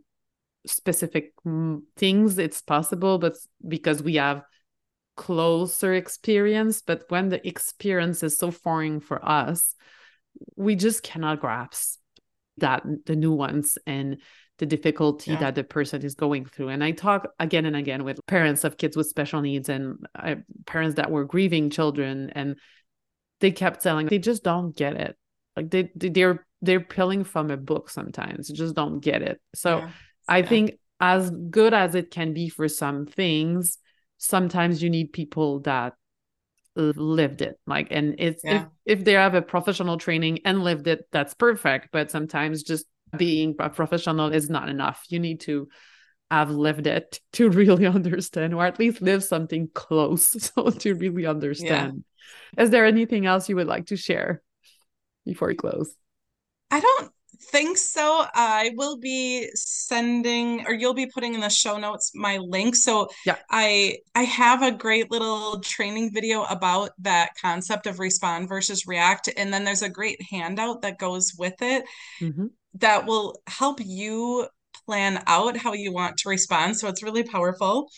specific 0.66 1.34
mm, 1.46 1.82
things 1.96 2.38
it's 2.38 2.62
possible, 2.62 3.18
but 3.18 3.36
because 3.68 4.04
we 4.04 4.16
have 4.16 4.44
closer 5.16 5.94
experience, 5.94 6.82
but 6.82 7.04
when 7.10 7.30
the 7.30 7.46
experience 7.48 8.24
is 8.24 8.38
so 8.38 8.52
foreign 8.52 9.00
for 9.00 9.24
us, 9.24 9.76
we 10.56 10.76
just 10.76 11.04
cannot 11.04 11.42
grasp 11.42 12.00
that 12.58 12.84
the 13.06 13.16
nuance 13.16 13.78
and 13.86 14.18
the 14.60 14.66
difficulty 14.66 15.32
yeah. 15.32 15.40
that 15.40 15.56
the 15.56 15.64
person 15.64 16.04
is 16.04 16.16
going 16.16 16.46
through. 16.46 16.70
And 16.70 16.84
I 16.84 16.92
talk 16.92 17.28
again 17.40 17.66
and 17.66 17.76
again 17.76 18.04
with 18.04 18.20
parents 18.28 18.64
of 18.64 18.78
kids 18.78 18.96
with 18.96 19.08
special 19.08 19.42
needs 19.42 19.70
and 19.70 20.06
uh, 20.16 20.36
parents 20.66 20.96
that 20.96 21.10
were 21.10 21.26
grieving 21.26 21.70
children, 21.70 22.32
and 22.36 22.58
they 23.40 23.52
kept 23.52 23.82
telling 23.82 24.08
they 24.08 24.20
just 24.20 24.44
don't 24.44 24.76
get 24.76 24.96
it 24.96 25.18
like 25.56 25.70
they 25.70 25.90
they're 25.96 26.46
they're 26.62 26.80
pulling 26.80 27.24
from 27.24 27.52
a 27.52 27.58
book 27.58 27.90
sometimes 27.90 28.50
just 28.50 28.76
don't 28.76 29.00
get 29.00 29.22
it 29.22 29.42
so 29.54 29.80
yeah. 29.80 29.90
i 30.28 30.38
yeah. 30.40 30.46
think 30.48 30.72
as 31.00 31.32
good 31.50 31.74
as 31.74 31.96
it 31.96 32.12
can 32.12 32.34
be 32.34 32.50
for 32.50 32.68
some 32.68 33.06
things 33.06 33.78
sometimes 34.18 34.84
you 34.84 34.90
need 34.90 35.14
people 35.14 35.62
that 35.62 35.94
lived 36.76 37.42
it 37.42 37.60
like 37.66 37.88
and 37.92 38.16
it's 38.20 38.42
yeah. 38.44 38.66
if, 38.86 39.00
if 39.00 39.06
they 39.06 39.14
have 39.14 39.36
a 39.36 39.42
professional 39.42 39.98
training 39.98 40.40
and 40.46 40.64
lived 40.64 40.88
it 40.88 41.08
that's 41.12 41.34
perfect 41.34 41.90
but 41.92 42.12
sometimes 42.12 42.64
just 42.64 42.86
being 43.18 43.56
a 43.60 43.70
professional 43.70 44.32
is 44.32 44.50
not 44.50 44.70
enough 44.70 45.04
you 45.10 45.20
need 45.20 45.40
to 45.40 45.68
have 46.32 46.52
lived 46.52 46.88
it 46.88 47.20
to 47.34 47.50
really 47.50 47.86
understand 47.86 48.54
or 48.54 48.66
at 48.66 48.80
least 48.80 49.02
live 49.02 49.24
something 49.24 49.70
close 49.74 50.28
so 50.56 50.70
to 50.70 50.94
really 50.96 51.26
understand 51.26 52.04
yeah. 52.56 52.64
is 52.64 52.70
there 52.70 52.86
anything 52.86 53.26
else 53.26 53.50
you 53.50 53.56
would 53.56 53.68
like 53.68 53.88
to 53.88 53.98
share 53.98 54.42
before 55.30 55.48
we 55.48 55.56
close? 55.56 55.96
I 56.72 56.80
don't 56.80 57.12
think 57.52 57.78
so. 57.78 58.26
I 58.34 58.72
will 58.76 58.98
be 58.98 59.50
sending 59.56 60.66
or 60.68 60.74
you'll 60.74 60.94
be 60.94 61.08
putting 61.08 61.36
in 61.36 61.42
the 61.42 61.50
show 61.50 61.78
notes 61.78 62.12
my 62.14 62.38
link. 62.38 62.76
So 62.76 63.10
yeah. 63.26 63.38
I 63.50 64.00
I 64.14 64.24
have 64.24 64.62
a 64.62 64.72
great 64.72 65.10
little 65.10 65.60
training 65.62 66.12
video 66.14 66.44
about 66.44 66.92
that 67.00 67.32
concept 67.42 67.88
of 67.88 68.00
respond 68.00 68.50
versus 68.50 68.86
react 68.88 69.30
and 69.36 69.54
then 69.54 69.64
there's 69.64 69.82
a 69.82 69.90
great 69.90 70.22
handout 70.30 70.82
that 70.82 71.00
goes 71.00 71.34
with 71.38 71.62
it 71.62 71.86
mm-hmm. 72.20 72.48
That 72.76 73.06
will 73.06 73.42
help 73.48 73.80
you 73.84 74.48
plan 74.86 75.22
out 75.28 75.58
how 75.58 75.74
you 75.74 75.92
want 75.92 76.18
to 76.18 76.30
respond. 76.30 76.78
So 76.78 76.88
it's 76.88 77.04
really 77.04 77.24
powerful. 77.24 77.90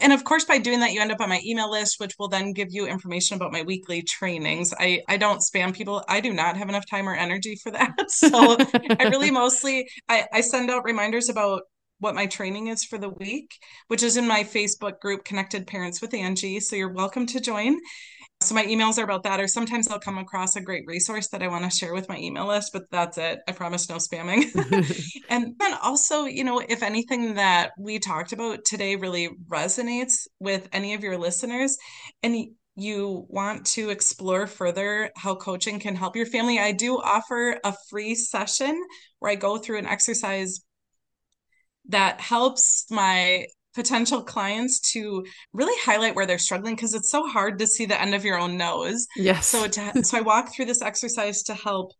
And 0.00 0.12
of 0.12 0.24
course, 0.24 0.44
by 0.44 0.58
doing 0.58 0.80
that, 0.80 0.92
you 0.92 1.00
end 1.00 1.12
up 1.12 1.20
on 1.20 1.28
my 1.28 1.40
email 1.44 1.70
list, 1.70 2.00
which 2.00 2.14
will 2.18 2.28
then 2.28 2.52
give 2.52 2.68
you 2.70 2.86
information 2.86 3.36
about 3.36 3.52
my 3.52 3.62
weekly 3.62 4.02
trainings. 4.02 4.72
I, 4.78 5.02
I 5.08 5.16
don't 5.16 5.42
spam 5.42 5.74
people. 5.74 6.02
I 6.08 6.20
do 6.20 6.32
not 6.32 6.56
have 6.56 6.68
enough 6.68 6.86
time 6.88 7.08
or 7.08 7.14
energy 7.14 7.56
for 7.62 7.70
that. 7.72 7.92
So 8.08 8.56
I 8.98 9.08
really 9.08 9.30
mostly 9.42 9.88
I, 10.08 10.26
I 10.32 10.40
send 10.40 10.70
out 10.70 10.84
reminders 10.84 11.28
about 11.28 11.62
what 11.98 12.14
my 12.14 12.26
training 12.26 12.68
is 12.68 12.82
for 12.82 12.98
the 12.98 13.10
week, 13.10 13.52
which 13.88 14.02
is 14.02 14.16
in 14.16 14.26
my 14.26 14.42
Facebook 14.42 15.00
group, 15.00 15.24
Connected 15.24 15.66
Parents 15.66 16.00
with 16.00 16.14
Angie. 16.14 16.60
So 16.60 16.76
you're 16.76 16.92
welcome 16.92 17.26
to 17.26 17.40
join. 17.40 17.78
So 18.42 18.54
my 18.54 18.64
emails 18.64 18.98
are 18.98 19.04
about 19.04 19.24
that, 19.24 19.38
or 19.38 19.46
sometimes 19.46 19.86
I'll 19.88 20.00
come 20.00 20.16
across 20.16 20.56
a 20.56 20.62
great 20.62 20.84
resource 20.86 21.28
that 21.28 21.42
I 21.42 21.48
want 21.48 21.64
to 21.64 21.70
share 21.70 21.92
with 21.92 22.08
my 22.08 22.16
email 22.16 22.46
list, 22.46 22.72
but 22.72 22.90
that's 22.90 23.18
it. 23.18 23.40
I 23.46 23.52
promise 23.52 23.88
no 23.90 23.96
spamming. 23.96 24.44
and 25.28 25.54
then 25.58 25.74
also, 25.82 26.24
you 26.24 26.42
know, 26.42 26.58
if 26.58 26.82
anything 26.82 27.34
that 27.34 27.72
we 27.78 27.98
talked 27.98 28.32
about 28.32 28.64
today 28.64 28.96
really 28.96 29.28
resonates 29.48 30.26
with 30.38 30.70
any 30.72 30.94
of 30.94 31.02
your 31.02 31.18
listeners 31.18 31.76
and 32.22 32.46
you 32.76 33.26
want 33.28 33.66
to 33.66 33.90
explore 33.90 34.46
further 34.46 35.10
how 35.16 35.34
coaching 35.34 35.78
can 35.78 35.94
help 35.94 36.16
your 36.16 36.24
family, 36.24 36.58
I 36.58 36.72
do 36.72 36.96
offer 36.96 37.58
a 37.62 37.74
free 37.90 38.14
session 38.14 38.82
where 39.18 39.30
I 39.30 39.34
go 39.34 39.58
through 39.58 39.78
an 39.78 39.86
exercise 39.86 40.60
that 41.90 42.22
helps 42.22 42.86
my 42.90 43.44
potential 43.74 44.22
clients 44.22 44.80
to 44.92 45.24
really 45.52 45.78
highlight 45.82 46.14
where 46.14 46.26
they're 46.26 46.38
struggling 46.38 46.74
because 46.74 46.94
it's 46.94 47.10
so 47.10 47.26
hard 47.26 47.58
to 47.58 47.66
see 47.66 47.86
the 47.86 48.00
end 48.00 48.14
of 48.14 48.24
your 48.24 48.38
own 48.38 48.56
nose. 48.56 49.06
Yes. 49.16 49.48
So 49.48 49.66
to, 49.66 50.02
so 50.04 50.18
I 50.18 50.20
walk 50.20 50.52
through 50.52 50.66
this 50.66 50.82
exercise 50.82 51.42
to 51.44 51.54
help 51.54 51.92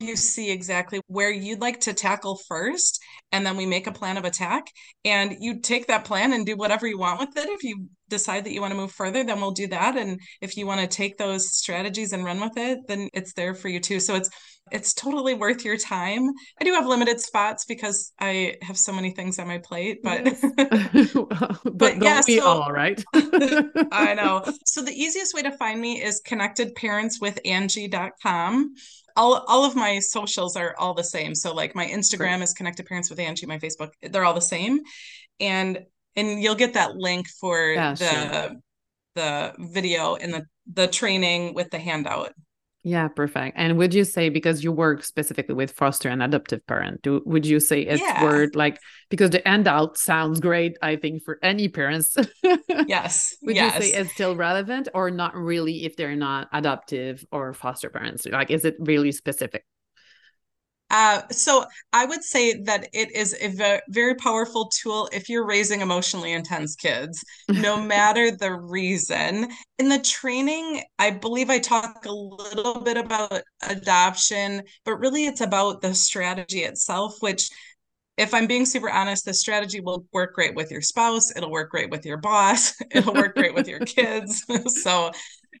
you 0.00 0.16
see 0.16 0.50
exactly 0.50 1.00
where 1.06 1.30
you'd 1.30 1.60
like 1.60 1.80
to 1.80 1.94
tackle 1.94 2.38
first 2.48 3.02
and 3.32 3.46
then 3.46 3.56
we 3.56 3.64
make 3.64 3.86
a 3.86 3.92
plan 3.92 4.18
of 4.18 4.24
attack 4.24 4.66
and 5.04 5.36
you 5.40 5.60
take 5.60 5.86
that 5.86 6.04
plan 6.04 6.34
and 6.34 6.44
do 6.44 6.56
whatever 6.56 6.86
you 6.86 6.98
want 6.98 7.18
with 7.18 7.34
it 7.36 7.48
if 7.48 7.62
you 7.62 7.86
decide 8.08 8.44
that 8.44 8.52
you 8.52 8.60
want 8.60 8.72
to 8.72 8.78
move 8.78 8.92
further 8.92 9.24
then 9.24 9.40
we'll 9.40 9.52
do 9.52 9.66
that 9.66 9.96
and 9.96 10.20
if 10.40 10.56
you 10.56 10.66
want 10.66 10.80
to 10.80 10.86
take 10.86 11.16
those 11.16 11.50
strategies 11.50 12.12
and 12.12 12.24
run 12.24 12.40
with 12.40 12.56
it 12.56 12.78
then 12.88 13.08
it's 13.14 13.32
there 13.32 13.54
for 13.54 13.68
you 13.68 13.80
too 13.80 13.98
so 13.98 14.14
it's 14.14 14.30
it's 14.72 14.94
totally 14.94 15.34
worth 15.34 15.64
your 15.64 15.76
time. 15.76 16.28
I 16.60 16.64
do 16.64 16.72
have 16.72 16.86
limited 16.86 17.20
spots 17.20 17.66
because 17.66 18.12
I 18.18 18.56
have 18.62 18.76
so 18.76 18.92
many 18.92 19.12
things 19.12 19.38
on 19.38 19.46
my 19.46 19.58
plate, 19.58 20.00
but 20.02 20.24
yes. 20.24 20.40
but, 20.56 21.60
but 21.64 22.02
yeah, 22.02 22.20
we 22.26 22.40
so, 22.40 22.46
all 22.46 22.72
right. 22.72 23.00
I 23.92 24.14
know. 24.14 24.42
So 24.64 24.82
the 24.82 24.90
easiest 24.90 25.34
way 25.34 25.42
to 25.42 25.52
find 25.52 25.80
me 25.80 26.02
is 26.02 26.20
connectedparentswithangie.com. 26.26 28.74
All, 29.16 29.44
all 29.46 29.64
of 29.64 29.74
my 29.74 29.98
socials 29.98 30.56
are 30.56 30.74
all 30.78 30.94
the 30.94 31.04
same. 31.04 31.34
So 31.34 31.54
like 31.54 31.74
my 31.74 31.86
Instagram 31.86 32.42
is 32.42 32.52
connected 32.52 32.86
parents 32.86 33.10
with 33.10 33.18
Angie, 33.18 33.46
my 33.46 33.58
Facebook, 33.58 33.90
they're 34.02 34.24
all 34.24 34.34
the 34.34 34.40
same. 34.40 34.80
And 35.40 35.84
and 36.16 36.42
you'll 36.42 36.54
get 36.54 36.74
that 36.74 36.96
link 36.96 37.28
for 37.28 37.72
yeah, 37.72 37.94
the 37.94 38.06
sure. 38.06 38.56
the 39.14 39.54
video 39.58 40.16
and 40.16 40.32
the 40.32 40.46
the 40.72 40.88
training 40.88 41.54
with 41.54 41.70
the 41.70 41.78
handout. 41.78 42.32
Yeah, 42.86 43.08
perfect. 43.08 43.56
And 43.58 43.78
would 43.78 43.92
you 43.92 44.04
say 44.04 44.28
because 44.28 44.62
you 44.62 44.70
work 44.70 45.02
specifically 45.02 45.56
with 45.56 45.72
foster 45.72 46.08
and 46.08 46.22
adoptive 46.22 46.64
parent, 46.68 47.02
do, 47.02 47.20
would 47.26 47.44
you 47.44 47.58
say 47.58 47.80
it's 47.80 48.00
yeah. 48.00 48.22
word 48.22 48.54
like 48.54 48.78
because 49.10 49.30
the 49.30 49.42
handout 49.44 49.98
sounds 49.98 50.38
great, 50.38 50.78
I 50.82 50.94
think 50.94 51.24
for 51.24 51.40
any 51.42 51.66
parents. 51.66 52.16
yes. 52.86 53.34
would 53.42 53.56
yes. 53.56 53.74
you 53.74 53.82
say 53.82 53.98
it's 53.98 54.12
still 54.12 54.36
relevant 54.36 54.88
or 54.94 55.10
not 55.10 55.34
really 55.34 55.84
if 55.84 55.96
they're 55.96 56.14
not 56.14 56.46
adoptive 56.52 57.26
or 57.32 57.52
foster 57.54 57.90
parents? 57.90 58.24
Like 58.24 58.52
is 58.52 58.64
it 58.64 58.76
really 58.78 59.10
specific? 59.10 59.64
Uh, 60.90 61.22
so 61.30 61.64
I 61.92 62.04
would 62.04 62.22
say 62.22 62.62
that 62.62 62.88
it 62.92 63.14
is 63.14 63.36
a 63.40 63.48
ve- 63.48 63.80
very 63.88 64.14
powerful 64.14 64.68
tool 64.68 65.08
if 65.12 65.28
you're 65.28 65.46
raising 65.46 65.80
emotionally 65.80 66.32
intense 66.32 66.76
kids, 66.76 67.24
no 67.48 67.80
matter 67.82 68.30
the 68.30 68.52
reason. 68.54 69.48
In 69.78 69.88
the 69.88 69.98
training, 69.98 70.82
I 70.98 71.10
believe 71.10 71.50
I 71.50 71.58
talk 71.58 72.04
a 72.06 72.12
little 72.12 72.80
bit 72.80 72.96
about 72.96 73.42
adoption, 73.68 74.62
but 74.84 74.96
really 74.98 75.26
it's 75.26 75.40
about 75.40 75.82
the 75.82 75.92
strategy 75.92 76.60
itself, 76.60 77.16
which 77.20 77.50
if 78.16 78.32
I'm 78.32 78.46
being 78.46 78.64
super 78.64 78.90
honest, 78.90 79.24
the 79.24 79.34
strategy 79.34 79.80
will 79.80 80.06
work 80.12 80.34
great 80.34 80.54
with 80.54 80.70
your 80.70 80.80
spouse. 80.80 81.34
It'll 81.36 81.50
work 81.50 81.70
great 81.70 81.90
with 81.90 82.06
your 82.06 82.16
boss. 82.16 82.74
It'll 82.90 83.12
work 83.12 83.34
great 83.34 83.54
with 83.54 83.68
your 83.68 83.80
kids. 83.80 84.44
so 84.82 85.10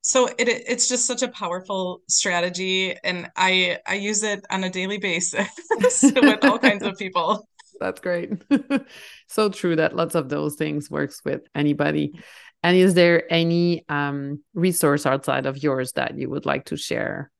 so 0.02 0.26
it 0.38 0.48
it's 0.48 0.88
just 0.88 1.06
such 1.06 1.22
a 1.22 1.28
powerful 1.28 2.00
strategy 2.08 2.96
and 3.04 3.28
i 3.36 3.78
i 3.86 3.94
use 3.94 4.22
it 4.22 4.44
on 4.50 4.64
a 4.64 4.70
daily 4.70 4.98
basis 4.98 5.48
with 6.02 6.44
all 6.44 6.58
kinds 6.58 6.82
of 6.82 6.96
people. 6.96 7.48
That's 7.80 8.00
great. 8.00 8.30
So 9.28 9.48
true 9.48 9.74
that 9.76 9.96
lots 9.96 10.14
of 10.14 10.28
those 10.28 10.54
things 10.54 10.88
works 10.88 11.20
with 11.24 11.42
anybody. 11.52 12.12
And 12.62 12.76
is 12.76 12.94
there 12.94 13.30
any 13.30 13.84
um, 13.88 14.44
resource 14.54 15.04
outside 15.04 15.46
of 15.46 15.60
yours 15.60 15.92
that 15.92 16.16
you 16.16 16.30
would 16.30 16.46
like 16.46 16.66
to 16.66 16.76
share 16.76 17.32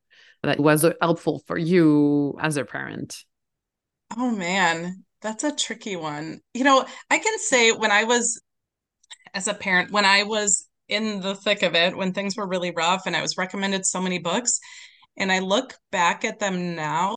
that 0.43 0.59
was 0.59 0.85
helpful 1.01 1.43
for 1.47 1.57
you 1.57 2.37
as 2.41 2.57
a 2.57 2.65
parent? 2.65 3.17
Oh 4.17 4.33
man 4.33 5.05
that's 5.27 5.45
a 5.45 5.55
tricky 5.55 5.97
one. 5.97 6.41
You 6.55 6.65
know, 6.65 6.85
I 7.11 7.19
can 7.19 7.39
say 7.39 7.73
when 7.73 7.91
I 7.91 8.05
was 8.05 8.41
as 9.35 9.49
a 9.49 9.55
parent, 9.55 9.91
when 9.91 10.05
I 10.05 10.23
was 10.23 10.66
in 10.89 11.21
the 11.21 11.35
thick 11.35 11.63
of 11.63 11.75
it, 11.75 11.97
when 11.97 12.13
things 12.13 12.37
were 12.37 12.47
really 12.47 12.71
rough 12.71 13.07
and 13.07 13.17
I 13.17 13.23
was 13.23 13.37
recommended 13.37 13.85
so 13.87 14.01
many 14.01 14.19
books, 14.19 14.59
and 15.17 15.33
I 15.33 15.39
look 15.39 15.75
back 15.91 16.25
at 16.25 16.39
them 16.39 16.75
now, 16.75 17.15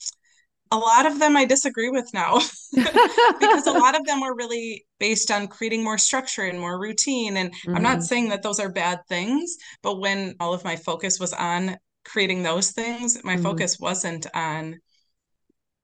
a 0.71 0.77
lot 0.77 1.05
of 1.05 1.19
them 1.19 1.35
I 1.35 1.45
disagree 1.45 1.89
with 1.89 2.13
now 2.13 2.35
because 2.73 3.67
a 3.67 3.71
lot 3.71 3.99
of 3.99 4.05
them 4.05 4.21
were 4.21 4.35
really 4.35 4.85
based 4.99 5.31
on 5.31 5.47
creating 5.47 5.83
more 5.83 5.97
structure 5.97 6.43
and 6.43 6.59
more 6.59 6.79
routine. 6.79 7.37
And 7.37 7.51
mm-hmm. 7.51 7.75
I'm 7.75 7.83
not 7.83 7.97
mm-hmm. 7.97 8.01
saying 8.01 8.29
that 8.29 8.43
those 8.43 8.59
are 8.59 8.71
bad 8.71 8.99
things, 9.07 9.57
but 9.81 9.99
when 9.99 10.35
all 10.39 10.53
of 10.53 10.63
my 10.63 10.75
focus 10.75 11.19
was 11.19 11.33
on 11.33 11.77
creating 12.05 12.43
those 12.43 12.71
things, 12.71 13.23
my 13.23 13.33
mm-hmm. 13.33 13.43
focus 13.43 13.79
wasn't 13.79 14.27
on 14.33 14.79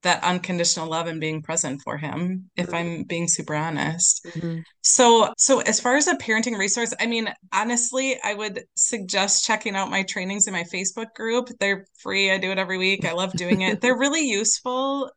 that 0.03 0.23
unconditional 0.23 0.87
love 0.87 1.07
and 1.07 1.19
being 1.19 1.41
present 1.41 1.81
for 1.83 1.97
him 1.97 2.49
if 2.55 2.67
mm-hmm. 2.67 2.75
i'm 2.75 3.03
being 3.03 3.27
super 3.27 3.55
honest. 3.55 4.25
Mm-hmm. 4.25 4.59
so 4.81 5.33
so 5.37 5.61
as 5.61 5.79
far 5.79 5.95
as 5.95 6.07
a 6.07 6.15
parenting 6.15 6.57
resource 6.57 6.93
i 6.99 7.05
mean 7.05 7.33
honestly 7.53 8.17
i 8.23 8.33
would 8.33 8.63
suggest 8.75 9.45
checking 9.45 9.75
out 9.75 9.89
my 9.89 10.03
trainings 10.03 10.47
in 10.47 10.53
my 10.53 10.63
facebook 10.63 11.13
group. 11.15 11.49
They're 11.59 11.85
free. 11.99 12.31
I 12.31 12.37
do 12.37 12.51
it 12.51 12.57
every 12.57 12.77
week. 12.77 13.05
I 13.05 13.13
love 13.13 13.33
doing 13.33 13.61
it. 13.61 13.81
They're 13.81 13.97
really 13.97 14.27
useful. 14.41 15.11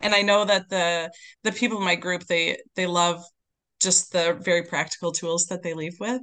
And 0.00 0.14
i 0.14 0.22
know 0.22 0.44
that 0.44 0.68
the 0.68 1.10
the 1.44 1.52
people 1.52 1.78
in 1.78 1.84
my 1.84 1.96
group 1.96 2.24
they 2.26 2.58
they 2.76 2.86
love 2.86 3.22
just 3.80 4.12
the 4.12 4.38
very 4.40 4.62
practical 4.62 5.12
tools 5.12 5.46
that 5.46 5.62
they 5.62 5.74
leave 5.74 5.96
with. 5.98 6.20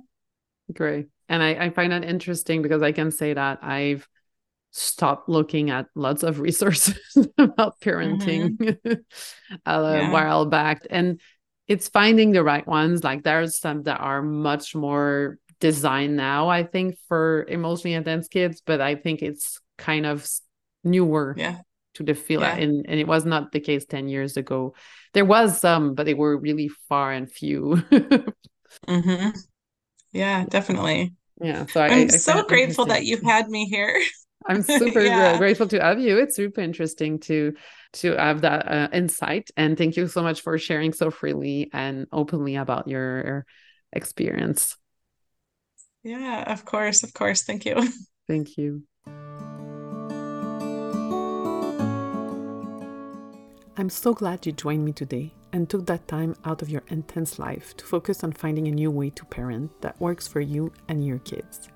Great. 0.74 1.08
And 1.30 1.41
I, 1.41 1.66
I 1.66 1.70
find 1.72 1.91
that 1.91 2.04
interesting 2.04 2.62
because 2.62 2.82
i 2.82 2.91
can 2.91 3.12
say 3.12 3.34
that 3.34 3.60
i've 3.64 4.08
stopped 4.72 5.30
looking 5.30 5.70
at 5.70 5.88
lots 5.95 6.24
of 6.24 6.39
resources 6.39 6.99
about 7.38 7.80
parenting 7.80 8.57
mm-hmm. 8.57 8.91
a 9.65 9.97
yeah. 9.97 10.11
while 10.11 10.45
back 10.45 10.86
and 10.89 11.20
it's 11.68 11.89
finding 11.89 12.32
the 12.32 12.43
right 12.43 12.68
ones 12.68 13.03
like 13.03 13.24
there's 13.24 13.57
some 13.59 13.84
that 13.84 13.99
are 13.99 14.22
much 14.22 14.76
more 14.76 15.38
designed 15.59 16.15
now 16.15 16.47
i 16.47 16.63
think 16.63 16.97
for 17.07 17.45
emotionally 17.47 17.93
intense 17.93 18.28
kids 18.28 18.61
but 18.65 18.80
i 18.80 18.93
think 18.95 19.22
it's 19.22 19.59
kind 19.78 20.05
of 20.05 20.28
newer 20.84 21.34
yeah 21.38 21.57
to 21.97 22.03
the 22.03 22.13
field 22.13 22.43
yeah. 22.43 22.55
and, 22.55 22.86
and 22.88 22.99
it 22.99 23.07
was 23.07 23.26
not 23.26 23.51
the 23.51 23.59
case 23.59 23.84
10 23.86 24.07
years 24.07 24.38
ago 24.38 24.76
there 25.13 25.26
was 25.26 25.59
some 25.59 25.95
but 25.95 26.05
they 26.05 26.13
were 26.13 26.38
really 26.38 26.70
far 26.88 27.11
and 27.11 27.32
few 27.32 27.82
mm-hmm. 28.88 29.30
yeah 30.11 30.45
definitely 30.47 31.15
yeah 31.41 31.65
so 31.65 31.82
I, 31.82 31.88
am 31.88 32.09
so 32.09 32.43
grateful 32.43 32.86
that 32.86 33.05
you 33.05 33.20
had 33.24 33.49
me 33.49 33.65
here 33.65 33.99
I'm 34.48 34.64
super 34.64 35.02
yeah. 35.02 35.38
grateful 35.38 35.68
to 35.68 35.82
have 35.82 36.00
you. 36.00 36.18
It's 36.18 36.36
super 36.36 36.62
interesting 36.62 37.20
to 37.22 37.54
to 37.93 38.16
have 38.16 38.41
that 38.41 38.68
uh, 38.68 38.88
insight, 38.93 39.50
and 39.58 39.78
thank 39.78 39.98
you 39.98 40.08
so 40.08 40.22
much 40.22 40.41
for 40.41 40.58
sharing 40.58 40.93
so 40.93 41.12
freely 41.12 41.70
and 41.74 42.08
openly 42.12 42.56
about 42.56 42.88
your 42.88 43.45
experience. 43.93 44.78
Yeah, 46.04 46.52
of 46.52 46.66
course, 46.66 47.04
of 47.04 47.14
course. 47.14 47.43
Thank 47.43 47.66
you. 47.66 47.76
Thank 48.28 48.58
you. 48.58 48.84
I'm 53.80 53.89
so 53.89 54.14
glad 54.14 54.45
you 54.45 54.52
joined 54.52 54.84
me 54.84 54.91
today 54.91 55.34
and 55.54 55.70
took 55.70 55.86
that 55.86 56.08
time 56.08 56.36
out 56.45 56.62
of 56.62 56.70
your 56.70 56.84
intense 56.88 57.39
life 57.39 57.78
to 57.78 57.86
focus 57.86 58.24
on 58.24 58.32
finding 58.32 58.68
a 58.68 58.72
new 58.72 58.89
way 58.91 59.12
to 59.12 59.24
parent 59.26 59.72
that 59.82 60.00
works 60.02 60.28
for 60.28 60.41
you 60.41 60.74
and 60.89 61.06
your 61.06 61.20
kids. 61.20 61.70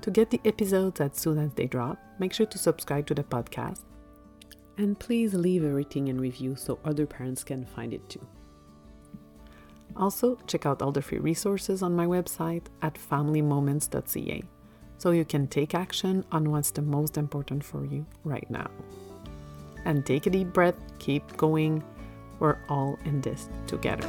To 0.00 0.10
get 0.10 0.30
the 0.30 0.40
episodes 0.44 1.00
as 1.00 1.16
soon 1.16 1.38
as 1.38 1.54
they 1.54 1.66
drop, 1.66 1.98
make 2.18 2.32
sure 2.32 2.46
to 2.46 2.58
subscribe 2.58 3.06
to 3.06 3.14
the 3.14 3.24
podcast. 3.24 3.80
And 4.76 4.98
please 4.98 5.34
leave 5.34 5.64
a 5.64 5.72
rating 5.72 6.08
and 6.08 6.20
review 6.20 6.56
so 6.56 6.78
other 6.84 7.06
parents 7.06 7.44
can 7.44 7.64
find 7.64 7.94
it 7.94 8.08
too. 8.08 8.26
Also, 9.96 10.36
check 10.46 10.66
out 10.66 10.82
all 10.82 10.90
the 10.90 11.02
free 11.02 11.18
resources 11.18 11.82
on 11.82 11.94
my 11.94 12.06
website 12.06 12.66
at 12.82 12.94
familymoments.ca 12.94 14.42
so 14.98 15.10
you 15.10 15.24
can 15.24 15.46
take 15.46 15.74
action 15.74 16.24
on 16.32 16.50
what's 16.50 16.70
the 16.70 16.82
most 16.82 17.16
important 17.18 17.64
for 17.64 17.84
you 17.84 18.04
right 18.24 18.50
now. 18.50 18.70
And 19.84 20.04
take 20.04 20.26
a 20.26 20.30
deep 20.30 20.52
breath, 20.52 20.76
keep 20.98 21.36
going. 21.36 21.84
We're 22.40 22.58
all 22.68 22.98
in 23.04 23.20
this 23.20 23.48
together. 23.66 24.08